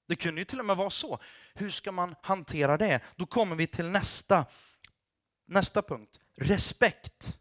Det 0.08 0.16
kunde 0.16 0.40
ju 0.40 0.44
till 0.44 0.60
och 0.60 0.66
med 0.66 0.76
vara 0.76 0.90
så. 0.90 1.18
Hur 1.54 1.70
ska 1.70 1.92
man 1.92 2.14
hantera 2.22 2.76
det? 2.76 3.00
Då 3.16 3.26
kommer 3.26 3.56
vi 3.56 3.66
till 3.66 3.86
nästa, 3.86 4.46
nästa 5.46 5.82
punkt. 5.82 6.20
Respekt. 6.36 7.38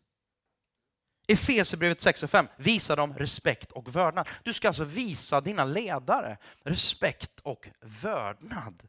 Efesierbrevet 1.28 2.01
6 2.01 2.24
och 2.24 2.30
5 2.30 2.47
visar 2.57 2.95
dem 2.95 3.13
respekt 3.13 3.72
och 3.72 3.95
vördnad. 3.95 4.30
Du 4.43 4.53
ska 4.53 4.68
alltså 4.68 4.84
visa 4.84 5.41
dina 5.41 5.66
ledare 5.66 6.38
respekt 6.63 7.39
och 7.39 7.70
vördnad 7.82 8.88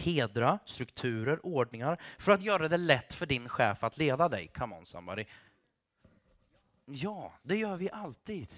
hedra 0.00 0.58
strukturer, 0.64 1.46
ordningar 1.46 2.02
för 2.18 2.32
att 2.32 2.42
göra 2.42 2.68
det 2.68 2.76
lätt 2.76 3.14
för 3.14 3.26
din 3.26 3.48
chef 3.48 3.84
att 3.84 3.98
leda 3.98 4.28
dig. 4.28 4.48
Come 4.48 4.76
on 4.76 4.86
somebody. 4.86 5.24
Ja, 6.84 7.32
det 7.42 7.56
gör 7.56 7.76
vi 7.76 7.90
alltid. 7.90 8.54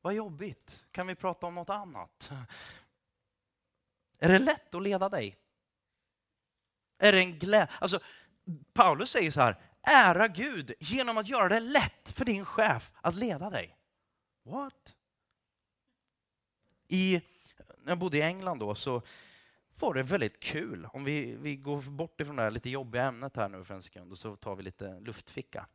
Vad 0.00 0.14
jobbigt. 0.14 0.84
Kan 0.90 1.06
vi 1.06 1.14
prata 1.14 1.46
om 1.46 1.54
något 1.54 1.70
annat? 1.70 2.30
Är 4.18 4.28
det 4.28 4.38
lätt 4.38 4.74
att 4.74 4.82
leda 4.82 5.08
dig? 5.08 5.38
Är 6.98 7.12
det 7.12 7.18
en 7.18 7.38
glädje? 7.38 7.68
Alltså, 7.78 8.00
Paulus 8.72 9.10
säger 9.10 9.30
så 9.30 9.40
här, 9.40 9.56
ära 9.82 10.28
Gud 10.28 10.72
genom 10.80 11.18
att 11.18 11.28
göra 11.28 11.48
det 11.48 11.60
lätt 11.60 12.08
för 12.12 12.24
din 12.24 12.44
chef 12.44 12.90
att 13.00 13.14
leda 13.14 13.50
dig. 13.50 13.76
What? 14.42 14.94
I, 16.88 17.20
när 17.78 17.90
jag 17.90 17.98
bodde 17.98 18.18
i 18.18 18.22
England 18.22 18.58
då 18.58 18.74
så 18.74 19.02
var 19.80 19.94
det 19.94 20.02
väldigt 20.02 20.40
kul. 20.40 20.88
Om 20.92 21.04
vi, 21.04 21.36
vi 21.36 21.56
går 21.56 21.80
bort 21.80 22.20
ifrån 22.20 22.36
det 22.36 22.42
här 22.42 22.50
lite 22.50 22.70
jobbiga 22.70 23.04
ämnet 23.04 23.36
här 23.36 23.48
nu 23.48 23.64
för 23.64 23.74
en 23.74 23.82
sekund 23.82 24.12
och 24.12 24.18
så 24.18 24.36
tar 24.36 24.56
vi 24.56 24.62
lite 24.62 25.00
luftficka. 25.00 25.66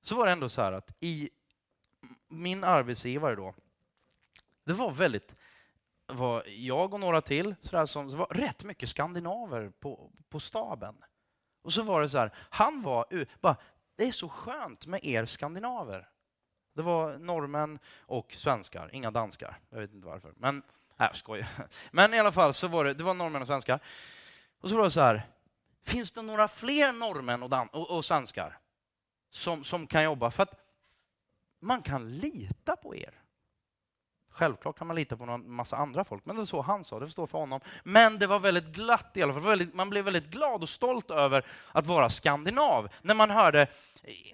Så 0.00 0.16
var 0.16 0.26
det 0.26 0.32
ändå 0.32 0.48
så 0.48 0.62
här 0.62 0.72
att 0.72 0.94
i 1.00 1.30
min 2.28 2.64
arbetsgivare 2.64 3.34
då, 3.34 3.54
det 4.64 4.72
var 4.72 4.90
väldigt, 4.90 5.34
var 6.06 6.44
jag 6.46 6.94
och 6.94 7.00
några 7.00 7.20
till, 7.20 7.54
så 7.62 7.76
där 7.76 7.86
som, 7.86 8.08
det 8.08 8.16
var 8.16 8.26
rätt 8.26 8.64
mycket 8.64 8.88
skandinaver 8.88 9.72
på, 9.80 10.10
på 10.28 10.40
staben. 10.40 11.04
Och 11.62 11.72
så 11.72 11.82
var 11.82 12.02
det 12.02 12.08
så 12.08 12.18
här, 12.18 12.34
han 12.50 12.82
var 12.82 13.26
bara, 13.40 13.56
det 13.96 14.04
är 14.04 14.12
så 14.12 14.28
skönt 14.28 14.86
med 14.86 15.04
er 15.04 15.26
skandinaver. 15.26 16.08
Det 16.72 16.82
var 16.82 17.18
norrmän 17.18 17.78
och 17.98 18.32
svenskar, 18.32 18.90
inga 18.92 19.10
danskar. 19.10 19.58
Jag 19.70 19.80
vet 19.80 19.92
inte 19.92 20.06
varför. 20.06 20.32
Men 20.36 20.62
Nej, 21.00 21.08
jag 21.12 21.16
skojar. 21.16 21.48
Men 21.90 22.14
i 22.14 22.18
alla 22.18 22.32
fall, 22.32 22.54
så 22.54 22.68
var 22.68 22.84
det, 22.84 22.94
det 22.94 23.04
var 23.04 23.14
norrmän 23.14 23.42
och 23.42 23.48
svenskar. 23.48 23.80
Och 24.60 24.68
så 24.68 24.76
var 24.76 24.84
det 24.84 24.90
så 24.90 25.00
här, 25.00 25.22
finns 25.84 26.12
det 26.12 26.22
några 26.22 26.48
fler 26.48 26.92
norrmän 26.92 27.42
och, 27.42 27.74
och, 27.74 27.96
och 27.96 28.04
svenskar 28.04 28.58
som, 29.30 29.64
som 29.64 29.86
kan 29.86 30.02
jobba? 30.02 30.30
För 30.30 30.42
att 30.42 30.54
man 31.60 31.82
kan 31.82 32.10
lita 32.10 32.76
på 32.76 32.96
er. 32.96 33.14
Självklart 34.30 34.78
kan 34.78 34.86
man 34.86 34.96
lita 34.96 35.16
på 35.16 35.24
en 35.24 35.50
massa 35.50 35.76
andra 35.76 36.04
folk, 36.04 36.24
men 36.24 36.36
det 36.36 36.40
var 36.40 36.46
så 36.46 36.60
han 36.60 36.84
sa, 36.84 37.00
det 37.00 37.06
förstår 37.06 37.26
för 37.26 37.38
honom. 37.38 37.60
Men 37.84 38.18
det 38.18 38.26
var 38.26 38.38
väldigt 38.38 38.66
glatt 38.66 39.10
i 39.14 39.22
alla 39.22 39.32
fall. 39.32 39.42
Väldigt, 39.42 39.74
man 39.74 39.90
blev 39.90 40.04
väldigt 40.04 40.30
glad 40.30 40.62
och 40.62 40.68
stolt 40.68 41.10
över 41.10 41.46
att 41.72 41.86
vara 41.86 42.08
skandinav. 42.08 42.88
När 43.02 43.14
man 43.14 43.30
hörde, 43.30 43.66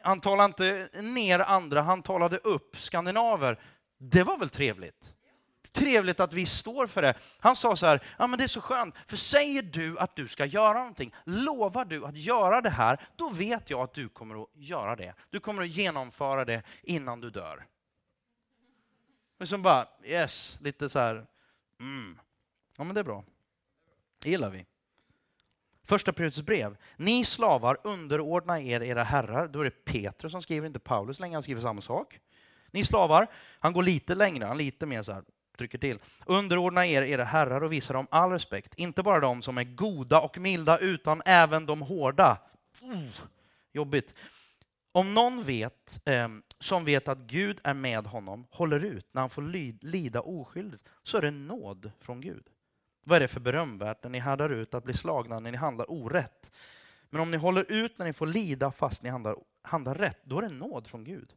han 0.03 0.21
talade 0.21 0.47
inte 0.47 0.89
ner 1.03 1.39
andra, 1.39 1.83
han 1.83 2.03
talade 2.03 2.37
upp 2.37 2.77
skandinaver. 2.77 3.61
Det 3.99 4.23
var 4.23 4.39
väl 4.39 4.51
trevligt? 4.51 5.16
Trevligt 5.77 6.21
att 6.21 6.33
vi 6.33 6.47
står 6.47 6.87
för 6.87 7.03
det. 7.03 7.15
Han 7.39 7.57
sa 7.57 7.77
så 7.77 7.87
här, 7.87 8.03
ja 8.19 8.27
men 8.27 8.39
det 8.39 8.45
är 8.45 8.49
så 8.49 8.61
skönt, 8.61 8.95
för 9.07 9.17
säger 9.17 9.63
du 9.63 9.99
att 9.99 10.17
du 10.17 10.29
ska 10.29 10.45
göra 10.45 10.79
någonting, 10.79 11.15
lovar 11.25 11.85
du 11.85 12.05
att 12.05 12.17
göra 12.17 12.61
det 12.61 12.71
här, 12.71 13.09
då 13.17 13.29
vet 13.29 13.71
jag 13.71 13.81
att 13.81 13.95
du 13.95 14.09
kommer 14.09 14.43
att 14.43 14.49
göra 14.55 14.97
det. 14.97 15.15
Du 15.31 15.41
kommer 15.41 15.63
att 15.63 15.69
genomföra 15.69 16.45
det 16.45 16.63
innan 16.83 17.21
du 17.21 17.31
dör. 17.31 17.67
Men 19.39 19.47
som 19.47 19.63
bara, 19.63 19.89
yes, 20.05 20.59
lite 20.61 20.89
så 20.89 20.99
här, 20.99 21.27
mm. 21.81 22.19
Ja 22.77 22.85
men 22.85 22.95
det 22.95 23.01
är 23.01 23.05
bra. 23.05 23.25
Det 24.19 24.31
gillar 24.31 24.51
vi. 24.51 24.67
Första 25.85 26.13
Petrus 26.13 26.43
brev. 26.43 26.77
Ni 26.97 27.25
slavar, 27.25 27.79
underordna 27.85 28.61
er 28.61 28.83
era 28.83 29.03
herrar. 29.03 29.49
Då 29.49 29.61
är 29.61 29.65
det 29.65 29.85
Petrus 29.85 30.33
som 30.33 30.43
skriver, 30.43 30.67
inte 30.67 30.79
Paulus 30.79 31.21
längre, 31.21 31.35
han 31.37 31.43
skriver 31.43 31.61
samma 31.61 31.81
sak. 31.81 32.21
Ni 32.71 32.85
slavar, 32.85 33.27
han 33.35 33.73
går 33.73 33.83
lite 33.83 34.15
längre, 34.15 34.45
han 34.45 34.59
lite 34.59 34.87
mer 34.87 35.03
så 35.03 35.13
här, 35.13 35.25
trycker 35.57 35.79
till. 35.79 35.99
Underordna 36.27 36.87
er 36.87 37.03
era 37.03 37.25
herrar 37.25 37.61
och 37.61 37.73
visa 37.73 37.93
dem 37.93 38.07
all 38.11 38.31
respekt, 38.31 38.75
inte 38.77 39.03
bara 39.03 39.21
de 39.21 39.43
som 39.43 39.59
är 39.59 39.65
goda 39.65 40.21
och 40.21 40.39
milda, 40.39 40.79
utan 40.79 41.23
även 41.25 41.67
de 41.67 41.83
hårda. 41.83 42.39
Mm. 42.83 43.09
Jobbigt. 43.73 44.15
Om 44.93 45.15
någon 45.15 45.43
vet, 45.43 46.01
eh, 46.05 46.29
som 46.59 46.85
vet 46.85 47.09
att 47.09 47.19
Gud 47.19 47.61
är 47.65 47.75
med 47.75 48.07
honom, 48.07 48.47
håller 48.51 48.85
ut 48.85 49.07
när 49.13 49.21
han 49.21 49.31
får 49.31 49.43
lida 49.87 50.21
oskyldigt, 50.21 50.89
så 51.03 51.17
är 51.17 51.23
det 51.23 51.31
nåd 51.31 51.91
från 52.01 52.21
Gud. 52.21 52.49
Vad 53.05 53.17
är 53.17 53.21
det 53.21 53.29
för 53.29 53.41
berömvärt 53.41 54.03
när 54.03 54.11
ni 54.11 54.19
härdar 54.19 54.51
ut 54.51 54.75
att 54.75 54.85
bli 54.85 54.95
slagna 54.95 55.41
när 55.41 55.51
ni 55.51 55.57
handlar 55.57 55.91
orätt? 55.91 56.53
Men 57.11 57.21
om 57.21 57.31
ni 57.31 57.37
håller 57.37 57.73
ut 57.73 57.99
när 57.99 58.07
ni 58.07 58.13
får 58.13 58.27
lida 58.27 58.73
fast 58.73 59.03
ni 59.03 59.09
handlar, 59.11 59.37
handlar 59.63 59.95
rätt, 59.95 60.21
då 60.25 60.39
är 60.39 60.43
det 60.43 60.49
nåd 60.49 60.87
från 60.87 61.05
Gud. 61.05 61.33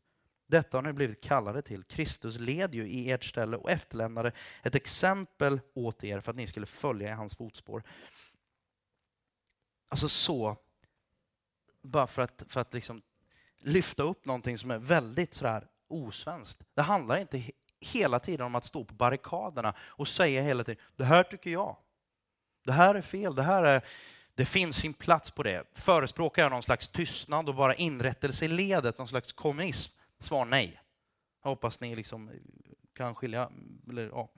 Detta 0.49 0.77
har 0.77 0.81
ni 0.81 0.93
blivit 0.93 1.23
kallade 1.23 1.61
till. 1.61 1.83
Kristus 1.83 2.39
led 2.39 2.75
ju 2.75 2.87
i 2.87 3.11
ert 3.11 3.23
ställe 3.23 3.57
och 3.57 3.71
efterlämnade 3.71 4.31
ett 4.63 4.75
exempel 4.75 5.59
åt 5.73 6.03
er 6.03 6.19
för 6.19 6.31
att 6.31 6.35
ni 6.35 6.47
skulle 6.47 6.65
följa 6.65 7.09
i 7.09 7.13
hans 7.13 7.35
fotspår. 7.35 7.83
Alltså 9.89 10.09
så, 10.09 10.57
bara 11.81 12.07
för 12.07 12.21
att, 12.21 12.43
för 12.47 12.61
att 12.61 12.73
liksom 12.73 13.01
lyfta 13.57 14.03
upp 14.03 14.25
någonting 14.25 14.57
som 14.57 14.71
är 14.71 14.77
väldigt 14.77 15.33
sådär 15.33 15.67
osvenskt. 15.87 16.63
Det 16.73 16.81
handlar 16.81 17.17
inte 17.17 17.43
hela 17.79 18.19
tiden 18.19 18.45
om 18.45 18.55
att 18.55 18.65
stå 18.65 18.85
på 18.85 18.93
barrikaderna 18.93 19.73
och 19.79 20.07
säga 20.07 20.41
hela 20.41 20.63
tiden, 20.63 20.83
det 20.95 21.05
här 21.05 21.23
tycker 21.23 21.49
jag. 21.49 21.77
Det 22.65 22.71
här 22.71 22.95
är 22.95 23.01
fel, 23.01 23.35
det 23.35 23.43
här 23.43 23.63
är... 23.63 23.85
Det 24.35 24.45
finns 24.45 24.77
sin 24.77 24.93
plats 24.93 25.31
på 25.31 25.43
det. 25.43 25.63
Förespråkar 25.73 26.41
jag 26.41 26.51
någon 26.51 26.63
slags 26.63 26.87
tystnad 26.87 27.49
och 27.49 27.55
bara 27.55 27.75
inrättelse 27.75 28.45
i 28.45 28.47
ledet, 28.47 28.97
någon 28.97 29.07
slags 29.07 29.33
kommunism, 29.33 29.98
Svar 30.19 30.45
nej. 30.45 30.81
Jag 31.41 31.49
hoppas 31.49 31.79
ni 31.79 31.95
liksom 31.95 32.29
eh, 32.29 32.35
kan 32.93 33.15
skilja. 33.15 33.51
Eller, 33.89 34.07
ja. 34.07 34.29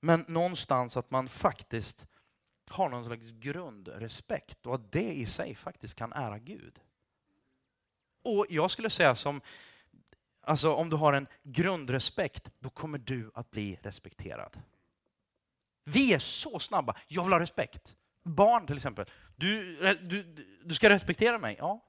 Men 0.00 0.24
någonstans 0.28 0.96
att 0.96 1.10
man 1.10 1.28
faktiskt 1.28 2.06
har 2.70 2.88
någon 2.88 3.04
slags 3.04 3.30
grundrespekt 3.30 4.66
och 4.66 4.74
att 4.74 4.92
det 4.92 5.12
i 5.12 5.26
sig 5.26 5.54
faktiskt 5.54 5.94
kan 5.94 6.12
ära 6.12 6.38
Gud. 6.38 6.80
Och 8.22 8.46
jag 8.48 8.70
skulle 8.70 8.90
säga 8.90 9.14
som, 9.14 9.40
alltså 10.40 10.74
om 10.74 10.90
du 10.90 10.96
har 10.96 11.12
en 11.12 11.26
grundrespekt, 11.42 12.50
då 12.58 12.70
kommer 12.70 12.98
du 12.98 13.30
att 13.34 13.50
bli 13.50 13.78
respekterad. 13.82 14.60
Vi 15.84 16.12
är 16.12 16.18
så 16.18 16.58
snabba. 16.58 16.96
Jag 17.08 17.22
vill 17.24 17.32
ha 17.32 17.40
respekt. 17.40 17.96
Barn 18.22 18.66
till 18.66 18.76
exempel. 18.76 19.06
Du, 19.36 19.76
du, 20.02 20.22
du 20.64 20.74
ska 20.74 20.90
respektera 20.90 21.38
mig. 21.38 21.56
Ja, 21.58 21.84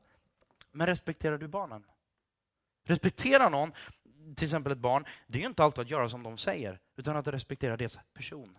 men 0.78 0.88
respekterar 0.88 1.38
du 1.38 1.48
barnen? 1.48 1.84
Respektera 2.84 3.50
någon, 3.50 3.72
till 4.36 4.44
exempel 4.46 4.72
ett 4.72 4.78
barn, 4.78 5.06
det 5.28 5.38
är 5.38 5.42
ju 5.42 5.48
inte 5.48 5.64
alltid 5.64 5.82
att 5.82 5.90
göra 5.90 6.10
som 6.10 6.24
de 6.24 6.38
säger, 6.38 6.80
utan 6.96 7.18
att 7.18 7.28
respektera 7.28 7.78
deras 7.78 8.00
person. 8.14 8.58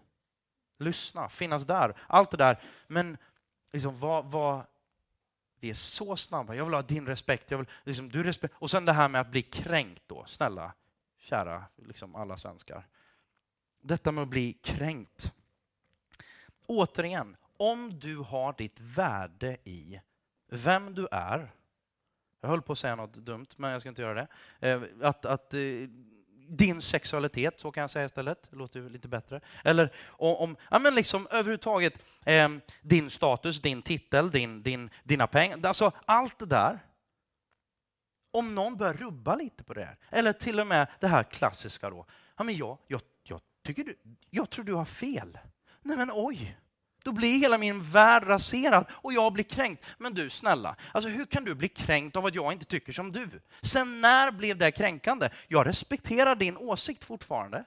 lyssna, 0.79 1.29
finnas 1.29 1.67
där, 1.67 1.97
allt 2.07 2.31
det 2.31 2.37
där. 2.37 2.63
Men 2.87 3.19
liksom, 3.73 3.99
vad, 3.99 4.25
vad, 4.25 4.67
vi 5.61 5.71
är 5.71 5.75
så 5.75 6.17
snabba. 6.17 6.55
Jag 6.55 6.65
vill 6.65 6.75
ha 6.75 6.83
din 6.83 7.07
respekt. 7.07 7.51
Jag 7.51 7.59
vill, 7.59 7.67
liksom, 7.85 8.09
du 8.09 8.23
respekt. 8.23 8.55
Och 8.59 8.71
sen 8.71 8.85
det 8.85 8.93
här 8.93 9.09
med 9.09 9.21
att 9.21 9.31
bli 9.31 9.43
kränkt 9.43 10.03
då. 10.07 10.25
Snälla, 10.27 10.73
kära 11.19 11.65
liksom 11.77 12.15
alla 12.15 12.37
svenskar. 12.37 12.87
Detta 13.81 14.13
med 14.13 14.23
att 14.23 14.29
bli 14.29 14.53
kränkt. 14.53 15.33
Återigen, 16.67 17.37
om 17.57 17.99
du 17.99 18.17
har 18.17 18.53
ditt 18.53 18.81
värde 18.81 19.57
i 19.65 20.01
vem 20.47 20.95
du 20.95 21.09
är. 21.11 21.53
Jag 22.41 22.49
höll 22.49 22.63
på 22.63 22.73
att 22.73 22.79
säga 22.79 22.97
något 22.97 23.15
dumt, 23.15 23.47
men 23.57 23.71
jag 23.71 23.81
ska 23.81 23.89
inte 23.89 24.03
göra 24.03 24.15
det. 24.15 24.29
Eh, 24.69 24.83
att, 25.09 25.25
att 25.25 25.55
eh, 25.55 25.61
din 26.49 26.83
sexualitet, 26.83 27.61
så 27.61 27.71
kan 27.71 27.81
jag 27.81 27.91
säga 27.91 28.05
istället. 28.05 28.51
Det 28.51 28.57
låter 28.57 28.81
lite 28.81 29.09
bättre. 29.09 29.41
Eller 29.65 29.93
om, 30.07 30.57
ja 30.71 30.79
men 30.79 30.95
liksom 30.95 31.27
överhuvudtaget 31.31 31.95
eh, 32.25 32.49
din 32.83 33.11
status, 33.11 33.63
din 33.63 33.83
titel, 33.83 34.31
din, 34.31 34.63
din, 34.63 34.91
dina 35.05 35.27
pengar. 35.27 35.59
Alltså 35.67 35.93
allt 36.05 36.39
det 36.39 36.47
där. 36.47 36.79
Om 38.31 38.55
någon 38.55 38.77
börjar 38.77 38.95
rubba 38.95 39.37
lite 39.37 39.65
på 39.65 39.75
det 39.75 39.85
här, 39.85 39.97
eller 40.11 40.33
till 40.33 40.61
och 40.61 40.67
med 40.67 40.89
det 41.01 41.07
här 41.07 41.23
klassiska 41.23 41.91
då. 41.91 42.07
Ja 42.37 42.45
men 42.45 42.57
jag, 42.57 42.79
jag, 42.87 43.01
jag, 43.23 43.41
tycker 43.65 43.85
du, 43.85 43.97
jag 44.31 44.51
tror 44.51 44.65
du 44.65 44.75
har 44.75 44.85
fel. 44.85 45.39
Nej 45.83 45.97
men 45.97 46.11
oj. 46.13 46.57
Då 47.09 47.13
blir 47.13 47.39
hela 47.39 47.59
min 47.59 47.83
värld 47.83 48.25
raserad 48.27 48.87
och 48.91 49.13
jag 49.13 49.33
blir 49.33 49.45
kränkt. 49.45 49.85
Men 49.99 50.15
du 50.15 50.31
snälla, 50.31 50.77
alltså 50.93 51.11
hur 51.11 51.27
kan 51.27 51.45
du 51.45 51.55
bli 51.55 51.69
kränkt 51.69 52.17
av 52.17 52.27
att 52.27 52.35
jag 52.35 52.53
inte 52.53 52.65
tycker 52.65 52.93
som 52.93 53.13
du? 53.13 53.29
Sen 53.63 54.01
när 54.01 54.31
blev 54.31 54.59
det 54.59 54.71
kränkande? 54.71 55.31
Jag 55.47 55.67
respekterar 55.67 56.37
din 56.37 56.57
åsikt 56.57 57.05
fortfarande. 57.05 57.65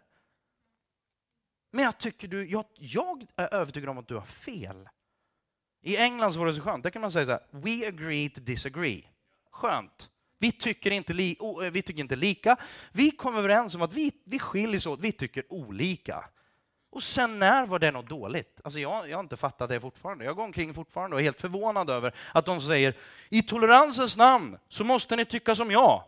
Men 1.72 1.86
jag 1.86 1.98
tycker 1.98 2.28
du, 2.28 2.50
jag, 2.50 2.66
jag 2.76 3.26
är 3.36 3.54
övertygad 3.54 3.90
om 3.90 3.98
att 3.98 4.08
du 4.08 4.16
har 4.16 4.26
fel. 4.26 4.90
I 5.82 5.98
England 5.98 6.34
så 6.34 6.40
var 6.40 6.48
det 6.48 6.54
så 6.54 6.62
skönt, 6.62 6.84
där 6.84 6.90
kan 6.90 7.02
man 7.02 7.12
säga 7.12 7.26
så 7.26 7.32
här, 7.32 7.44
we 7.52 7.88
agree 7.88 8.30
to 8.30 8.42
disagree. 8.42 9.04
Skönt. 9.52 10.10
Vi 10.40 10.52
tycker 10.52 10.92
inte, 10.92 11.14
li, 11.14 11.38
eh, 11.64 11.72
vi 11.72 11.82
tycker 11.82 12.02
inte 12.02 12.16
lika. 12.16 12.58
Vi 12.92 13.12
kom 13.12 13.36
överens 13.36 13.76
om 13.76 13.82
att 13.82 13.94
vi, 13.94 14.12
vi 14.26 14.40
skiljs 14.40 14.86
åt, 14.86 15.00
vi 15.00 15.12
tycker 15.12 15.54
olika. 15.54 16.26
Och 16.92 17.04
sen 17.04 17.40
när 17.40 17.68
var 17.68 17.80
det 17.80 17.92
något 17.92 18.10
dåligt? 18.10 18.62
Alltså 18.64 18.80
jag, 18.80 19.10
jag 19.10 19.18
har 19.18 19.24
inte 19.24 19.38
fattat 19.38 19.70
det 19.70 19.80
fortfarande. 19.80 20.26
Jag 20.26 20.36
går 20.36 20.44
omkring 20.44 20.74
fortfarande 20.74 21.16
och 21.16 21.20
är 21.20 21.24
helt 21.24 21.42
förvånad 21.42 21.90
över 21.90 22.16
att 22.34 22.46
de 22.46 22.62
säger 22.62 22.96
i 23.30 23.44
toleransens 23.44 24.18
namn 24.18 24.58
så 24.68 24.84
måste 24.84 25.16
ni 25.16 25.26
tycka 25.26 25.56
som 25.56 25.72
jag. 25.72 26.04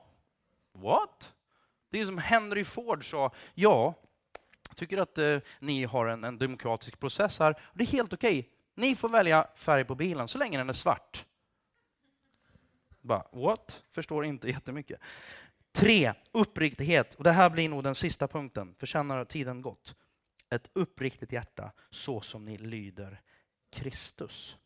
What? 0.73 1.33
Det 1.89 1.99
är 1.99 2.05
som 2.05 2.17
Henry 2.17 2.65
Ford 2.65 3.09
sa, 3.09 3.31
ja, 3.53 3.93
jag 4.69 4.77
tycker 4.77 4.97
att 4.97 5.17
eh, 5.17 5.37
ni 5.59 5.83
har 5.83 6.05
en, 6.05 6.23
en, 6.23 6.37
demokratisk 6.37 6.99
process 6.99 7.39
här. 7.39 7.59
Det 7.73 7.83
är 7.83 7.87
helt 7.87 8.13
okej. 8.13 8.39
Okay. 8.39 8.51
Ni 8.75 8.95
får 8.95 9.09
välja 9.09 9.47
färg 9.55 9.85
på 9.85 9.95
bilen 9.95 10.27
så 10.27 10.37
länge 10.37 10.57
den 10.57 10.69
är 10.69 10.73
svart. 10.73 11.25
Bara, 13.01 13.23
what? 13.31 13.81
Förstår 13.91 14.25
inte 14.25 14.49
jättemycket. 14.49 14.99
Tre, 15.71 16.13
uppriktighet. 16.31 17.13
Och 17.13 17.23
det 17.23 17.31
här 17.31 17.49
blir 17.49 17.69
nog 17.69 17.83
den 17.83 17.95
sista 17.95 18.27
punkten, 18.27 18.75
för 18.77 18.87
sen 18.87 19.09
har 19.09 19.25
tiden 19.25 19.61
gått 19.61 19.95
ett 20.55 20.69
uppriktigt 20.73 21.31
hjärta 21.31 21.71
så 21.89 22.21
som 22.21 22.45
ni 22.45 22.57
lyder 22.57 23.21
Kristus. 23.69 24.57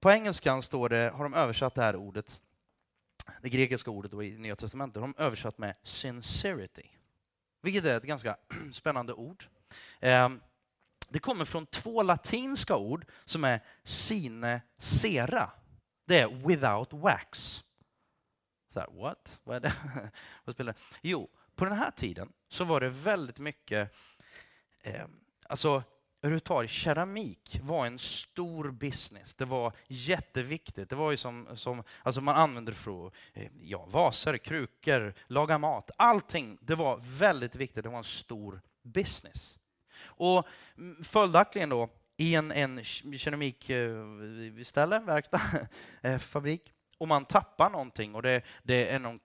På 0.00 0.10
engelskan 0.10 0.62
står 0.62 0.88
det, 0.88 1.12
har 1.14 1.24
de 1.24 1.34
översatt 1.34 1.74
det 1.74 1.82
här 1.82 1.96
ordet, 1.96 2.42
det 3.42 3.48
grekiska 3.48 3.90
ordet 3.90 4.12
i 4.12 4.38
Nya 4.38 4.56
Testamentet, 4.56 5.02
de 5.02 5.14
översatt 5.18 5.58
med 5.58 5.74
sincerity. 5.82 6.88
Vilket 7.62 7.84
är 7.84 7.96
ett 7.96 8.02
ganska 8.02 8.36
spännande 8.72 9.12
ord. 9.12 9.44
Ehm, 10.00 10.40
det 11.08 11.18
kommer 11.18 11.44
från 11.44 11.66
två 11.66 12.02
latinska 12.02 12.76
ord 12.76 13.06
som 13.24 13.44
är 13.44 13.60
sine 13.84 14.60
sera. 14.78 15.50
Det 16.04 16.18
är 16.18 16.46
without 16.46 16.92
wax. 16.92 17.64
Så 18.68 18.80
här, 18.80 18.88
what? 18.90 19.40
Vad 19.44 19.56
är 19.56 19.60
det? 19.60 19.72
Vad 20.44 20.54
spelar 20.54 20.72
det? 20.72 20.78
Jo, 21.02 21.30
på 21.56 21.64
den 21.64 21.74
här 21.74 21.90
tiden 21.90 22.32
så 22.48 22.64
var 22.64 22.80
det 22.80 22.88
väldigt 22.88 23.38
mycket, 23.38 23.96
eh, 24.82 25.04
alltså 25.48 25.82
överhuvudtaget 26.22 26.70
keramik 26.70 27.60
var 27.62 27.86
en 27.86 27.98
stor 27.98 28.70
business. 28.70 29.34
Det 29.34 29.44
var 29.44 29.72
jätteviktigt. 29.86 30.90
Det 30.90 30.96
var 30.96 31.10
ju 31.10 31.16
som, 31.16 31.48
som 31.54 31.82
alltså 32.02 32.20
man 32.20 32.36
använde 32.36 32.70
det 32.70 32.76
för 32.76 33.06
att, 33.06 33.12
eh, 33.32 33.48
ja, 33.62 33.86
vaser, 33.90 34.38
krukor, 34.38 35.14
laga 35.26 35.58
mat. 35.58 35.90
Allting, 35.96 36.58
det 36.60 36.74
var 36.74 37.00
väldigt 37.18 37.56
viktigt. 37.56 37.84
Det 37.84 37.90
var 37.90 37.98
en 37.98 38.04
stor 38.04 38.60
business. 38.82 39.58
Och 40.04 40.46
mm, 40.78 41.04
följaktligen 41.04 41.68
då, 41.68 41.88
i 42.16 42.34
en, 42.34 42.52
en 42.52 42.84
keramikställe, 42.84 44.96
eh, 44.96 45.02
verkstad, 45.02 45.40
eh, 46.02 46.18
fabrik, 46.18 46.72
och 46.98 47.08
man 47.08 47.24
tappar 47.24 47.70
någonting 47.70 48.14
och 48.14 48.22
det, 48.22 48.42
det 48.62 48.88
är 48.88 48.98
någon 48.98 49.20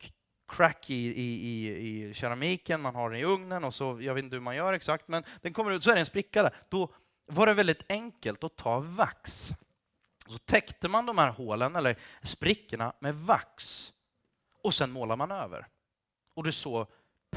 crack 0.48 0.90
i, 0.90 0.96
i, 0.96 1.48
i, 1.48 2.10
i 2.10 2.14
keramiken, 2.14 2.82
man 2.82 2.96
har 2.96 3.10
den 3.10 3.20
i 3.20 3.24
ugnen 3.24 3.64
och 3.64 3.74
så, 3.74 4.02
jag 4.02 4.14
vet 4.14 4.24
inte 4.24 4.36
hur 4.36 4.42
man 4.42 4.56
gör 4.56 4.74
exakt, 4.74 5.08
men 5.08 5.24
den 5.42 5.54
kommer 5.54 5.72
ut, 5.72 5.84
så 5.84 5.90
är 5.90 5.94
det 5.96 6.00
en 6.00 6.06
spricka 6.06 6.44
där. 6.44 6.56
Då 6.70 6.94
var 7.26 7.48
det 7.48 7.54
väldigt 7.54 7.84
enkelt 7.90 8.44
att 8.44 8.56
ta 8.56 8.80
vax. 8.80 9.50
Så 10.28 10.38
täckte 10.38 10.88
man 10.88 11.06
de 11.06 11.18
här 11.18 11.30
hålen, 11.30 11.76
eller 11.76 12.00
sprickorna, 12.22 12.94
med 13.00 13.16
vax 13.16 13.94
och 14.64 14.74
sen 14.74 14.92
målar 14.92 15.16
man 15.16 15.32
över. 15.32 15.68
Och 16.36 16.44
det 16.44 16.52
såg 16.52 16.88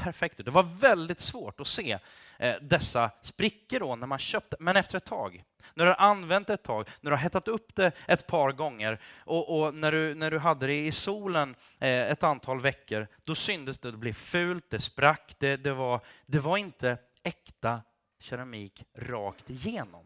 perfekt 0.03 0.39
ut. 0.39 0.45
Det 0.45 0.51
var 0.51 0.63
väldigt 0.63 1.19
svårt 1.19 1.59
att 1.59 1.67
se 1.67 1.99
eh, 2.39 2.55
dessa 2.61 3.11
sprickor 3.21 3.79
då 3.79 3.95
när 3.95 4.07
man 4.07 4.19
köpte, 4.19 4.55
men 4.59 4.75
efter 4.75 4.97
ett 4.97 5.05
tag, 5.05 5.43
när 5.73 5.85
du 5.85 5.91
har 5.91 5.99
använt 5.99 6.47
det 6.47 6.53
ett 6.53 6.63
tag, 6.63 6.89
när 7.01 7.11
du 7.11 7.17
har 7.17 7.23
hettat 7.23 7.47
upp 7.47 7.75
det 7.75 7.91
ett 8.07 8.27
par 8.27 8.51
gånger 8.51 9.01
och, 9.17 9.61
och 9.61 9.75
när, 9.75 9.91
du, 9.91 10.15
när 10.15 10.31
du 10.31 10.39
hade 10.39 10.67
det 10.67 10.85
i 10.85 10.91
solen 10.91 11.55
eh, 11.79 12.11
ett 12.11 12.23
antal 12.23 12.61
veckor, 12.61 13.07
då 13.23 13.35
syntes 13.35 13.79
det, 13.79 13.91
det 13.91 13.97
blev 13.97 14.13
fult, 14.13 14.69
det 14.69 14.79
sprack, 14.79 15.35
det, 15.39 15.57
det, 15.57 15.73
var, 15.73 16.01
det 16.25 16.39
var 16.39 16.57
inte 16.57 16.97
äkta 17.23 17.81
keramik 18.19 18.83
rakt 18.97 19.49
igenom. 19.49 20.05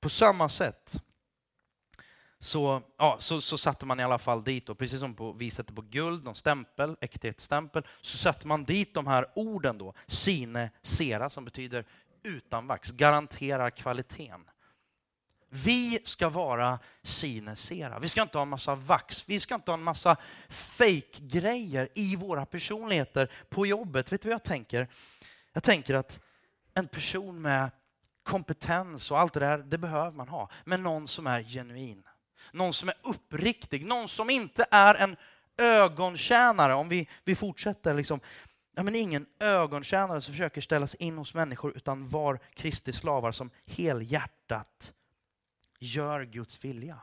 På 0.00 0.08
samma 0.08 0.48
sätt 0.48 1.02
så, 2.42 2.82
ja, 2.96 3.16
så, 3.18 3.40
så 3.40 3.58
satte 3.58 3.86
man 3.86 4.00
i 4.00 4.02
alla 4.02 4.18
fall 4.18 4.44
dit, 4.44 4.66
då, 4.66 4.74
precis 4.74 5.00
som 5.00 5.14
på, 5.14 5.32
vi 5.32 5.50
sätter 5.50 5.72
på 5.72 5.82
guld, 5.82 6.24
någon 6.24 6.34
stämpel, 6.34 6.96
äkthetsstämpel, 7.00 7.86
så 8.00 8.18
satte 8.18 8.46
man 8.46 8.64
dit 8.64 8.94
de 8.94 9.06
här 9.06 9.26
orden 9.34 9.78
då, 9.78 9.94
sine 10.06 10.70
sera, 10.82 11.30
som 11.30 11.44
betyder 11.44 11.84
utan 12.22 12.66
vax, 12.66 12.90
garanterar 12.90 13.70
kvaliteten. 13.70 14.44
Vi 15.48 16.00
ska 16.04 16.28
vara 16.28 16.78
sinesera. 17.02 17.98
Vi 17.98 18.08
ska 18.08 18.22
inte 18.22 18.38
ha 18.38 18.42
en 18.42 18.48
massa 18.48 18.74
vax, 18.74 19.28
vi 19.28 19.40
ska 19.40 19.54
inte 19.54 19.70
ha 19.70 19.78
en 19.78 19.84
massa 19.84 20.16
fake-grejer 20.48 21.88
i 21.94 22.16
våra 22.16 22.46
personligheter 22.46 23.32
på 23.48 23.66
jobbet. 23.66 24.12
Vet 24.12 24.22
du 24.22 24.28
vad 24.28 24.34
jag 24.34 24.44
tänker? 24.44 24.88
Jag 25.52 25.62
tänker 25.62 25.94
att 25.94 26.20
en 26.74 26.88
person 26.88 27.42
med 27.42 27.70
kompetens 28.22 29.10
och 29.10 29.18
allt 29.18 29.32
det 29.32 29.40
där, 29.40 29.58
det 29.58 29.78
behöver 29.78 30.10
man 30.10 30.28
ha. 30.28 30.50
Men 30.64 30.82
någon 30.82 31.08
som 31.08 31.26
är 31.26 31.42
genuin 31.42 32.02
någon 32.52 32.72
som 32.72 32.88
är 32.88 32.94
uppriktig, 33.02 33.84
någon 33.84 34.08
som 34.08 34.30
inte 34.30 34.66
är 34.70 34.94
en 34.94 35.16
ögontjänare. 35.58 36.74
Om 36.74 36.88
vi, 36.88 37.08
vi 37.24 37.34
fortsätter 37.34 37.94
liksom, 37.94 38.20
ja, 38.74 38.82
men 38.82 38.94
ingen 38.94 39.26
ögontjänare 39.40 40.20
som 40.20 40.34
försöker 40.34 40.60
ställa 40.60 40.86
sig 40.86 41.02
in 41.02 41.18
hos 41.18 41.34
människor, 41.34 41.76
utan 41.76 42.08
var 42.08 42.38
Kristi 42.54 42.92
slavar 42.92 43.32
som 43.32 43.50
helhjärtat 43.66 44.92
gör 45.78 46.24
Guds 46.24 46.64
vilja. 46.64 46.98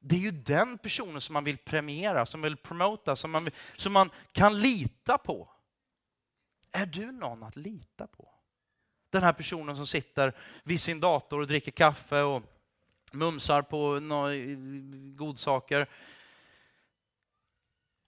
Det 0.00 0.16
är 0.16 0.20
ju 0.20 0.30
den 0.30 0.78
personen 0.78 1.20
som 1.20 1.32
man 1.32 1.44
vill 1.44 1.58
premiera, 1.58 2.26
som 2.26 2.42
vill 2.42 2.56
promota, 2.56 3.16
som 3.16 3.30
man, 3.30 3.50
som 3.76 3.92
man 3.92 4.10
kan 4.32 4.60
lita 4.60 5.18
på. 5.18 5.48
Är 6.72 6.86
du 6.86 7.12
någon 7.12 7.42
att 7.42 7.56
lita 7.56 8.06
på? 8.06 8.28
Den 9.10 9.22
här 9.22 9.32
personen 9.32 9.76
som 9.76 9.86
sitter 9.86 10.36
vid 10.64 10.80
sin 10.80 11.00
dator 11.00 11.40
och 11.40 11.46
dricker 11.46 11.72
kaffe 11.72 12.20
och 12.22 12.42
mumsar 13.16 13.62
på 13.62 14.00
godsaker. 15.16 15.88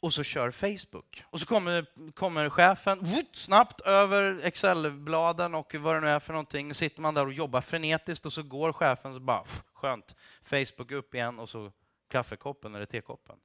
Och 0.00 0.12
så 0.12 0.22
kör 0.22 0.50
Facebook. 0.50 1.24
Och 1.24 1.40
så 1.40 1.46
kommer, 1.46 1.86
kommer 2.12 2.48
chefen 2.48 2.98
whoop, 3.00 3.36
snabbt 3.36 3.80
över 3.80 4.40
Excel-bladen 4.44 5.54
och 5.54 5.74
vad 5.74 5.96
det 5.96 6.00
nu 6.00 6.08
är 6.08 6.20
för 6.20 6.32
någonting. 6.32 6.74
Sitter 6.74 7.00
man 7.00 7.14
där 7.14 7.26
och 7.26 7.32
jobbar 7.32 7.60
frenetiskt 7.60 8.26
och 8.26 8.32
så 8.32 8.42
går 8.42 8.72
chefen 8.72 9.14
så 9.14 9.20
bara 9.20 9.44
skönt. 9.74 10.16
Facebook 10.42 10.90
upp 10.90 11.14
igen 11.14 11.38
och 11.38 11.48
så 11.48 11.72
kaffekoppen 12.08 12.74
eller 12.74 12.86
tekoppen. 12.86 13.36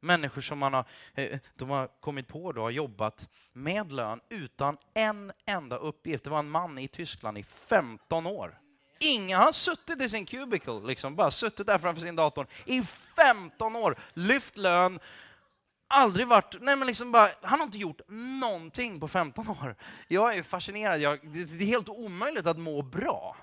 Människor 0.00 0.40
som 0.40 0.58
man 0.58 0.74
har, 0.74 0.84
eh, 1.14 1.38
de 1.54 1.70
har 1.70 1.86
kommit 2.00 2.28
på 2.28 2.52
då 2.52 2.62
har 2.62 2.70
jobbat 2.70 3.28
med 3.52 3.92
lön 3.92 4.20
utan 4.30 4.76
en 4.94 5.32
enda 5.46 5.76
uppgift. 5.76 6.24
Det 6.24 6.30
var 6.30 6.38
en 6.38 6.50
man 6.50 6.78
i 6.78 6.88
Tyskland 6.88 7.38
i 7.38 7.42
15 7.42 8.26
år 8.26 8.58
Ingen 8.98 9.40
har 9.40 9.52
suttit 9.52 10.02
i 10.02 10.08
sin 10.08 10.26
cubicle, 10.26 10.80
liksom, 10.80 11.16
bara 11.16 11.30
suttit 11.30 11.66
där 11.66 11.78
framför 11.78 12.02
sin 12.02 12.16
dator 12.16 12.46
i 12.64 12.82
15 13.16 13.76
år, 13.76 13.98
lyft 14.14 14.56
lön 14.56 15.00
aldrig 15.86 16.28
varit, 16.28 16.54
nej 16.60 16.76
men 16.76 16.86
liksom 16.86 17.12
bara, 17.12 17.28
han 17.42 17.58
har 17.58 17.66
inte 17.66 17.78
gjort 17.78 18.00
någonting 18.08 19.00
på 19.00 19.08
15 19.08 19.48
år. 19.48 19.76
Jag 20.08 20.36
är 20.36 20.42
fascinerad, 20.42 21.00
jag, 21.00 21.26
det 21.26 21.40
är 21.40 21.66
helt 21.66 21.88
omöjligt 21.88 22.46
att 22.46 22.58
må 22.58 22.82
bra. 22.82 23.36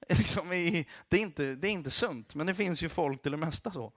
Liksom 0.08 0.52
i, 0.52 0.88
det, 1.08 1.16
är 1.16 1.20
inte, 1.20 1.54
det 1.54 1.68
är 1.68 1.72
inte 1.72 1.90
sunt, 1.90 2.34
men 2.34 2.46
det 2.46 2.54
finns 2.54 2.82
ju 2.82 2.88
folk 2.88 3.22
till 3.22 3.32
det 3.32 3.38
mesta 3.38 3.70
så. 3.70 3.92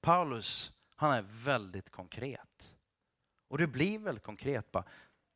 Paulus, 0.00 0.72
han 0.96 1.12
är 1.12 1.24
väldigt 1.44 1.90
konkret. 1.90 2.74
Och 3.48 3.58
det 3.58 3.66
blir 3.66 3.98
väldigt 3.98 4.24
konkret. 4.24 4.72
Bara, 4.72 4.84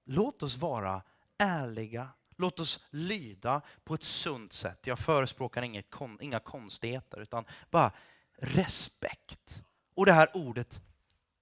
låt 0.07 0.43
oss 0.43 0.57
vara 0.57 1.03
ärliga, 1.39 2.09
låt 2.37 2.61
oss 2.61 2.85
lyda 2.91 3.63
på 3.85 3.95
ett 3.95 4.03
sunt 4.03 4.53
sätt. 4.53 4.87
Jag 4.87 4.99
förespråkar 4.99 5.63
inget, 5.63 5.87
inga 6.21 6.41
konstigheter, 6.41 7.21
utan 7.21 7.45
bara 7.71 7.93
respekt. 8.39 9.63
Och 9.95 10.07
det 10.07 10.13
här 10.13 10.31
ordet 10.35 10.83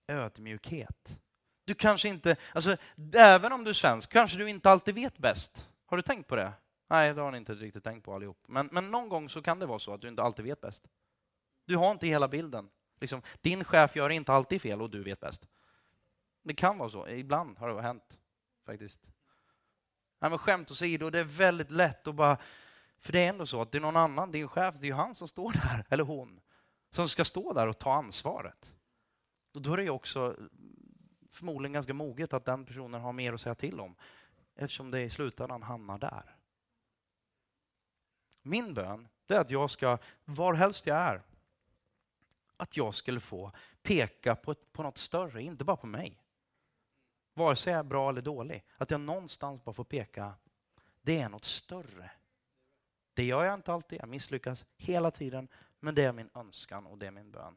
ödmjukhet. 0.06 1.18
Du 1.64 1.74
kanske 1.74 2.08
inte, 2.08 2.36
alltså, 2.52 2.76
även 3.14 3.52
om 3.52 3.64
du 3.64 3.70
är 3.70 3.74
svensk, 3.74 4.12
kanske 4.12 4.38
du 4.38 4.48
inte 4.48 4.70
alltid 4.70 4.94
vet 4.94 5.18
bäst. 5.18 5.68
Har 5.86 5.96
du 5.96 6.02
tänkt 6.02 6.28
på 6.28 6.36
det? 6.36 6.52
Nej, 6.88 7.14
det 7.14 7.20
har 7.20 7.30
ni 7.30 7.38
inte 7.38 7.54
riktigt 7.54 7.84
tänkt 7.84 8.04
på 8.04 8.14
allihop. 8.14 8.38
Men, 8.46 8.68
men 8.72 8.90
någon 8.90 9.08
gång 9.08 9.28
så 9.28 9.42
kan 9.42 9.58
det 9.58 9.66
vara 9.66 9.78
så 9.78 9.94
att 9.94 10.00
du 10.00 10.08
inte 10.08 10.22
alltid 10.22 10.44
vet 10.44 10.60
bäst. 10.60 10.88
Du 11.66 11.76
har 11.76 11.90
inte 11.90 12.06
hela 12.06 12.28
bilden. 12.28 12.68
Liksom, 13.00 13.22
din 13.40 13.64
chef 13.64 13.96
gör 13.96 14.10
inte 14.10 14.32
alltid 14.32 14.62
fel 14.62 14.82
och 14.82 14.90
du 14.90 15.02
vet 15.02 15.20
bäst. 15.20 15.48
Det 16.42 16.54
kan 16.54 16.78
vara 16.78 16.88
så. 16.88 17.08
Ibland 17.08 17.58
har 17.58 17.68
det 17.68 17.82
hänt 17.82 18.18
faktiskt. 18.64 19.00
Nej, 20.18 20.30
men 20.30 20.38
skämt 20.38 20.70
åsido, 20.70 21.10
det 21.10 21.18
är 21.18 21.24
väldigt 21.24 21.70
lätt 21.70 22.06
att 22.06 22.14
bara... 22.14 22.38
För 22.98 23.12
det 23.12 23.24
är 23.24 23.28
ändå 23.28 23.46
så 23.46 23.62
att 23.62 23.72
det 23.72 23.78
är 23.78 23.82
någon 23.82 23.96
annan, 23.96 24.32
din 24.32 24.48
chef, 24.48 24.74
det 24.74 24.84
är 24.84 24.88
ju 24.88 24.94
han 24.94 25.14
som 25.14 25.28
står 25.28 25.52
där, 25.52 25.84
eller 25.90 26.04
hon, 26.04 26.40
som 26.90 27.08
ska 27.08 27.24
stå 27.24 27.52
där 27.52 27.68
och 27.68 27.78
ta 27.78 27.94
ansvaret. 27.94 28.74
Och 29.54 29.62
då 29.62 29.72
är 29.72 29.76
det 29.76 29.82
ju 29.82 29.90
också 29.90 30.36
förmodligen 31.30 31.72
ganska 31.72 31.94
moget 31.94 32.32
att 32.32 32.44
den 32.44 32.64
personen 32.64 33.00
har 33.00 33.12
mer 33.12 33.32
att 33.32 33.40
säga 33.40 33.54
till 33.54 33.80
om, 33.80 33.96
eftersom 34.54 34.90
det 34.90 35.02
i 35.02 35.10
slutändan 35.10 35.62
hamnar 35.62 35.98
där. 35.98 36.36
Min 38.42 38.74
bön 38.74 39.08
är 39.28 39.40
att 39.40 39.50
jag 39.50 39.70
ska, 39.70 39.98
varhelst 40.24 40.86
jag 40.86 40.96
är, 40.96 41.22
att 42.56 42.76
jag 42.76 42.94
skulle 42.94 43.20
få 43.20 43.52
peka 43.82 44.36
på, 44.36 44.54
på 44.54 44.82
något 44.82 44.98
större, 44.98 45.42
inte 45.42 45.64
bara 45.64 45.76
på 45.76 45.86
mig. 45.86 46.24
Vare 47.35 47.57
sig 47.57 47.72
jag 47.72 47.80
är 47.80 47.85
bra 47.85 48.09
eller 48.09 48.22
dålig. 48.22 48.64
Att 48.76 48.91
jag 48.91 49.01
någonstans 49.01 49.64
bara 49.64 49.72
får 49.72 49.85
peka, 49.85 50.35
det 51.03 51.20
är 51.20 51.28
något 51.28 51.45
större. 51.45 52.11
Det 53.14 53.24
gör 53.24 53.45
jag 53.45 53.55
inte 53.55 53.72
alltid, 53.72 54.01
jag 54.01 54.09
misslyckas 54.09 54.64
hela 54.76 55.11
tiden, 55.11 55.49
men 55.80 55.95
det 55.95 56.05
är 56.05 56.12
min 56.12 56.30
önskan 56.35 56.87
och 56.87 56.99
det 56.99 57.07
är 57.07 57.11
min 57.11 57.30
bön. 57.30 57.57